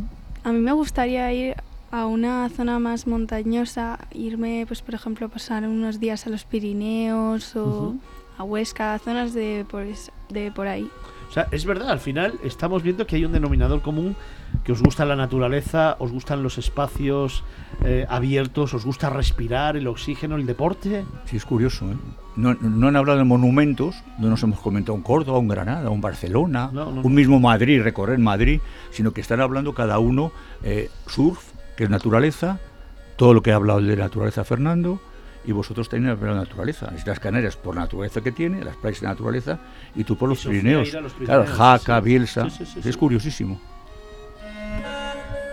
a 0.43 0.51
mí 0.51 0.59
me 0.59 0.71
gustaría 0.73 1.31
ir 1.33 1.55
a 1.91 2.05
una 2.07 2.49
zona 2.49 2.77
más 2.79 3.07
montañosa, 3.07 3.99
irme, 4.13 4.65
pues 4.67 4.81
por 4.81 4.95
ejemplo, 4.95 5.29
pasar 5.29 5.63
unos 5.63 5.99
días 5.99 6.27
a 6.27 6.29
los 6.29 6.43
Pirineos 6.43 7.55
o 7.55 7.95
a 8.37 8.43
Huesca, 8.43 8.99
zonas 8.99 9.33
de 9.33 9.65
por, 9.69 9.83
es- 9.83 10.11
de 10.29 10.51
por 10.51 10.67
ahí. 10.67 10.89
o 11.29 11.33
sea, 11.33 11.47
es 11.51 11.63
verdad, 11.65 11.89
al 11.89 11.99
final 11.99 12.33
estamos 12.43 12.83
viendo 12.83 13.07
que 13.07 13.15
hay 13.15 13.23
un 13.25 13.31
denominador 13.31 13.81
común, 13.81 14.15
que 14.65 14.71
os 14.71 14.81
gusta 14.81 15.05
la 15.05 15.15
naturaleza, 15.15 15.95
os 15.99 16.11
gustan 16.11 16.41
los 16.41 16.57
espacios 16.57 17.43
eh, 17.83 18.05
abiertos, 18.09 18.73
os 18.73 18.83
gusta 18.83 19.09
respirar, 19.11 19.77
el 19.77 19.87
oxígeno, 19.87 20.35
el 20.37 20.45
deporte. 20.47 21.05
Sí, 21.25 21.37
es 21.37 21.45
curioso, 21.45 21.85
¿eh? 21.91 21.95
No, 22.35 22.53
no 22.55 22.87
han 22.87 22.95
hablado 22.95 23.19
de 23.19 23.23
monumentos, 23.23 23.95
no 24.17 24.27
nos 24.27 24.41
hemos 24.43 24.59
comentado 24.59 24.95
un 24.95 25.03
Córdoba, 25.03 25.37
un 25.37 25.47
Granada, 25.47 25.89
un 25.91 26.01
Barcelona, 26.01 26.69
No, 26.73 26.91
no, 26.91 27.01
un 27.01 27.13
mismo 27.13 27.39
Madrid, 27.39 27.81
recorrer 27.81 28.17
Madrid, 28.19 28.59
sino 28.91 29.11
que 29.13 29.21
están 29.21 29.39
hablando 29.39 29.73
cada 29.73 29.99
uno 29.99 30.31
eh, 30.63 30.89
surf, 31.07 31.51
que 31.77 31.83
es 31.85 31.89
naturaleza, 31.89 32.59
todo 33.17 33.33
lo 33.33 33.41
que 33.43 33.51
ha 33.51 33.55
hablado 33.55 33.81
de 33.81 33.95
naturaleza 33.95 34.43
Fernando, 34.43 34.99
y 35.45 35.51
vosotros 35.51 35.87
tenéis 35.87 36.19
de 36.19 36.25
naturaleza. 36.33 36.91
Las 37.05 37.19
Canarias 37.19 37.55
por 37.55 37.75
naturaleza 37.75 38.19
que 38.21 38.31
tiene, 38.31 38.63
las 38.65 38.75
playas 38.77 38.99
de 38.99 39.07
naturaleza, 39.07 39.59
y 39.95 40.03
tú 40.03 40.17
por 40.17 40.27
los 40.27 40.43
Pirineos. 40.43 40.91
los 40.91 41.13
Claro, 41.13 41.43
Pirineos, 41.43 41.49
Jaca, 41.57 41.99
sí. 41.99 42.03
Bielsa, 42.05 42.49
Sí, 42.49 42.65
sí, 42.65 42.65
sí, 42.65 42.79
es 42.79 42.85
sí. 42.95 42.99
curiosísimo. 42.99 43.61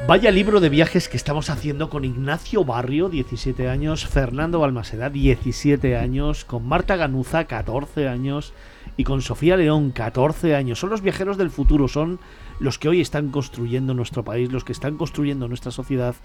Vaya 0.04 0.32
libro 0.32 0.58
de 0.58 0.68
viajes 0.68 1.08
que 1.08 1.16
estamos 1.16 1.48
haciendo 1.48 1.88
con 1.88 2.04
Ignacio 2.04 2.64
Barrio, 2.64 3.08
17 3.08 3.68
años, 3.68 4.04
Fernando 4.04 4.58
Balmaseda, 4.58 5.10
17 5.10 5.96
años, 5.96 6.44
con 6.44 6.66
Marta 6.66 6.96
Ganuza, 6.96 7.44
14 7.44 8.08
años, 8.08 8.52
y 8.96 9.04
con 9.04 9.22
Sofía 9.22 9.56
León, 9.56 9.92
14 9.92 10.56
años. 10.56 10.80
Son 10.80 10.90
los 10.90 11.02
viajeros 11.02 11.38
del 11.38 11.50
futuro, 11.50 11.86
son 11.86 12.18
los 12.58 12.80
que 12.80 12.88
hoy 12.88 13.00
están 13.00 13.30
construyendo 13.30 13.94
nuestro 13.94 14.24
país, 14.24 14.50
los 14.50 14.64
que 14.64 14.72
están 14.72 14.96
construyendo 14.96 15.46
nuestra 15.46 15.70
sociedad 15.70 16.16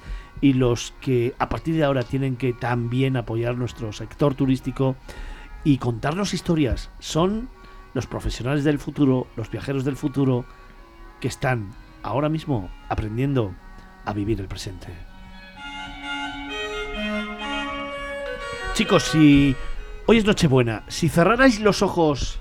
y 0.42 0.54
los 0.54 0.96
que 1.00 1.36
a 1.38 1.48
partir 1.48 1.76
de 1.76 1.84
ahora 1.84 2.02
tienen 2.02 2.36
que 2.36 2.54
también 2.54 3.16
apoyar 3.16 3.58
nuestro 3.58 3.94
sector 3.94 4.34
turístico 4.34 4.96
y 5.64 5.78
contarnos 5.78 6.34
historias. 6.34 6.90
Son 6.98 7.48
los 7.94 8.08
profesionales 8.08 8.64
del 8.64 8.80
futuro, 8.80 9.28
los 9.36 9.52
viajeros 9.52 9.86
del 9.86 9.98
futuro, 9.98 10.46
que 11.22 11.28
están 11.28 11.70
ahora 12.02 12.28
mismo 12.28 12.70
aprendiendo 12.90 13.54
a 14.08 14.14
vivir 14.14 14.40
el 14.40 14.48
presente. 14.48 14.88
Chicos, 18.74 19.04
si 19.04 19.56
hoy 20.06 20.18
es 20.18 20.26
Nochebuena, 20.26 20.84
si 20.88 21.10
cerrarais 21.10 21.60
los 21.60 21.82
ojos 21.82 22.40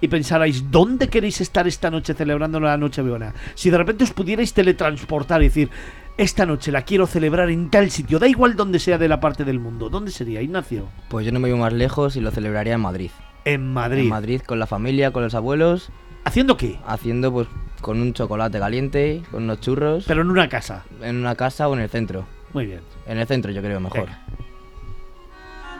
y 0.00 0.08
pensarais 0.08 0.70
dónde 0.70 1.08
queréis 1.08 1.40
estar 1.40 1.66
esta 1.66 1.90
noche 1.90 2.14
celebrando 2.14 2.60
la 2.60 2.76
Nochebuena, 2.78 3.34
si 3.54 3.68
de 3.70 3.78
repente 3.78 4.04
os 4.04 4.12
pudierais 4.12 4.54
teletransportar 4.54 5.42
y 5.42 5.46
decir, 5.48 5.70
esta 6.16 6.46
noche 6.46 6.72
la 6.72 6.82
quiero 6.82 7.06
celebrar 7.06 7.50
en 7.50 7.68
tal 7.70 7.90
sitio, 7.90 8.18
da 8.18 8.26
igual 8.26 8.56
donde 8.56 8.78
sea 8.78 8.96
de 8.96 9.08
la 9.08 9.20
parte 9.20 9.44
del 9.44 9.58
mundo, 9.58 9.90
¿dónde 9.90 10.10
sería, 10.10 10.40
Ignacio? 10.40 10.88
Pues 11.08 11.26
yo 11.26 11.32
no 11.32 11.40
me 11.40 11.50
voy 11.50 11.60
más 11.60 11.72
lejos 11.74 12.16
y 12.16 12.20
lo 12.20 12.30
celebraría 12.30 12.74
en 12.74 12.80
Madrid. 12.80 13.10
En 13.44 13.72
Madrid. 13.74 14.04
En 14.04 14.08
Madrid 14.08 14.40
con 14.40 14.58
la 14.58 14.66
familia, 14.66 15.12
con 15.12 15.22
los 15.22 15.34
abuelos, 15.34 15.90
¿Haciendo 16.24 16.56
qué? 16.56 16.80
haciendo 16.86 17.32
pues 17.32 17.48
con 17.86 18.00
un 18.02 18.12
chocolate 18.12 18.58
caliente, 18.58 19.22
con 19.30 19.44
unos 19.44 19.60
churros, 19.60 20.04
Pero 20.08 20.22
en 20.22 20.30
una 20.30 20.48
casa. 20.48 20.82
en 21.00 21.14
una 21.18 21.36
casa 21.36 21.68
o 21.68 21.74
en 21.74 21.82
el 21.82 21.88
centro. 21.88 22.26
Muy 22.52 22.66
bien. 22.66 22.80
En 23.06 23.16
el 23.18 23.26
centro 23.28 23.52
yo 23.52 23.62
creo 23.62 23.78
mejor. 23.78 24.06
Venga. 24.06 24.22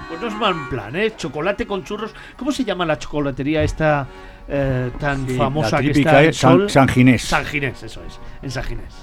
Pues 0.08 0.20
no 0.20 0.28
es 0.28 0.34
mal 0.36 0.54
plan, 0.70 0.94
¿eh? 0.94 1.14
Chocolate 1.16 1.66
con 1.66 1.82
churros. 1.82 2.14
¿Cómo 2.36 2.52
se 2.52 2.64
llama 2.64 2.86
la 2.86 2.96
chocolatería 2.96 3.64
esta 3.64 4.06
eh, 4.46 4.92
tan 5.00 5.26
Sí, 5.26 5.36
famosa 5.36 5.76
la 5.78 5.82
que 5.82 5.88
típica 5.88 6.10
está 6.10 6.22
en 6.22 6.28
es 6.30 6.36
San- 6.36 6.52
Sol? 6.52 6.70
San 6.70 6.88
Ginés. 6.88 7.22
San 7.22 7.44
Ginés, 7.44 7.82
eso 7.82 8.00
es. 8.06 8.20
En 8.40 8.50
San 8.52 8.62
Ginés. 8.62 8.94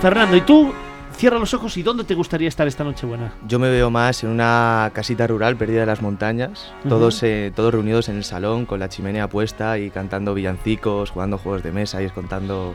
Fernando, 0.00 0.34
¿y 0.36 0.40
tú? 0.40 0.72
Cierra 1.16 1.38
los 1.38 1.54
ojos 1.54 1.74
y 1.78 1.82
¿dónde 1.82 2.04
te 2.04 2.14
gustaría 2.14 2.46
estar 2.46 2.68
esta 2.68 2.84
noche 2.84 3.06
buena? 3.06 3.32
Yo 3.48 3.58
me 3.58 3.70
veo 3.70 3.90
más 3.90 4.22
en 4.22 4.28
una 4.28 4.90
casita 4.92 5.26
rural 5.26 5.56
perdida 5.56 5.80
en 5.80 5.86
las 5.86 6.02
montañas, 6.02 6.74
todos, 6.86 7.22
eh, 7.22 7.50
todos 7.56 7.72
reunidos 7.72 8.10
en 8.10 8.16
el 8.16 8.24
salón 8.24 8.66
con 8.66 8.80
la 8.80 8.90
chimenea 8.90 9.26
puesta 9.26 9.78
y 9.78 9.88
cantando 9.88 10.34
villancicos, 10.34 11.10
jugando 11.10 11.38
juegos 11.38 11.62
de 11.62 11.72
mesa 11.72 12.02
y 12.02 12.10
contando 12.10 12.74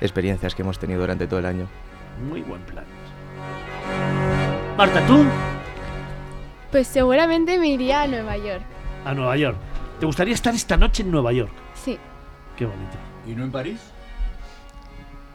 experiencias 0.00 0.54
que 0.54 0.62
hemos 0.62 0.78
tenido 0.78 1.00
durante 1.00 1.26
todo 1.26 1.40
el 1.40 1.44
año. 1.44 1.66
Muy 2.26 2.40
buen 2.40 2.62
plan. 2.62 2.86
Marta, 4.78 5.06
¿tú? 5.06 5.22
Pues 6.70 6.86
seguramente 6.86 7.58
me 7.58 7.68
iría 7.68 8.00
a 8.02 8.06
Nueva 8.06 8.38
York. 8.38 8.62
A 9.04 9.12
Nueva 9.12 9.36
York. 9.36 9.58
¿Te 10.00 10.06
gustaría 10.06 10.32
estar 10.32 10.54
esta 10.54 10.78
noche 10.78 11.02
en 11.02 11.10
Nueva 11.10 11.34
York? 11.34 11.52
Sí. 11.74 11.98
Qué 12.56 12.64
bonito. 12.64 12.96
¿Y 13.26 13.34
no 13.34 13.44
en 13.44 13.52
París? 13.52 13.80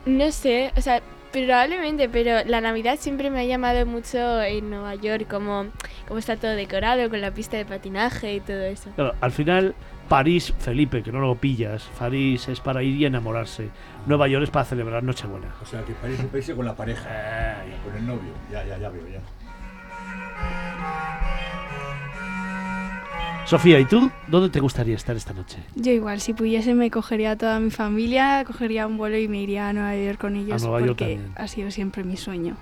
No 0.07 0.31
sé, 0.31 0.73
o 0.75 0.81
sea, 0.81 0.99
probablemente, 1.31 2.09
pero 2.09 2.43
la 2.45 2.61
Navidad 2.61 2.97
siempre 2.99 3.29
me 3.29 3.39
ha 3.39 3.45
llamado 3.45 3.85
mucho 3.85 4.41
en 4.41 4.69
Nueva 4.69 4.95
York, 4.95 5.27
como, 5.29 5.67
como 6.07 6.19
está 6.19 6.37
todo 6.37 6.51
decorado, 6.51 7.09
con 7.09 7.21
la 7.21 7.31
pista 7.31 7.57
de 7.57 7.65
patinaje 7.65 8.35
y 8.35 8.39
todo 8.39 8.61
eso. 8.63 8.89
Claro, 8.95 9.15
al 9.21 9.31
final, 9.31 9.75
París, 10.07 10.53
Felipe, 10.59 11.03
que 11.03 11.11
no 11.11 11.19
lo 11.19 11.35
pillas. 11.35 11.89
París 11.97 12.47
es 12.47 12.59
para 12.59 12.83
ir 12.83 12.95
y 12.95 13.05
enamorarse. 13.05 13.69
Nueva 14.05 14.27
York 14.27 14.43
es 14.43 14.49
para 14.49 14.65
celebrar 14.65 15.03
Nochebuena. 15.03 15.53
O 15.61 15.65
sea, 15.65 15.83
que 15.83 15.93
París 15.93 16.17
es 16.17 16.25
un 16.25 16.29
país 16.31 16.51
con 16.55 16.65
la 16.65 16.75
pareja, 16.75 17.63
con 17.85 17.95
el 17.95 18.05
novio. 18.05 18.33
Ya, 18.51 18.65
ya, 18.65 18.77
ya 18.77 18.89
veo, 18.89 19.07
ya. 19.07 19.19
Sofía, 23.49 23.79
¿y 23.79 23.85
tú? 23.85 24.11
¿Dónde 24.27 24.49
te 24.49 24.59
gustaría 24.59 24.95
estar 24.95 25.15
esta 25.15 25.33
noche? 25.33 25.57
Yo 25.73 25.91
igual, 25.91 26.21
si 26.21 26.35
pudiese 26.35 26.75
me 26.75 26.91
cogería 26.91 27.31
a 27.31 27.35
toda 27.35 27.59
mi 27.59 27.71
familia, 27.71 28.43
cogería 28.45 28.85
un 28.85 28.95
vuelo 28.95 29.17
y 29.17 29.27
me 29.27 29.41
iría 29.41 29.69
a 29.69 29.73
Nueva 29.73 29.95
York 29.95 30.19
con 30.19 30.35
ellos 30.35 30.63
porque 30.63 30.93
también. 30.93 31.31
ha 31.35 31.47
sido 31.47 31.71
siempre 31.71 32.03
mi 32.03 32.15
sueño. 32.15 32.57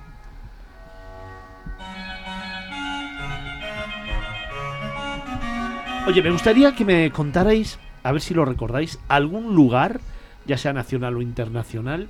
Oye, 6.08 6.22
me 6.22 6.32
gustaría 6.32 6.74
que 6.74 6.86
me 6.86 7.12
contarais, 7.12 7.80
a 8.04 8.14
ver 8.14 8.22
si 8.22 8.34
lo 8.34 8.46
recordáis, 8.46 8.98
algún 9.10 9.56
lugar, 9.56 10.00
ya 10.46 10.58
sea 10.58 10.72
nacional 10.72 11.18
o 11.18 11.22
internacional, 11.22 12.08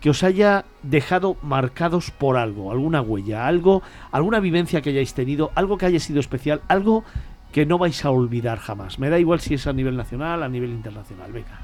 que 0.00 0.10
os 0.10 0.22
haya 0.22 0.64
dejado 0.84 1.36
marcados 1.42 2.12
por 2.12 2.36
algo, 2.36 2.70
alguna 2.70 3.00
huella, 3.00 3.48
algo, 3.48 3.82
alguna 4.12 4.38
vivencia 4.38 4.80
que 4.80 4.90
hayáis 4.90 5.12
tenido, 5.12 5.50
algo 5.56 5.76
que 5.76 5.86
haya 5.86 5.98
sido 5.98 6.20
especial, 6.20 6.60
algo 6.68 7.04
que 7.52 7.66
no 7.66 7.78
vais 7.78 8.04
a 8.04 8.10
olvidar 8.10 8.58
jamás. 8.58 8.98
Me 8.98 9.10
da 9.10 9.18
igual 9.18 9.40
si 9.40 9.54
es 9.54 9.66
a 9.66 9.72
nivel 9.72 9.96
nacional, 9.96 10.42
a 10.42 10.48
nivel 10.48 10.70
internacional. 10.70 11.30
Venga. 11.32 11.60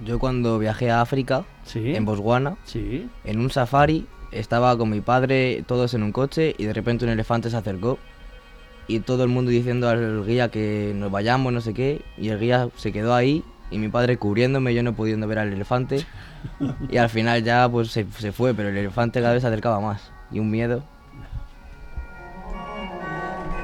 Yo 0.00 0.18
cuando 0.18 0.58
viajé 0.58 0.90
a 0.90 1.00
África, 1.00 1.44
Sí. 1.64 1.94
en 1.94 2.04
Botswana, 2.04 2.56
Sí. 2.64 3.08
en 3.24 3.40
un 3.40 3.50
safari, 3.50 4.06
estaba 4.30 4.76
con 4.78 4.88
mi 4.90 5.00
padre, 5.00 5.62
todos 5.66 5.94
en 5.94 6.02
un 6.02 6.12
coche, 6.12 6.54
y 6.58 6.64
de 6.64 6.72
repente 6.72 7.04
un 7.04 7.10
elefante 7.10 7.50
se 7.50 7.56
acercó. 7.56 7.98
Y 8.88 9.00
todo 9.00 9.22
el 9.22 9.28
mundo 9.28 9.50
diciendo 9.50 9.88
al 9.88 10.24
guía 10.26 10.48
que 10.48 10.92
nos 10.96 11.10
vayamos, 11.10 11.52
no 11.52 11.60
sé 11.60 11.72
qué. 11.74 12.02
Y 12.18 12.28
el 12.30 12.40
guía 12.40 12.68
se 12.76 12.92
quedó 12.92 13.14
ahí, 13.14 13.44
y 13.70 13.78
mi 13.78 13.88
padre 13.88 14.16
cubriéndome, 14.16 14.74
yo 14.74 14.82
no 14.82 14.92
pudiendo 14.94 15.26
ver 15.28 15.38
al 15.38 15.52
elefante. 15.52 16.04
Y 16.90 16.96
al 16.96 17.08
final 17.08 17.44
ya 17.44 17.68
pues 17.68 17.90
se, 17.92 18.04
se 18.18 18.32
fue, 18.32 18.52
pero 18.54 18.68
el 18.70 18.76
elefante 18.76 19.20
cada 19.20 19.34
vez 19.34 19.42
se 19.42 19.46
acercaba 19.48 19.80
más. 19.80 20.10
Y 20.32 20.40
un 20.40 20.50
miedo. 20.50 20.82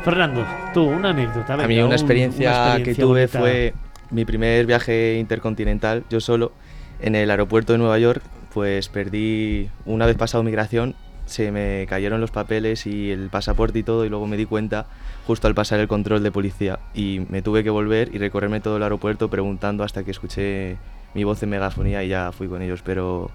Fernando, 0.08 0.46
tú, 0.72 0.84
una 0.84 1.10
anécdota. 1.10 1.52
A 1.52 1.56
venga, 1.56 1.68
mí 1.68 1.78
un- 1.80 1.86
una 1.88 1.94
experiencia, 1.96 2.50
que 2.50 2.56
experiencia 2.92 3.04
tuve 3.04 3.20
bonita. 3.26 3.38
fue 3.40 3.74
mi 4.10 4.24
primer 4.24 4.64
viaje 4.64 5.18
intercontinental, 5.18 6.04
yo 6.08 6.20
solo, 6.20 6.52
en 7.00 7.14
el 7.14 7.30
aeropuerto 7.30 7.72
de 7.72 7.78
Nueva 7.78 7.98
York, 7.98 8.22
pues 8.54 8.88
perdí, 8.88 9.68
una 9.84 10.06
vez 10.06 10.16
pasado 10.16 10.42
migración, 10.42 10.94
se 11.26 11.52
me 11.52 11.84
cayeron 11.90 12.22
los 12.22 12.30
papeles 12.30 12.86
y 12.86 13.10
el 13.10 13.28
pasaporte 13.28 13.80
y 13.80 13.82
todo, 13.82 14.06
y 14.06 14.08
luego 14.08 14.26
me 14.26 14.38
di 14.38 14.46
cuenta 14.46 14.86
justo 15.26 15.46
al 15.46 15.54
pasar 15.54 15.78
el 15.78 15.88
control 15.88 16.22
de 16.22 16.32
policía, 16.32 16.78
y 16.94 17.26
me 17.28 17.42
tuve 17.42 17.62
que 17.62 17.68
volver 17.68 18.08
y 18.14 18.16
recorrerme 18.18 18.60
todo 18.60 18.78
el 18.78 18.82
aeropuerto 18.82 19.28
preguntando 19.28 19.84
hasta 19.84 20.04
que 20.04 20.10
escuché 20.10 20.78
mi 21.12 21.24
voz 21.24 21.42
en 21.42 21.50
megafonía 21.50 22.02
y 22.02 22.08
ya 22.08 22.32
fui 22.32 22.48
con 22.48 22.62
ellos, 22.62 22.80
pero 22.82 23.30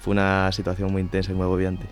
fue 0.00 0.10
una 0.10 0.50
situación 0.50 0.90
muy 0.90 1.02
intensa 1.02 1.30
y 1.30 1.36
muy 1.36 1.44
agobiante. 1.44 1.86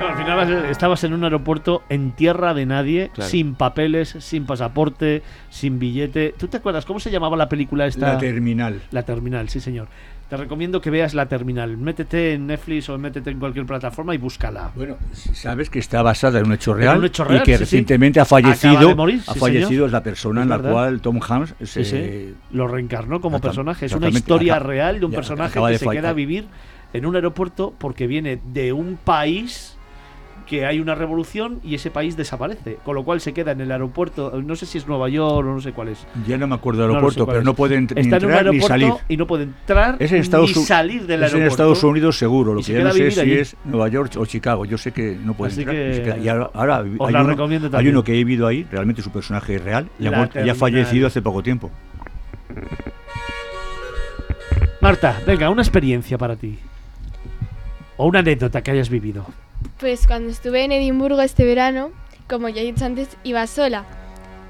Al 0.00 0.16
final 0.16 0.64
estabas 0.66 1.02
en 1.04 1.12
un 1.12 1.24
aeropuerto 1.24 1.82
en 1.88 2.12
tierra 2.12 2.54
de 2.54 2.66
nadie, 2.66 3.10
Claro. 3.14 3.30
sin 3.30 3.54
papeles, 3.54 4.16
sin 4.20 4.46
pasaporte, 4.46 5.22
sin 5.50 5.78
billete. 5.78 6.34
¿Tú 6.38 6.48
te 6.48 6.58
acuerdas 6.58 6.84
cómo 6.84 7.00
se 7.00 7.10
llamaba 7.10 7.36
la 7.36 7.48
película 7.48 7.86
esta? 7.86 8.14
La 8.14 8.18
terminal. 8.18 8.80
La 8.90 9.02
Terminal, 9.02 9.48
sí 9.48 9.60
señor. 9.60 9.88
Te 10.28 10.36
recomiendo 10.36 10.82
que 10.82 10.90
veas 10.90 11.14
La 11.14 11.24
Terminal. 11.26 11.78
Métete 11.78 12.34
en 12.34 12.48
Netflix 12.48 12.88
o 12.90 12.98
métete 12.98 13.30
en 13.30 13.38
cualquier 13.38 13.64
plataforma 13.64 14.14
y 14.14 14.18
búscala. 14.18 14.72
Bueno, 14.76 14.96
sabes 15.12 15.70
que 15.70 15.78
está 15.78 16.02
basada 16.02 16.38
en 16.38 16.46
un 16.46 16.52
hecho 16.52 16.74
real, 16.74 16.98
un 16.98 17.06
hecho 17.06 17.24
real, 17.24 17.40
y 17.40 17.44
que 17.44 17.52
sí, 17.52 17.56
sí. 17.56 17.60
recientemente 17.64 18.20
ha 18.20 18.24
Acaba 18.24 18.42
fallecido, 18.42 18.88
de 18.90 18.94
morir, 18.94 19.22
ha 19.26 19.32
sí, 19.32 19.38
fallecido 19.40 19.68
señor. 19.70 19.86
es 19.86 19.92
la 19.92 20.02
persona 20.02 20.40
Es 20.40 20.44
en 20.44 20.48
la 20.50 20.56
verdad. 20.58 20.72
cual 20.72 21.00
Tom 21.00 21.20
Hanks 21.26 21.54
se, 21.64 21.82
Sí, 21.82 21.84
sí. 21.84 22.34
Lo 22.52 22.68
reencarnó 22.68 23.22
como 23.22 23.40
personaje. 23.40 23.86
Es 23.86 23.92
una 23.94 24.10
historia 24.10 24.58
real 24.58 25.00
de 25.00 25.06
un 25.06 25.12
ya, 25.12 25.16
personaje 25.16 25.58
que 25.58 25.66
de 25.66 25.78
se 25.78 25.88
queda 25.88 26.10
a 26.10 26.12
vivir 26.12 26.44
en 26.92 27.06
un 27.06 27.14
aeropuerto 27.14 27.72
porque 27.78 28.06
viene 28.06 28.38
de 28.52 28.74
un 28.74 28.98
país 29.02 29.77
que 30.48 30.64
hay 30.64 30.80
una 30.80 30.94
revolución 30.94 31.60
y 31.62 31.74
ese 31.74 31.90
país 31.90 32.16
desaparece. 32.16 32.78
Con 32.84 32.94
lo 32.94 33.04
cual 33.04 33.20
se 33.20 33.32
queda 33.32 33.52
en 33.52 33.60
el 33.60 33.70
aeropuerto. 33.70 34.40
No 34.42 34.56
sé 34.56 34.66
si 34.66 34.78
es 34.78 34.86
Nueva 34.88 35.08
York 35.08 35.46
o 35.46 35.54
no 35.54 35.60
sé 35.60 35.72
cuál 35.72 35.88
es. 35.88 36.06
ya 36.26 36.38
no 36.38 36.46
me 36.46 36.54
acuerdo 36.54 36.82
del 36.82 36.90
aeropuerto, 36.90 37.26
pero 37.26 37.40
es. 37.40 37.44
no 37.44 37.54
puede 37.54 37.76
en 37.76 37.86
un 37.90 37.98
entrar 37.98 38.22
ni 38.22 38.32
aeropuerto 38.32 38.66
salir. 38.68 38.92
y 39.08 39.16
no 39.16 39.26
puede 39.26 39.44
entrar 39.44 39.96
Es 39.98 40.10
en 40.12 40.18
Estados, 40.18 40.56
ni 40.56 40.62
salir 40.64 41.06
del 41.06 41.22
es 41.22 41.30
en 41.32 41.36
aeropuerto. 41.40 41.48
Estados 41.48 41.84
Unidos 41.84 42.18
seguro, 42.18 42.54
lo 42.54 42.62
que 42.62 42.72
ya 42.72 42.82
no 42.84 42.92
sé 42.92 43.10
si 43.10 43.20
allí. 43.20 43.32
es 43.34 43.56
Nueva 43.64 43.88
York 43.88 44.12
o 44.16 44.24
Chicago. 44.26 44.64
Yo 44.64 44.78
sé 44.78 44.92
que 44.92 45.16
no 45.22 45.34
puede 45.34 45.52
Así 45.52 45.60
entrar. 45.62 45.76
que 45.76 46.22
y 46.22 46.28
ahora, 46.28 46.50
ahora 46.54 46.78
hay, 46.78 46.96
uno, 46.98 47.48
hay 47.72 47.88
uno 47.88 48.02
que 48.02 48.12
he 48.12 48.16
vivido 48.16 48.46
ahí, 48.46 48.66
realmente 48.70 49.02
su 49.02 49.10
personaje 49.10 49.56
es 49.56 49.62
real 49.62 49.88
y 49.98 50.06
ha, 50.06 50.30
y 50.44 50.48
ha 50.48 50.54
fallecido 50.54 51.06
hace 51.06 51.20
poco 51.22 51.42
tiempo. 51.42 51.70
Marta, 54.80 55.20
venga, 55.26 55.50
una 55.50 55.62
experiencia 55.62 56.16
para 56.16 56.36
ti. 56.36 56.58
O 57.96 58.06
una 58.06 58.20
anécdota 58.20 58.62
que 58.62 58.70
hayas 58.70 58.88
vivido. 58.88 59.26
Pues 59.78 60.06
cuando 60.06 60.30
estuve 60.30 60.64
en 60.64 60.72
Edimburgo 60.72 61.20
este 61.20 61.44
verano, 61.44 61.90
como 62.28 62.48
ya 62.48 62.62
he 62.62 62.64
dicho 62.64 62.84
antes, 62.84 63.16
iba 63.22 63.46
sola. 63.46 63.84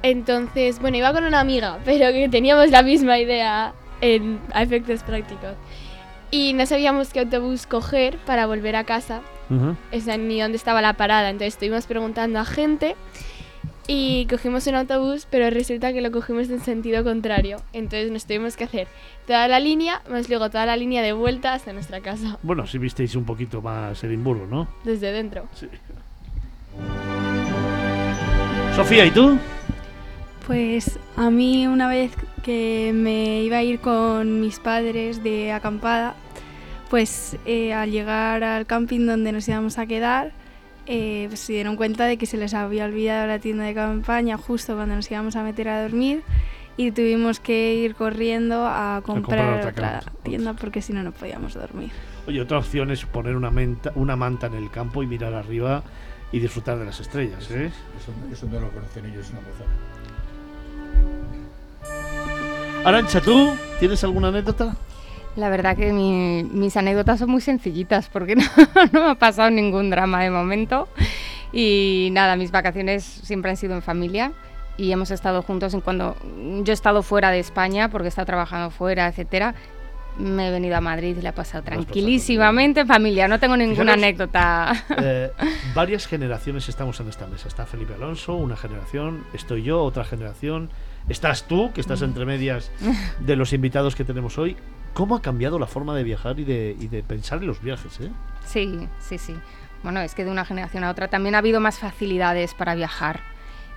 Entonces, 0.02 0.80
bueno, 0.80 0.96
iba 0.96 1.12
con 1.12 1.24
una 1.24 1.40
amiga, 1.40 1.78
pero 1.84 2.10
que 2.12 2.28
teníamos 2.28 2.70
la 2.70 2.82
misma 2.82 3.18
idea 3.18 3.74
en, 4.00 4.40
a 4.52 4.62
efectos 4.62 5.02
prácticos. 5.02 5.54
Y 6.30 6.52
no 6.52 6.66
sabíamos 6.66 7.12
qué 7.12 7.20
autobús 7.20 7.66
coger 7.66 8.18
para 8.18 8.46
volver 8.46 8.76
a 8.76 8.84
casa, 8.84 9.20
Ujú. 9.50 9.76
o 9.92 10.00
sea, 10.00 10.18
ni 10.18 10.40
dónde 10.40 10.56
estaba 10.56 10.82
la 10.82 10.92
parada. 10.94 11.30
Entonces 11.30 11.54
estuvimos 11.54 11.86
preguntando 11.86 12.38
a 12.38 12.44
gente 12.44 12.96
y 13.90 14.26
cogimos 14.26 14.66
un 14.66 14.74
autobús, 14.74 15.26
pero 15.30 15.48
resulta 15.48 15.94
que 15.94 16.02
lo 16.02 16.12
cogimos 16.12 16.50
en 16.50 16.60
sentido 16.60 17.02
contrario. 17.02 17.56
Entonces 17.72 18.12
nos 18.12 18.26
tuvimos 18.26 18.54
que 18.56 18.64
hacer 18.64 18.86
toda 19.26 19.48
la 19.48 19.58
línea, 19.60 20.02
más 20.10 20.28
luego 20.28 20.50
toda 20.50 20.66
la 20.66 20.76
línea 20.76 21.02
de 21.02 21.14
vuelta 21.14 21.54
hasta 21.54 21.72
nuestra 21.72 22.00
casa, 22.00 22.38
Bueno, 22.42 22.66
si 22.66 22.76
visteis 22.76 23.16
un 23.16 23.24
poquito 23.24 23.62
más 23.62 24.04
Edimburgo, 24.04 24.46
¿no? 24.46 24.68
desde 24.84 25.10
dentro. 25.10 25.48
Sofía, 28.76 29.06
¿y 29.06 29.10
tú? 29.10 29.38
Pues 30.46 30.98
a 31.16 31.30
mí 31.30 31.66
una 31.66 31.88
vez 31.88 32.12
que 32.42 32.92
me 32.94 33.42
iba 33.42 33.58
a 33.58 33.62
ir 33.62 33.80
con 33.80 34.40
mis 34.40 34.60
padres 34.60 35.22
de 35.22 35.50
acampada, 35.52 36.14
pues 36.90 37.36
eh, 37.44 37.72
al 37.72 37.90
llegar 37.90 38.44
al 38.44 38.66
camping 38.66 39.06
donde 39.06 39.32
nos 39.32 39.48
íbamos 39.48 39.78
a 39.78 39.86
quedar, 39.86 40.32
eh, 40.88 41.26
pues 41.28 41.40
se 41.40 41.52
dieron 41.52 41.76
cuenta 41.76 42.06
de 42.06 42.16
que 42.16 42.26
se 42.26 42.36
les 42.36 42.54
había 42.54 42.86
olvidado 42.86 43.26
la 43.28 43.38
tienda 43.38 43.64
de 43.64 43.74
campaña 43.74 44.36
justo 44.38 44.74
cuando 44.74 44.96
nos 44.96 45.08
íbamos 45.10 45.36
a 45.36 45.42
meter 45.44 45.68
a 45.68 45.82
dormir 45.82 46.22
y 46.76 46.90
tuvimos 46.92 47.38
que 47.40 47.74
ir 47.74 47.94
corriendo 47.94 48.64
a 48.66 49.02
comprar, 49.04 49.62
comprar 49.62 49.72
otra 50.00 50.12
tienda 50.22 50.54
porque 50.54 50.80
si 50.80 50.92
no, 50.92 51.02
no 51.02 51.12
podíamos 51.12 51.54
dormir. 51.54 51.90
Oye, 52.26 52.40
otra 52.40 52.58
opción 52.58 52.90
es 52.90 53.04
poner 53.04 53.36
una, 53.36 53.50
menta- 53.50 53.92
una 53.94 54.16
manta 54.16 54.46
en 54.48 54.54
el 54.54 54.70
campo 54.70 55.02
y 55.02 55.06
mirar 55.06 55.34
arriba 55.34 55.82
y 56.32 56.38
disfrutar 56.40 56.78
de 56.78 56.84
las 56.84 57.00
estrellas, 57.00 57.50
¿eh? 57.50 57.70
Eso, 58.32 58.46
no 58.46 58.60
lo 58.60 58.68
conocen 58.70 59.06
ellos, 59.06 59.26
es 59.26 59.32
una 59.32 59.40
cosa. 59.40 59.64
Arancha, 62.84 63.20
¿tú 63.20 63.50
tienes 63.80 64.02
alguna 64.04 64.28
anécdota? 64.28 64.76
La 65.38 65.48
verdad 65.50 65.76
que 65.76 65.92
mi- 65.92 66.42
mis 66.42 66.76
anécdotas 66.76 67.20
son 67.20 67.30
muy 67.30 67.40
sencillitas 67.40 68.08
porque 68.08 68.34
no, 68.36 68.42
no 68.92 69.04
me 69.04 69.10
ha 69.10 69.14
pasado 69.14 69.50
ningún 69.50 69.88
drama 69.88 70.22
de 70.22 70.30
momento. 70.30 70.88
Y 71.52 72.08
nada, 72.12 72.34
mis 72.36 72.50
vacaciones 72.50 73.04
siempre 73.04 73.50
han 73.50 73.56
sido 73.56 73.74
en 73.74 73.82
familia 73.82 74.32
y 74.76 74.90
hemos 74.92 75.10
estado 75.10 75.42
juntos 75.42 75.74
en 75.74 75.80
cuando 75.80 76.16
yo 76.62 76.72
he 76.72 76.74
estado 76.74 77.02
fuera 77.02 77.30
de 77.30 77.38
España 77.38 77.88
porque 77.88 78.06
he 78.06 78.08
estado 78.08 78.26
trabajando 78.26 78.70
fuera, 78.70 79.06
etcétera. 79.06 79.54
Me 80.18 80.48
he 80.48 80.50
venido 80.50 80.76
a 80.76 80.80
Madrid 80.80 81.16
y 81.16 81.22
la 81.22 81.28
he 81.28 81.32
pasado 81.32 81.62
tranquilísimamente 81.62 82.80
en 82.80 82.88
familia. 82.88 83.28
No 83.28 83.38
tengo 83.38 83.56
ninguna 83.56 83.94
Fijaros, 83.94 84.02
anécdota. 84.02 84.84
Eh, 85.00 85.30
varias 85.74 86.06
generaciones 86.08 86.68
estamos 86.68 86.98
en 86.98 87.08
esta 87.08 87.28
mesa. 87.28 87.46
Está 87.46 87.64
Felipe 87.64 87.94
Alonso, 87.94 88.34
una 88.34 88.56
generación, 88.56 89.24
estoy 89.32 89.62
yo, 89.62 89.80
otra 89.84 90.04
generación, 90.04 90.70
estás 91.08 91.44
tú, 91.44 91.72
que 91.72 91.80
estás 91.80 92.02
entre 92.02 92.24
medias 92.24 92.70
de 93.20 93.36
los 93.36 93.52
invitados 93.52 93.94
que 93.94 94.04
tenemos 94.04 94.38
hoy. 94.38 94.56
¿Cómo 94.94 95.16
ha 95.16 95.22
cambiado 95.22 95.58
la 95.58 95.66
forma 95.66 95.94
de 95.94 96.02
viajar 96.02 96.40
y 96.40 96.44
de, 96.44 96.76
y 96.78 96.88
de 96.88 97.02
pensar 97.02 97.38
en 97.38 97.46
los 97.46 97.62
viajes? 97.62 98.00
¿eh? 98.00 98.10
Sí, 98.46 98.88
sí, 99.00 99.18
sí. 99.18 99.34
Bueno, 99.82 100.00
es 100.00 100.14
que 100.14 100.24
de 100.24 100.30
una 100.30 100.44
generación 100.44 100.82
a 100.84 100.90
otra 100.90 101.08
también 101.08 101.34
ha 101.34 101.38
habido 101.38 101.60
más 101.60 101.78
facilidades 101.78 102.54
para 102.54 102.74
viajar 102.74 103.20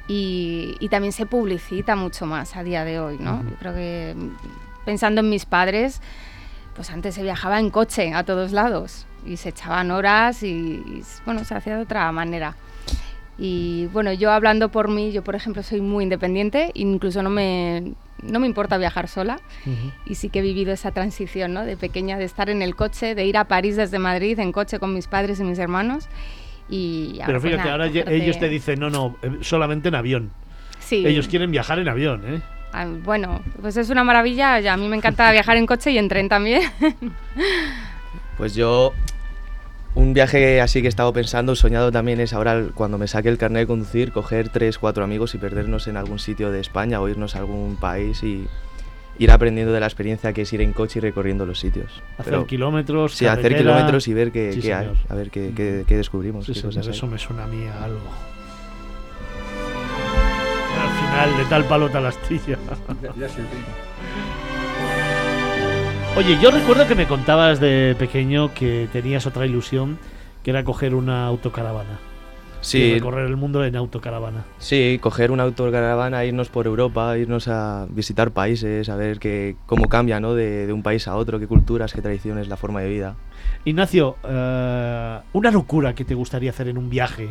y, 0.07 0.75
y 0.79 0.89
también 0.89 1.13
se 1.13 1.25
publicita 1.25 1.95
mucho 1.95 2.25
más 2.25 2.55
a 2.55 2.63
día 2.63 2.83
de 2.83 2.99
hoy, 2.99 3.17
¿no? 3.19 3.35
Ujú. 3.35 3.49
Yo 3.49 3.55
creo 3.57 3.73
que 3.75 4.15
pensando 4.83 5.21
en 5.21 5.29
mis 5.29 5.45
padres, 5.45 6.01
pues 6.75 6.89
antes 6.89 7.15
se 7.15 7.21
viajaba 7.21 7.59
en 7.59 7.69
coche 7.69 8.13
a 8.13 8.23
todos 8.23 8.51
lados 8.51 9.05
y 9.25 9.37
se 9.37 9.49
echaban 9.49 9.91
horas 9.91 10.41
y, 10.41 10.47
y, 10.47 11.03
bueno, 11.25 11.45
se 11.45 11.53
hacía 11.53 11.75
de 11.75 11.83
otra 11.83 12.11
manera. 12.11 12.55
Y 13.43 13.87
bueno, 13.87 14.13
yo 14.13 14.31
hablando 14.31 14.69
por 14.69 14.87
mí, 14.87 15.11
yo 15.11 15.23
por 15.23 15.33
ejemplo 15.33 15.63
soy 15.63 15.81
muy 15.81 16.03
independiente, 16.03 16.69
incluso 16.75 17.23
no 17.23 17.31
me, 17.31 17.93
no 18.21 18.39
me 18.39 18.45
importa 18.45 18.77
viajar 18.77 19.07
sola 19.07 19.39
y 20.05 20.13
sí 20.13 20.29
que 20.29 20.39
he 20.39 20.41
vivido 20.43 20.71
esa 20.71 20.91
transición, 20.91 21.51
¿no? 21.53 21.65
De 21.65 21.75
pequeña, 21.75 22.19
de 22.19 22.25
estar 22.25 22.51
en 22.51 22.61
el 22.61 22.75
coche, 22.75 23.15
de 23.15 23.25
ir 23.25 23.37
a 23.37 23.45
París 23.45 23.77
desde 23.77 23.97
Madrid 23.97 24.37
en 24.37 24.51
coche 24.51 24.77
con 24.77 24.93
mis 24.93 25.07
padres 25.07 25.39
y 25.39 25.43
mis 25.43 25.57
hermanos. 25.57 26.07
Y 26.69 27.13
ahora, 27.15 27.25
Pero 27.25 27.41
pues 27.41 27.51
fíjate, 27.51 27.69
nada, 27.69 27.71
ahora 27.83 27.87
cogerte- 27.91 28.13
ellos 28.13 28.37
te 28.39 28.47
dicen, 28.47 28.79
no, 28.79 28.91
no, 28.91 29.17
eh, 29.23 29.39
solamente 29.41 29.87
en 29.87 29.95
avión. 29.95 30.31
Sí. 30.79 31.03
Ellos 31.05 31.27
quieren 31.27 31.49
viajar 31.49 31.79
en 31.79 31.89
avión, 31.89 32.21
¿eh? 32.35 32.41
Ah, 32.73 32.85
Bueno, 33.03 33.41
pues 33.59 33.75
es 33.75 33.89
una 33.89 34.03
maravilla. 34.03 34.57
A 34.71 34.77
mí 34.77 34.87
me 34.87 34.95
encanta 34.97 35.31
viajar 35.31 35.57
en 35.57 35.65
coche 35.65 35.89
y 35.91 35.97
en 35.97 36.07
tren 36.09 36.29
también. 36.29 36.61
Pues 38.37 38.55
yo, 38.55 38.93
un 39.93 40.13
viaje 40.13 40.61
así 40.61 40.81
que 40.81 40.87
he 40.87 40.89
estado 40.89 41.11
pensando, 41.13 41.55
soñado 41.55 41.91
también 41.91 42.19
es 42.19 42.33
ahora 42.33 42.63
cuando 42.73 42.97
me 42.97 43.07
saque 43.07 43.29
el 43.29 43.37
carnet 43.37 43.61
de 43.63 43.67
conducir, 43.67 44.11
coger 44.11 44.49
tres, 44.49 44.77
cuatro 44.77 45.03
amigos 45.03 45.35
y 45.35 45.37
perdernos 45.37 45.87
en 45.87 45.97
algún 45.97 46.19
sitio 46.19 46.51
de 46.51 46.59
España 46.61 47.01
o 47.01 47.09
irnos 47.09 47.35
a 47.35 47.39
algún 47.39 47.75
país 47.75 48.23
y 48.23 48.47
ir 49.19 49.31
aprendiendo 49.31 49.73
de 49.73 49.79
la 49.81 49.85
experiencia 49.87 50.31
que 50.33 50.43
es 50.43 50.53
ir 50.53 50.61
en 50.61 50.71
coche 50.73 50.99
y 50.99 51.01
recorriendo 51.01 51.45
los 51.45 51.59
sitios. 51.59 52.01
Hacer 52.17 52.23
Pero- 52.33 52.47
kilómetros. 52.47 53.13
sí, 53.15 53.25
hacer 53.27 53.55
kilómetros 53.55 54.07
y 54.07 54.13
ver 54.13 54.31
qué, 54.31 54.53
Sí, 54.53 54.61
qué 54.61 54.73
hay, 54.73 54.91
a 55.09 55.15
ver 55.15 55.29
qué, 55.29 55.51
qué- 55.55 55.83
qué 55.85 55.97
descubrimos. 55.97 56.45
Sí, 56.45 56.53
qué 56.53 56.59
señor, 56.61 56.73
cosas 56.73 56.87
hay. 56.87 56.93
eso 56.95 57.07
me 57.07 57.17
suena 57.19 57.43
a 57.43 57.47
mí 57.47 57.65
a 57.67 57.83
algo. 57.83 57.99
Al 60.79 61.29
tal, 61.29 61.37
de 61.37 61.45
tal 61.49 61.65
palo 61.65 61.89
tal 61.89 62.05
astilla. 62.05 62.57
Oye, 66.17 66.37
yo 66.41 66.51
recuerdo 66.51 66.87
que 66.87 66.95
me 66.95 67.07
contabas 67.07 67.59
de 67.59 67.95
pequeño 67.97 68.53
que 68.53 68.87
tenías 68.91 69.25
otra 69.25 69.45
ilusión, 69.45 69.97
que 70.43 70.51
era 70.51 70.63
coger 70.63 70.93
una 70.93 71.25
autocaravana. 71.25 71.99
Y 72.61 72.63
Sí, 72.63 72.93
recorrer 72.93 73.25
el 73.25 73.37
mundo 73.37 73.65
en 73.65 73.75
autocaravana. 73.75 74.43
sí, 74.59 74.99
coger 75.01 75.31
una 75.31 75.43
autocaravana, 75.43 76.23
irnos 76.25 76.49
por 76.49 76.67
Europa, 76.67 77.17
irnos 77.17 77.47
a 77.47 77.87
visitar 77.89 78.29
países, 78.31 78.87
a 78.89 78.95
ver 78.95 79.17
qué, 79.17 79.55
cómo 79.65 79.89
cambia 79.89 80.19
¿no? 80.19 80.35
de, 80.35 80.67
de 80.67 80.73
un 80.73 80.83
país 80.83 81.07
a 81.07 81.15
otro, 81.15 81.39
qué 81.39 81.47
culturas, 81.47 81.91
qué 81.91 82.01
tradiciones, 82.03 82.47
la 82.49 82.57
forma 82.57 82.81
de 82.81 82.89
vida. 82.89 83.15
Ignacio, 83.65 84.17
eh, 84.23 85.19
una 85.33 85.49
locura 85.49 85.95
que 85.95 86.05
te 86.05 86.13
gustaría 86.13 86.51
hacer 86.51 86.67
en 86.67 86.77
un 86.77 86.87
viaje. 86.89 87.29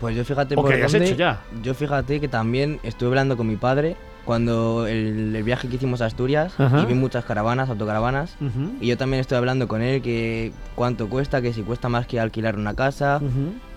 Pues 0.00 0.16
yo 0.16 0.24
fíjate 0.24 0.54
O 0.56 0.62
por 0.62 0.70
que 0.70 0.78
hayas 0.78 0.90
dónde- 0.90 1.06
hecho 1.06 1.16
ya. 1.16 1.42
Yo 1.62 1.74
fíjate 1.74 2.18
que 2.20 2.26
también 2.26 2.80
estuve 2.82 3.10
hablando 3.10 3.36
con 3.36 3.46
mi 3.46 3.54
padre 3.56 3.94
cuando 4.24 4.86
el, 4.86 5.34
el 5.34 5.42
viaje 5.42 5.68
que 5.68 5.76
hicimos 5.76 6.00
a 6.00 6.06
Asturias 6.06 6.54
Ajá. 6.58 6.82
y 6.82 6.86
vi 6.86 6.94
muchas 6.94 7.24
caravanas, 7.24 7.68
autocaravanas. 7.68 8.36
Y 8.80 8.86
yo 8.86 8.96
también 8.96 9.20
estoy 9.20 9.38
hablando 9.38 9.66
con 9.66 9.82
él 9.82 10.00
que 10.00 10.52
cuánto 10.74 11.08
cuesta, 11.08 11.42
que 11.42 11.52
si 11.52 11.62
cuesta 11.62 11.88
más 11.88 12.06
que 12.06 12.20
alquilar 12.20 12.56
una 12.56 12.74
casa. 12.74 13.20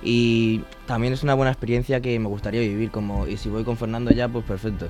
Y 0.04 0.62
también 0.86 1.14
es 1.14 1.24
una 1.24 1.34
buena 1.34 1.52
experiencia 1.52 2.00
que 2.00 2.20
me 2.20 2.28
gustaría 2.28 2.62
vivir. 2.62 2.92
como 2.92 3.28
Y 3.28 3.38
si 3.38 3.50
voy 3.50 3.64
con 3.64 3.76
Fernando 3.78 4.12
ya, 4.12 4.28
pues 4.28 4.46
perfecto. 4.46 4.88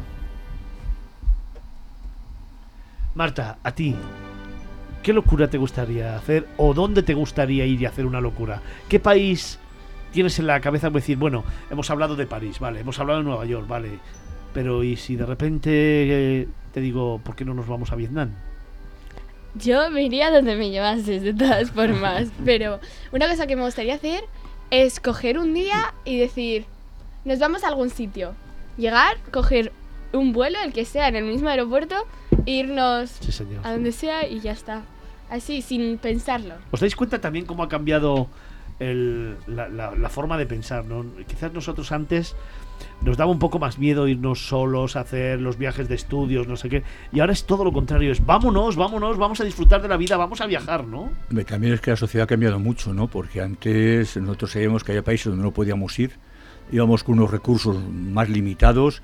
Marta, 3.14 3.58
a 3.64 3.72
ti, 3.72 3.96
¿qué 5.02 5.14
locura 5.14 5.50
te 5.50 5.58
gustaría 5.58 6.18
hacer 6.18 6.48
o 6.58 6.74
dónde 6.74 7.02
te 7.02 7.14
gustaría 7.14 7.66
ir 7.66 7.82
y 7.82 7.86
hacer 7.86 8.06
una 8.06 8.20
locura? 8.20 8.62
¿Qué 8.90 9.00
país 9.00 9.58
tienes 10.12 10.38
en 10.40 10.48
la 10.48 10.60
cabeza 10.60 10.90
para 10.90 11.00
decir, 11.00 11.18
bueno, 11.18 11.46
hemos 11.70 11.90
hablado 11.90 12.18
de 12.18 12.28
París, 12.28 12.60
vale, 12.60 12.82
hemos 12.82 13.00
hablado 13.00 13.20
de 13.20 13.26
Nueva 13.26 13.46
York, 13.46 13.68
vale, 13.68 14.00
pero 14.56 14.84
¿y 14.84 14.96
si 14.96 15.16
de 15.16 15.26
repente 15.28 15.70
eh, 16.42 16.48
te 16.74 16.80
digo, 16.82 17.22
¿por 17.24 17.36
qué 17.36 17.46
no 17.46 17.54
nos 17.54 17.68
vamos 17.68 17.92
a 17.92 17.96
Vietnam? 17.96 18.32
Yo 19.54 19.90
me 19.92 20.02
iría 20.04 20.32
donde 20.32 20.56
me 20.56 20.70
llevases, 20.72 21.22
de 21.24 21.34
todas 21.34 21.72
formas. 21.72 22.30
Pero 22.46 22.80
una 23.14 23.28
cosa 23.30 23.48
que 23.48 23.56
me 23.56 23.62
gustaría 23.64 23.96
hacer 23.96 24.24
es 24.72 25.00
coger 25.00 25.38
un 25.38 25.54
día 25.54 25.94
y 26.04 26.18
decir, 26.18 26.66
nos 27.24 27.40
vamos 27.40 27.64
a 27.64 27.68
algún 27.70 27.90
sitio. 27.90 28.34
Llegar, 28.78 29.18
coger 29.32 29.72
un 30.12 30.34
vuelo, 30.34 30.58
el 30.64 30.74
que 30.74 30.84
sea, 30.84 31.08
en 31.08 31.16
el 31.16 31.24
mismo 31.24 31.48
aeropuerto, 31.50 31.96
e 32.46 32.52
irnos 32.52 33.12
Sí, 33.12 33.32
a 33.64 33.72
donde 33.72 33.92
sea 33.94 34.28
y 34.28 34.42
ya 34.42 34.52
está. 34.52 34.82
Así, 35.30 35.62
sin 35.62 35.98
pensarlo. 36.00 36.56
¿Os 36.72 36.80
dais 36.82 36.96
cuenta 36.96 37.20
también 37.22 37.46
cómo 37.46 37.64
ha 37.64 37.70
cambiado 37.70 38.28
el- 38.80 39.38
la, 39.48 39.70
la- 39.70 39.96
la 39.96 40.10
forma 40.10 40.38
de 40.38 40.46
pensar? 40.48 40.84
¿no? 40.86 41.06
Quizás 41.28 41.54
nosotros 41.54 41.92
antes 41.94 42.36
nos 43.02 43.18
daba 43.18 43.32
un 43.32 43.40
poco 43.40 43.60
más 43.60 43.78
miedo 43.78 44.08
irnos 44.08 44.48
solos 44.48 44.96
a 44.96 45.02
hacer 45.02 45.40
los 45.40 45.58
viajes 45.58 45.88
de 45.88 45.96
estudios, 45.96 46.48
no 46.48 46.56
sé 46.56 46.70
qué. 46.70 46.84
Y 47.12 47.20
ahora 47.20 47.34
es 47.34 47.46
todo 47.46 47.64
lo 47.64 47.72
contrario, 47.72 48.12
es 48.12 48.26
vámonos, 48.26 48.76
vámonos, 48.76 49.18
vamos 49.18 49.40
a 49.42 49.44
disfrutar 49.44 49.82
de 49.82 49.88
la 49.88 49.98
vida, 49.98 50.18
vamos 50.18 50.42
a 50.42 50.48
viajar, 50.48 50.86
¿no? 50.86 51.10
También 51.48 51.74
es 51.74 51.82
que 51.82 51.92
la 51.92 51.98
sociedad 51.98 52.24
ha 52.24 52.28
cambiado 52.28 52.60
mucho, 52.60 52.94
¿no? 52.94 53.08
Porque 53.08 53.42
antes 53.42 54.18
nosotros 54.18 54.52
sabíamos 54.52 54.84
que 54.84 54.92
había 54.92 55.04
países 55.04 55.28
donde 55.28 55.44
no 55.44 55.52
podíamos 55.52 55.98
ir, 56.00 56.12
íbamos 56.72 57.04
con 57.04 57.20
unos 57.20 57.32
recursos 57.32 57.78
más 57.90 58.30
limitados, 58.30 59.02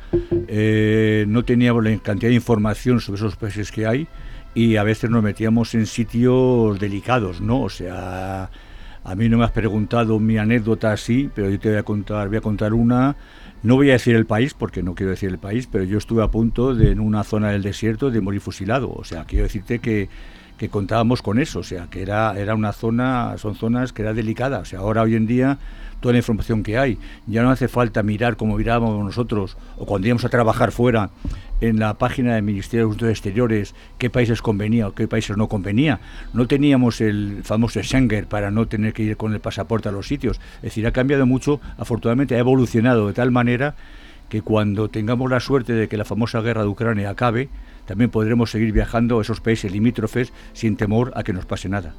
eh, 0.48 1.26
no 1.28 1.44
teníamos 1.44 1.84
la 1.84 1.96
cantidad 1.98 2.30
de 2.30 2.36
información 2.36 3.00
sobre 3.00 3.20
esos 3.20 3.36
países 3.36 3.72
que 3.72 3.86
hay 3.86 4.08
y 4.54 4.76
a 4.76 4.84
veces 4.84 5.10
nos 5.10 5.24
metíamos 5.24 5.74
en 5.76 5.86
sitios 5.86 6.80
delicados, 6.80 7.40
¿no? 7.40 7.62
O 7.62 7.70
sea, 7.70 8.50
a 9.04 9.16
mí 9.16 9.30
no 9.30 9.38
me 9.38 9.46
has 9.46 9.52
preguntado 9.52 10.20
mi 10.20 10.38
anécdota 10.38 10.92
así, 10.92 11.30
pero 11.34 11.50
yo 11.50 11.60
te 11.60 11.70
voy 11.70 11.78
a 11.78 11.84
contar, 11.84 12.28
voy 12.28 12.38
a 12.38 12.42
contar 12.42 12.74
una. 12.74 13.16
No 13.64 13.76
voy 13.76 13.90
a 13.90 13.94
decir 13.94 14.16
el 14.16 14.26
país, 14.26 14.54
porque 14.54 14.82
no 14.82 14.96
quiero 14.96 15.12
decir 15.12 15.30
el 15.30 15.38
país, 15.38 15.68
pero 15.72 15.84
yo 15.84 15.98
estuve 15.98 16.24
a 16.24 16.30
punto 16.30 16.74
de, 16.74 16.92
en 16.92 17.00
una 17.00 17.24
zona 17.24 17.52
del 17.52 17.62
desierto, 17.62 18.10
de 18.10 18.22
morir 18.22 18.42
fusilado. 18.42 18.92
O 18.92 19.04
sea, 19.04 19.26
quiero 19.26 19.44
decirte 19.44 19.80
que, 19.80 20.10
que 20.62 20.70
contábamos 20.70 21.24
con 21.24 21.40
eso, 21.40 21.62
o 21.62 21.64
sea, 21.64 21.88
que 21.90 22.04
era, 22.04 22.40
era 22.40 22.54
una 22.54 22.72
zona, 22.72 23.36
son 23.40 23.56
zonas 23.56 23.94
que 23.94 24.04
era 24.04 24.14
delicada. 24.14 24.60
O 24.60 24.66
sea, 24.66 24.78
ahora 24.78 25.02
hoy 25.02 25.16
en 25.16 25.26
día 25.26 25.58
toda 26.02 26.12
la 26.12 26.20
información 26.20 26.62
que 26.62 26.78
hay, 26.78 27.00
ya 27.26 27.42
no 27.42 27.50
hace 27.50 27.68
falta 27.68 28.04
mirar 28.04 28.38
como 28.38 28.58
mirábamos 28.58 29.04
nosotros, 29.04 29.58
o 29.80 29.88
cuando 29.88 30.06
íbamos 30.06 30.24
a 30.24 30.30
trabajar 30.30 30.72
fuera, 30.72 31.10
en 31.62 31.80
la 31.80 31.96
página 31.96 32.36
del 32.36 32.44
Ministerio 32.44 32.86
de 32.86 32.90
Asuntos 32.92 33.10
Exteriores, 33.10 33.74
qué 33.98 34.12
países 34.12 34.44
convenía 34.44 34.88
o 34.88 34.94
qué 34.94 35.08
países 35.08 35.36
no 35.36 35.48
convenía. 35.48 36.00
No 36.32 36.46
teníamos 36.46 37.02
el 37.02 37.42
famoso 37.44 37.82
Schengen 37.82 38.28
para 38.28 38.52
no 38.52 38.68
tener 38.68 38.94
que 38.94 39.02
ir 39.02 39.18
con 39.18 39.34
el 39.34 39.40
pasaporte 39.40 39.90
a 39.90 39.92
los 39.92 40.08
sitios. 40.08 40.40
Es 40.58 40.62
decir, 40.62 40.86
ha 40.86 40.92
cambiado 40.92 41.26
mucho, 41.26 41.60
afortunadamente 41.80 42.36
ha 42.36 42.40
evolucionado 42.40 43.08
de 43.08 43.14
tal 43.14 43.32
manera 43.32 43.74
que 44.30 44.44
cuando 44.44 44.90
tengamos 44.90 45.32
la 45.32 45.40
suerte 45.40 45.74
de 45.74 45.88
que 45.88 45.98
la 45.98 46.06
famosa 46.06 46.40
guerra 46.42 46.62
de 46.62 46.68
Ucrania 46.68 47.10
acabe, 47.10 47.50
también 47.86 48.10
podremos 48.10 48.52
seguir 48.52 48.72
viajando 48.72 49.20
a 49.20 49.22
esos 49.22 49.42
países 49.42 49.72
limítrofes 49.72 50.34
sin 50.54 50.76
temor 50.78 51.12
a 51.16 51.24
que 51.24 51.34
nos 51.34 51.46
pase 51.46 51.70
nada. 51.70 51.94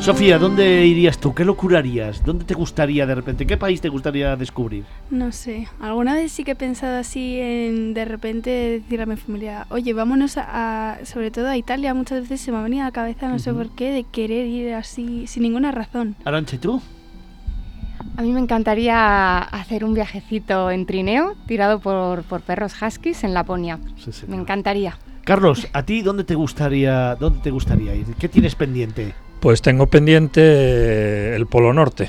Sofía, 0.00 0.36
¿dónde 0.36 0.84
irías 0.84 1.18
tú? 1.18 1.32
¿Qué 1.32 1.44
locura 1.44 1.78
harías? 1.78 2.24
¿Dónde 2.24 2.44
te 2.44 2.54
gustaría 2.54 3.06
de 3.06 3.14
repente? 3.14 3.46
¿Qué 3.46 3.56
país 3.56 3.80
te 3.80 3.88
gustaría 3.88 4.34
descubrir? 4.34 4.84
No 5.10 5.30
sé, 5.30 5.68
alguna 5.80 6.14
vez 6.14 6.32
sí 6.32 6.42
que 6.42 6.50
he 6.52 6.56
pensado 6.56 6.98
así 6.98 7.38
en 7.38 7.94
de 7.94 8.04
repente 8.04 8.50
decir 8.50 9.00
a 9.00 9.06
mi 9.06 9.14
familia, 9.14 9.66
oye, 9.70 9.92
vámonos 9.92 10.38
a, 10.38 10.94
a- 10.94 11.04
sobre 11.06 11.30
todo 11.30 11.46
a 11.48 11.56
Italia, 11.56 11.94
muchas 11.94 12.22
veces 12.22 12.40
se 12.40 12.50
me 12.50 12.58
ha 12.58 12.62
venido 12.62 12.82
a 12.82 12.86
la 12.86 12.90
cabeza, 12.92 13.28
no 13.28 13.38
sé 13.38 13.52
por 13.52 13.70
qué, 13.76 13.92
de 13.92 14.02
querer 14.02 14.46
ir 14.48 14.74
así 14.74 15.28
sin 15.28 15.44
ninguna 15.44 15.70
razón. 15.70 16.16
Aranche, 16.24 16.58
¿tú? 16.58 16.82
A 18.16 18.22
mí 18.22 18.32
me 18.32 18.40
encantaría 18.40 19.38
hacer 19.38 19.84
un 19.84 19.94
viajecito 19.94 20.70
en 20.70 20.86
trineo 20.86 21.34
tirado 21.46 21.80
por, 21.80 22.22
por 22.24 22.40
perros 22.42 22.74
huskies 22.80 23.24
en 23.24 23.34
Laponia. 23.34 23.78
Me 24.28 24.36
encantaría. 24.36 24.98
Carlos, 25.24 25.68
¿a 25.72 25.84
ti 25.84 26.02
dónde 26.02 26.24
te 26.24 26.34
gustaría, 26.34 27.14
dónde 27.14 27.40
te 27.40 27.50
gustaría 27.50 27.94
ir? 27.94 28.06
¿Qué 28.18 28.28
tienes 28.28 28.54
pendiente? 28.54 29.14
Pues 29.40 29.62
tengo 29.62 29.86
pendiente 29.86 30.40
eh, 30.42 31.36
el 31.36 31.46
Polo 31.46 31.72
Norte. 31.72 32.08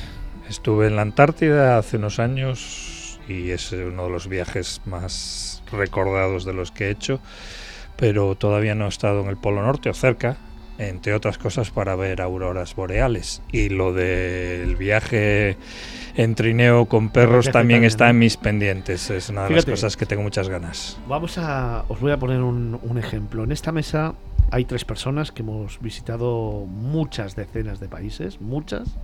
Estuve 0.49 0.87
en 0.87 0.95
la 0.95 1.03
Antártida 1.03 1.77
hace 1.77 1.97
unos 1.97 2.19
años 2.19 3.19
y 3.27 3.51
es 3.51 3.71
uno 3.71 4.05
de 4.05 4.09
los 4.09 4.27
viajes 4.27 4.81
más 4.85 5.63
recordados 5.71 6.45
de 6.45 6.53
los 6.53 6.71
que 6.71 6.85
he 6.85 6.89
hecho, 6.89 7.19
pero 7.95 8.35
todavía 8.35 8.75
no 8.75 8.85
he 8.85 8.89
estado 8.89 9.21
en 9.21 9.27
el 9.27 9.37
Polo 9.37 9.63
Norte 9.63 9.89
o 9.89 9.93
cerca, 9.93 10.37
entre 10.77 11.13
otras 11.13 11.37
cosas 11.37 11.71
para 11.71 11.95
ver 11.95 12.21
auroras 12.21 12.75
boreales. 12.75 13.41
Y 13.51 13.69
lo 13.69 13.93
del 13.93 14.75
viaje 14.75 15.57
en 16.15 16.35
trineo 16.35 16.85
con 16.85 17.09
perros 17.09 17.45
también 17.45 17.53
también, 17.53 17.83
está 17.85 18.09
en 18.09 18.19
mis 18.19 18.37
pendientes. 18.37 19.09
Es 19.09 19.29
una 19.29 19.43
de 19.43 19.47
Fíjate. 19.49 19.71
las 19.71 19.79
cosas 19.79 19.97
que 19.97 20.05
tengo 20.05 20.23
muchas 20.23 20.49
ganas. 20.49 20.97
Vamos 21.07 21.37
a, 21.37 21.85
os 21.87 21.99
voy 21.99 22.11
a 22.11 22.17
poner 22.17 22.41
un, 22.41 22.79
un 22.81 22.97
ejemplo. 22.97 23.43
En 23.43 23.51
esta 23.51 23.71
mesa 23.71 24.15
hay 24.51 24.65
tres 24.65 24.85
personas 24.85 25.31
que 25.31 25.41
hemos 25.41 25.79
visitado 25.79 26.65
muchas 26.67 27.35
decenas 27.35 27.79
de 27.79 27.87
países, 27.87 28.41
muchas. 28.41 28.95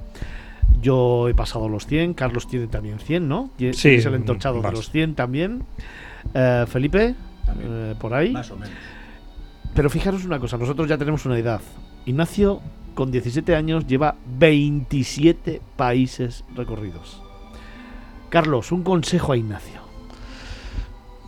Yo 0.82 1.28
he 1.28 1.34
pasado 1.34 1.68
los 1.68 1.88
100, 1.88 2.14
Carlos 2.14 2.48
tiene 2.48 2.68
también 2.68 3.00
100, 3.00 3.28
¿no? 3.28 3.50
Sí, 3.58 3.96
es 3.96 4.06
el 4.06 4.14
entorchado 4.14 4.62
de 4.62 4.72
los 4.72 4.92
100 4.92 5.16
también. 5.16 5.64
Eh, 6.34 6.66
Felipe, 6.68 7.16
eh, 7.60 7.96
por 8.00 8.14
ahí. 8.14 8.32
Más 8.32 8.52
o 8.52 8.56
menos. 8.58 8.74
Pero 9.74 9.90
fijaros 9.90 10.26
una 10.26 10.40
cosa, 10.40 10.58
nosotros 10.58 10.88
ya 10.88 10.98
tenemos 10.98 11.26
una 11.26 11.38
edad. 11.38 11.62
Ignacio, 12.06 12.62
con 12.96 13.12
17 13.12 13.56
años, 13.56 13.88
lleva 13.88 14.16
27 14.38 15.62
países 15.76 16.44
recorridos. 16.56 17.22
Carlos, 18.30 18.72
un 18.72 18.84
consejo 18.84 19.34
a 19.34 19.38
Ignacio. 19.38 19.82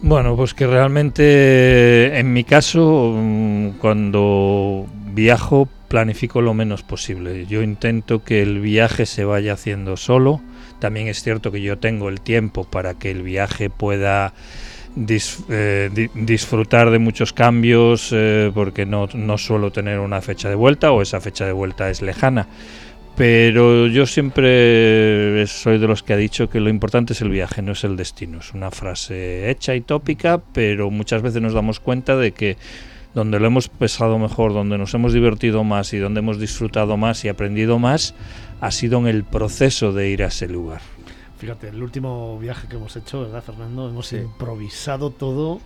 Bueno, 0.04 0.36
pues 0.36 0.54
que 0.54 0.66
realmente 0.66 2.18
en 2.20 2.34
mi 2.34 2.44
caso, 2.44 3.14
mm, 3.16 3.78
cuando 3.80 4.88
viajo, 5.14 5.68
planifico 5.88 6.42
lo 6.42 6.54
menos 6.54 6.84
posible. 6.84 7.46
Yo 7.46 7.62
intento 7.62 8.24
que 8.24 8.42
el 8.42 8.62
viaje 8.62 9.06
se 9.06 9.26
vaya 9.26 9.54
haciendo 9.54 9.98
solo. 9.98 10.42
También 10.80 11.08
es 11.08 11.22
cierto 11.22 11.52
que 11.52 11.62
yo 11.62 11.78
tengo 11.78 12.10
el 12.10 12.22
tiempo 12.22 12.64
para 12.64 12.96
que 12.96 13.12
el 13.12 13.22
viaje 13.22 13.70
pueda 13.70 14.34
eh, 15.50 15.90
di- 15.94 16.10
disfrutar 16.14 16.90
de 16.92 17.00
muchos 17.00 17.34
cambios 17.34 18.10
eh, 18.12 18.52
porque 18.54 18.86
no, 18.86 19.08
no 19.14 19.38
suelo 19.38 19.72
tener 19.72 20.00
una 20.00 20.22
fecha 20.22 20.50
de 20.50 20.56
vuelta 20.56 20.92
o 20.92 21.02
esa 21.02 21.22
fecha 21.22 21.46
de 21.46 21.54
vuelta 21.54 21.90
es 21.90 22.02
lejana. 22.02 22.48
Pero 23.16 23.88
yo 23.88 24.06
siempre 24.06 25.46
soy 25.46 25.78
de 25.78 25.88
los 25.88 26.02
que 26.02 26.14
ha 26.14 26.18
dicho 26.18 26.50
que 26.50 26.60
lo 26.62 26.70
importante 26.70 27.14
es 27.14 27.22
el 27.22 27.30
viaje, 27.30 27.62
no 27.62 27.74
es 27.74 27.84
el 27.84 27.98
destino. 27.98 28.40
Es 28.40 28.54
una 28.54 28.72
frase 28.72 29.50
hecha 29.50 29.76
y 29.76 29.82
tópica, 29.82 30.42
pero 30.54 30.90
muchas 30.90 31.22
veces 31.22 31.42
nos 31.42 31.54
damos 31.54 31.80
cuenta 31.80 32.16
de 32.16 32.32
que 32.32 32.58
donde 33.14 33.40
lo 33.40 33.48
hemos 33.48 33.68
pesado 33.68 34.18
mejor, 34.18 34.54
donde 34.54 34.78
nos 34.78 34.94
hemos 34.94 35.12
divertido 35.12 35.66
más 35.66 35.94
y 35.94 35.98
donde 35.98 36.20
hemos 36.20 36.40
disfrutado 36.40 36.96
más 36.96 37.26
y 37.26 37.28
aprendido 37.28 37.78
más, 37.78 38.16
ha 38.62 38.72
sido 38.72 39.00
en 39.00 39.08
el 39.08 39.26
proceso 39.26 39.92
de 39.92 40.10
ir 40.10 40.24
a 40.24 40.28
ese 40.28 40.48
lugar. 40.48 40.80
Fíjate, 41.42 41.70
el 41.70 41.82
último 41.82 42.38
viaje 42.38 42.68
que 42.68 42.76
hemos 42.76 42.96
hecho, 42.96 43.22
¿verdad, 43.22 43.42
Fernando? 43.42 43.90
Hemos 43.90 44.14
improvisado 44.14 45.10
todo 45.10 45.60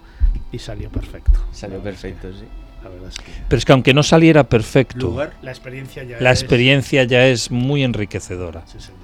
y 0.49 0.59
salió 0.59 0.89
perfecto. 0.89 1.37
Salió 1.51 1.81
perfecto, 1.83 2.31
sí. 2.31 2.45
La 2.81 2.89
verdad 2.89 3.09
es 3.09 3.17
que... 3.17 3.29
Pero 3.49 3.57
es 3.57 3.65
que 3.65 3.73
aunque 3.73 3.93
no 3.93 4.01
saliera 4.01 4.45
perfecto, 4.45 5.07
Lugar, 5.07 5.33
la, 5.41 5.51
experiencia 5.51 6.03
ya, 6.05 6.21
la 6.21 6.31
es... 6.31 6.41
experiencia 6.41 7.03
ya 7.03 7.27
es 7.27 7.51
muy 7.51 7.83
enriquecedora. 7.83 8.65
Sí, 8.67 8.79
señor. 8.79 9.01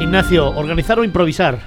Ignacio, 0.00 0.50
¿organizar 0.50 1.00
o 1.00 1.02
improvisar? 1.02 1.58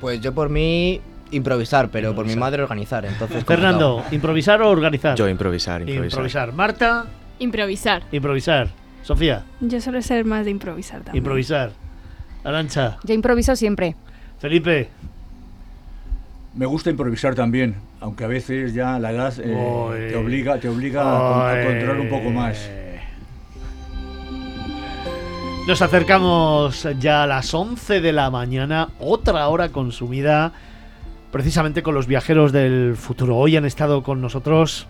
Pues 0.00 0.20
yo 0.20 0.34
por 0.34 0.48
mí 0.48 1.00
improvisar, 1.32 1.88
pero 1.90 2.14
por 2.14 2.26
mi 2.26 2.36
madre 2.36 2.62
organizar. 2.62 3.04
Entonces, 3.04 3.44
Fernando, 3.44 3.88
complicado. 3.94 4.14
¿improvisar 4.14 4.62
o 4.62 4.70
organizar? 4.70 5.16
Yo 5.16 5.28
improvisar, 5.28 5.80
improvisar. 5.82 6.04
Improvisar. 6.04 6.52
Marta, 6.52 7.06
Improvisar. 7.38 8.02
improvisar. 8.12 8.68
Sofía, 9.02 9.42
Yo 9.60 9.80
suelo 9.80 10.00
ser 10.00 10.24
más 10.24 10.44
de 10.44 10.52
improvisar 10.52 11.00
también. 11.02 11.16
improvisar. 11.22 11.72
Arancha, 12.44 12.98
Yo 13.02 13.14
improviso 13.14 13.56
siempre. 13.56 13.96
Felipe, 14.38 14.88
Me 16.54 16.66
gusta 16.66 16.90
improvisar 16.90 17.34
también, 17.34 17.76
aunque 18.00 18.24
a 18.24 18.26
veces 18.28 18.74
ya 18.74 18.98
la 18.98 19.10
edad 19.10 19.32
eh, 19.42 20.08
te 20.10 20.16
obliga, 20.16 20.58
te 20.60 20.68
obliga 20.68 21.02
a, 21.02 21.50
a 21.52 21.64
controlar 21.64 21.98
un 22.00 22.08
poco 22.10 22.30
más. 22.30 22.68
Nos 25.66 25.80
acercamos 25.80 26.86
ya 26.98 27.22
a 27.22 27.26
las 27.26 27.54
11 27.54 28.00
de 28.00 28.12
la 28.12 28.30
mañana, 28.30 28.88
otra 28.98 29.46
hora 29.48 29.68
consumida 29.70 30.52
precisamente 31.32 31.82
con 31.82 31.94
los 31.94 32.06
viajeros 32.06 32.52
del 32.52 32.94
futuro. 32.96 33.36
Hoy 33.36 33.56
han 33.56 33.64
estado 33.64 34.04
con 34.04 34.20
nosotros 34.20 34.86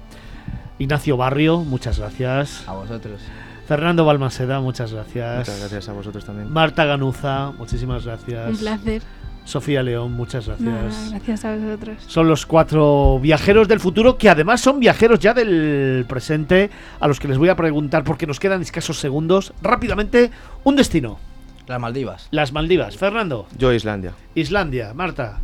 Ignacio 0.78 1.16
Barrio, 1.16 1.60
muchas 1.60 1.98
gracias. 1.98 2.64
A 2.66 2.72
vosotros. 2.72 3.22
Fernando 3.66 4.04
Balmaseda, 4.04 4.60
muchas 4.60 4.92
gracias. 4.92 5.38
Muchas 5.38 5.60
gracias 5.60 5.88
a 5.88 5.92
vosotros 5.92 6.24
también. 6.24 6.52
Marta 6.52 6.84
Ganuza, 6.84 7.52
muchísimas 7.52 8.04
gracias. 8.04 8.50
Un 8.50 8.56
placer. 8.58 9.02
Sofía 9.44 9.82
León, 9.82 10.12
muchas 10.12 10.46
gracias. 10.46 10.68
Nada, 10.68 11.08
gracias 11.10 11.44
a 11.44 11.56
vosotros. 11.56 11.96
Son 12.06 12.28
los 12.28 12.46
cuatro 12.46 13.18
viajeros 13.20 13.68
del 13.68 13.80
futuro 13.80 14.18
que 14.18 14.28
además 14.28 14.60
son 14.60 14.80
viajeros 14.80 15.20
ya 15.20 15.34
del 15.34 16.04
presente 16.08 16.70
a 17.00 17.08
los 17.08 17.18
que 17.18 17.28
les 17.28 17.38
voy 17.38 17.48
a 17.48 17.56
preguntar 17.56 18.04
porque 18.04 18.26
nos 18.26 18.40
quedan 18.40 18.62
escasos 18.62 18.98
segundos. 18.98 19.52
Rápidamente, 19.62 20.30
un 20.64 20.76
destino. 20.76 21.18
Las 21.66 21.80
Maldivas. 21.80 22.28
Las 22.32 22.52
Maldivas. 22.52 22.96
Fernando. 22.96 23.46
Yo 23.56 23.72
Islandia. 23.72 24.12
Islandia. 24.34 24.92
Marta. 24.94 25.40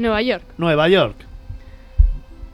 Nueva 0.00 0.22
York. 0.22 0.44
Nueva 0.58 0.88
York. 0.88 1.16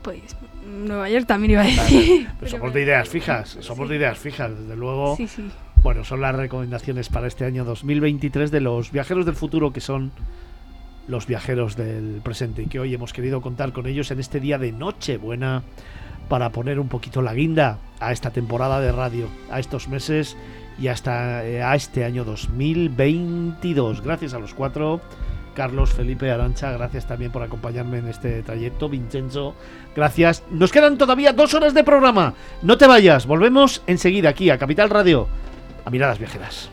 Pues 0.01 0.35
Nueva 0.67 1.09
York 1.09 1.25
también 1.25 1.51
iba 1.51 1.61
a 1.61 1.65
decir. 1.65 2.27
Pero 2.39 2.51
somos 2.51 2.73
de 2.73 2.81
ideas 2.81 3.09
fijas. 3.09 3.57
Somos 3.61 3.89
de 3.89 3.95
ideas 3.95 4.17
fijas, 4.17 4.51
desde 4.57 4.75
luego. 4.75 5.15
Sí, 5.15 5.27
sí. 5.27 5.49
Bueno, 5.83 6.03
son 6.03 6.21
las 6.21 6.35
recomendaciones 6.35 7.09
para 7.09 7.27
este 7.27 7.45
año 7.45 7.63
2023 7.63 8.51
de 8.51 8.61
los 8.61 8.91
viajeros 8.91 9.25
del 9.25 9.35
futuro 9.35 9.71
que 9.71 9.79
son 9.79 10.11
los 11.07 11.27
viajeros 11.27 11.77
del 11.77 12.19
presente 12.23 12.63
y 12.63 12.65
que 12.65 12.79
hoy 12.79 12.93
hemos 12.93 13.13
querido 13.13 13.41
contar 13.41 13.71
con 13.71 13.87
ellos 13.87 14.11
en 14.11 14.19
este 14.19 14.39
día 14.39 14.57
de 14.57 14.71
Nochebuena 14.71 15.63
para 16.27 16.49
poner 16.49 16.79
un 16.79 16.89
poquito 16.89 17.21
la 17.21 17.33
guinda 17.33 17.77
a 17.99 18.11
esta 18.11 18.31
temporada 18.31 18.81
de 18.81 18.91
radio, 18.91 19.29
a 19.49 19.59
estos 19.59 19.87
meses 19.87 20.35
y 20.77 20.89
hasta 20.89 21.45
eh, 21.45 21.63
a 21.63 21.75
este 21.75 22.03
año 22.03 22.25
2022. 22.25 24.01
Gracias 24.01 24.33
a 24.33 24.39
los 24.39 24.53
cuatro. 24.53 24.99
Carlos, 25.57 25.91
Felipe, 25.91 26.29
Arancha, 26.29 26.71
gracias 26.71 27.07
también 27.07 27.31
por 27.31 27.41
acompañarme 27.41 27.97
en 27.97 28.07
este 28.09 28.43
trayecto. 28.43 28.89
Vincenzo, 28.89 29.55
gracias. 29.95 30.43
Nos 30.51 30.71
quedan 30.71 30.99
todavía 30.99 31.33
dos 31.33 31.55
horas 31.55 31.73
de 31.73 31.83
programa. 31.83 32.35
No 32.61 32.77
te 32.77 32.85
vayas, 32.85 33.25
volvemos 33.25 33.81
enseguida 33.87 34.29
aquí 34.29 34.51
a 34.51 34.59
Capital 34.59 34.91
Radio, 34.91 35.27
a 35.83 35.89
Miradas 35.89 36.19
Viajeras. 36.19 36.69